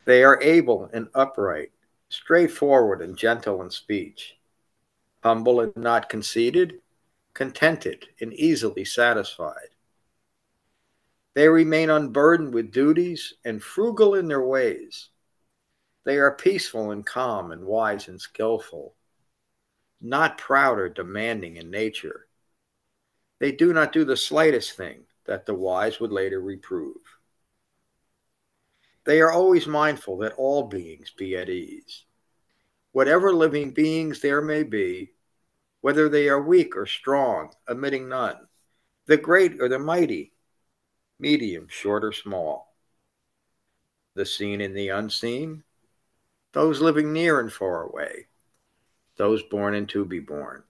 They 0.06 0.24
are 0.24 0.42
able 0.42 0.90
and 0.94 1.10
upright, 1.14 1.72
straightforward 2.10 3.02
and 3.02 3.18
gentle 3.18 3.62
in 3.62 3.70
speech, 3.70 4.38
humble 5.26 5.60
and 5.60 5.76
not 5.76 6.08
conceited, 6.08 6.82
contented 7.34 8.06
and 8.22 8.32
easily 8.36 8.86
satisfied. 8.86 9.70
They 11.34 11.50
remain 11.50 11.90
unburdened 11.90 12.54
with 12.54 12.72
duties 12.72 13.34
and 13.44 13.62
frugal 13.62 14.14
in 14.14 14.28
their 14.28 14.44
ways. 14.44 15.10
They 16.06 16.18
are 16.18 16.32
peaceful 16.32 16.92
and 16.92 17.04
calm 17.04 17.52
and 17.52 17.66
wise 17.66 18.08
and 18.08 18.22
skillful, 18.22 18.94
not 20.00 20.38
proud 20.38 20.78
or 20.78 20.90
demanding 20.90 21.58
in 21.58 21.72
nature. 21.72 22.28
They 23.40 23.52
do 23.52 23.74
not 23.74 23.92
do 23.92 24.06
the 24.06 24.16
slightest 24.16 24.78
thing 24.78 25.06
that 25.26 25.48
the 25.48 25.56
wise 25.56 26.00
would 26.00 26.12
later 26.12 26.40
reprove. 26.40 27.02
They 29.06 29.22
are 29.22 29.32
always 29.32 29.66
mindful 29.66 30.18
that 30.20 30.34
all 30.38 30.68
beings 30.68 31.12
be 31.18 31.36
at 31.36 31.50
ease. 31.50 32.06
Whatever 32.92 33.34
living 33.34 33.72
beings 33.72 34.22
there 34.22 34.42
may 34.42 34.62
be, 34.62 35.15
whether 35.86 36.10
they 36.10 36.28
are 36.28 36.42
weak 36.42 36.76
or 36.76 36.88
strong, 36.88 37.52
omitting 37.70 38.10
none, 38.10 38.36
the 39.06 39.16
great 39.16 39.62
or 39.62 39.70
the 39.70 39.78
mighty, 39.78 40.34
medium, 41.20 41.68
short, 41.70 42.04
or 42.04 42.12
small, 42.12 42.76
the 44.16 44.26
seen 44.26 44.62
and 44.62 44.76
the 44.76 44.90
unseen, 44.90 45.62
those 46.54 46.82
living 46.82 47.14
near 47.14 47.40
and 47.40 47.54
far 47.54 47.84
away, 47.84 48.26
those 49.18 49.44
born 49.44 49.76
and 49.76 49.88
to 49.88 50.04
be 50.04 50.20
born. 50.20 50.64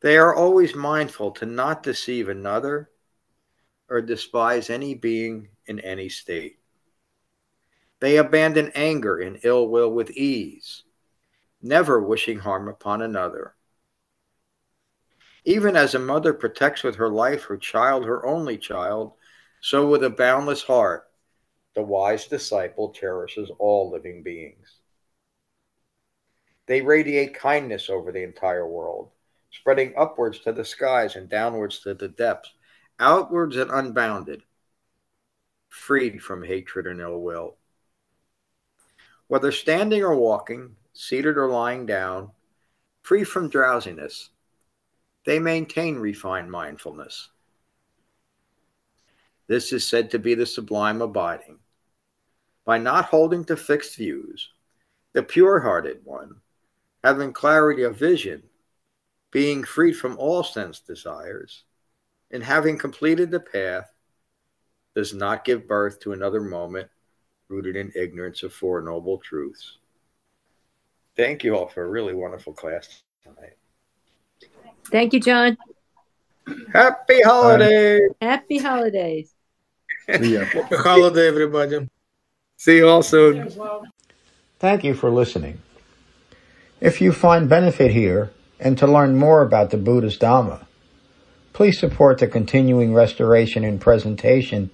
They 0.00 0.18
are 0.18 0.34
always 0.34 0.74
mindful 0.74 1.30
to 1.30 1.46
not 1.46 1.84
deceive 1.84 2.28
another 2.28 2.90
or 3.88 4.02
despise 4.02 4.68
any 4.68 4.96
being 4.96 5.50
in 5.66 5.78
any 5.78 6.08
state. 6.08 6.58
They 8.00 8.16
abandon 8.16 8.72
anger 8.74 9.20
and 9.20 9.38
ill 9.44 9.68
will 9.68 9.92
with 9.92 10.10
ease, 10.10 10.82
never 11.66 12.00
wishing 12.00 12.38
harm 12.38 12.68
upon 12.68 13.02
another. 13.02 13.54
Even 15.44 15.76
as 15.76 15.94
a 15.94 15.98
mother 15.98 16.34
protects 16.34 16.82
with 16.82 16.96
her 16.96 17.08
life 17.08 17.44
her 17.44 17.56
child, 17.56 18.04
her 18.04 18.26
only 18.26 18.58
child, 18.58 19.12
so 19.60 19.86
with 19.86 20.02
a 20.02 20.10
boundless 20.10 20.62
heart, 20.62 21.08
the 21.74 21.82
wise 21.82 22.26
disciple 22.26 22.90
cherishes 22.92 23.50
all 23.58 23.90
living 23.90 24.22
beings. 24.22 24.78
They 26.66 26.82
radiate 26.82 27.34
kindness 27.34 27.88
over 27.88 28.10
the 28.10 28.24
entire 28.24 28.66
world, 28.66 29.10
spreading 29.52 29.94
upwards 29.96 30.40
to 30.40 30.52
the 30.52 30.64
skies 30.64 31.14
and 31.14 31.28
downwards 31.28 31.80
to 31.80 31.94
the 31.94 32.08
depths, 32.08 32.52
outwards 32.98 33.56
and 33.56 33.70
unbounded, 33.70 34.42
freed 35.68 36.22
from 36.22 36.42
hatred 36.42 36.86
and 36.86 37.00
ill 37.00 37.20
will. 37.20 37.56
Whether 39.28 39.52
standing 39.52 40.02
or 40.02 40.16
walking, 40.16 40.76
seated 40.96 41.36
or 41.36 41.48
lying 41.48 41.86
down, 41.86 42.30
free 43.02 43.24
from 43.24 43.48
drowsiness, 43.48 44.30
they 45.24 45.38
maintain 45.38 45.96
refined 45.96 46.50
mindfulness. 46.50 47.30
This 49.46 49.72
is 49.72 49.86
said 49.86 50.10
to 50.10 50.18
be 50.18 50.34
the 50.34 50.46
sublime 50.46 51.02
abiding. 51.02 51.58
By 52.64 52.78
not 52.78 53.04
holding 53.06 53.44
to 53.44 53.56
fixed 53.56 53.96
views, 53.96 54.50
the 55.12 55.22
pure 55.22 55.60
hearted 55.60 56.00
one, 56.04 56.36
having 57.04 57.32
clarity 57.32 57.82
of 57.82 57.96
vision, 57.96 58.42
being 59.30 59.62
freed 59.62 59.96
from 59.96 60.18
all 60.18 60.42
sense 60.42 60.80
desires, 60.80 61.64
and 62.30 62.42
having 62.42 62.76
completed 62.76 63.30
the 63.30 63.40
path, 63.40 63.92
does 64.94 65.12
not 65.12 65.44
give 65.44 65.68
birth 65.68 66.00
to 66.00 66.12
another 66.12 66.40
moment 66.40 66.88
rooted 67.48 67.76
in 67.76 67.92
ignorance 67.94 68.42
of 68.42 68.52
Four 68.52 68.80
Noble 68.80 69.18
Truths. 69.18 69.78
Thank 71.16 71.44
you 71.44 71.56
all 71.56 71.66
for 71.66 71.82
a 71.82 71.88
really 71.88 72.14
wonderful 72.14 72.52
class 72.52 73.02
tonight. 73.22 73.56
Thank 74.90 75.14
you, 75.14 75.20
John. 75.20 75.56
Happy 76.72 77.22
holidays! 77.22 78.10
Happy 78.20 78.58
holidays. 78.58 79.32
Yeah. 80.08 80.44
Happy 80.44 80.76
holiday, 80.76 81.26
everybody. 81.26 81.88
See 82.56 82.76
you 82.76 82.88
all 82.88 83.02
soon. 83.02 83.50
Thank 84.58 84.84
you 84.84 84.94
for 84.94 85.10
listening. 85.10 85.60
If 86.80 87.00
you 87.00 87.10
find 87.12 87.48
benefit 87.48 87.90
here 87.90 88.30
and 88.60 88.78
to 88.78 88.86
learn 88.86 89.16
more 89.16 89.42
about 89.42 89.70
the 89.70 89.76
Buddhist 89.76 90.20
Dhamma, 90.20 90.66
please 91.52 91.80
support 91.80 92.18
the 92.18 92.28
continuing 92.28 92.94
restoration 92.94 93.64
and 93.64 93.80
presentation 93.80 94.70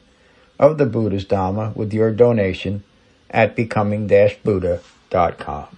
of 0.58 0.76
the 0.78 0.86
Buddhist 0.86 1.28
Dhamma 1.28 1.74
with 1.74 1.94
your 1.94 2.10
donation 2.10 2.84
at 3.30 3.56
becoming-buddha.com. 3.56 5.76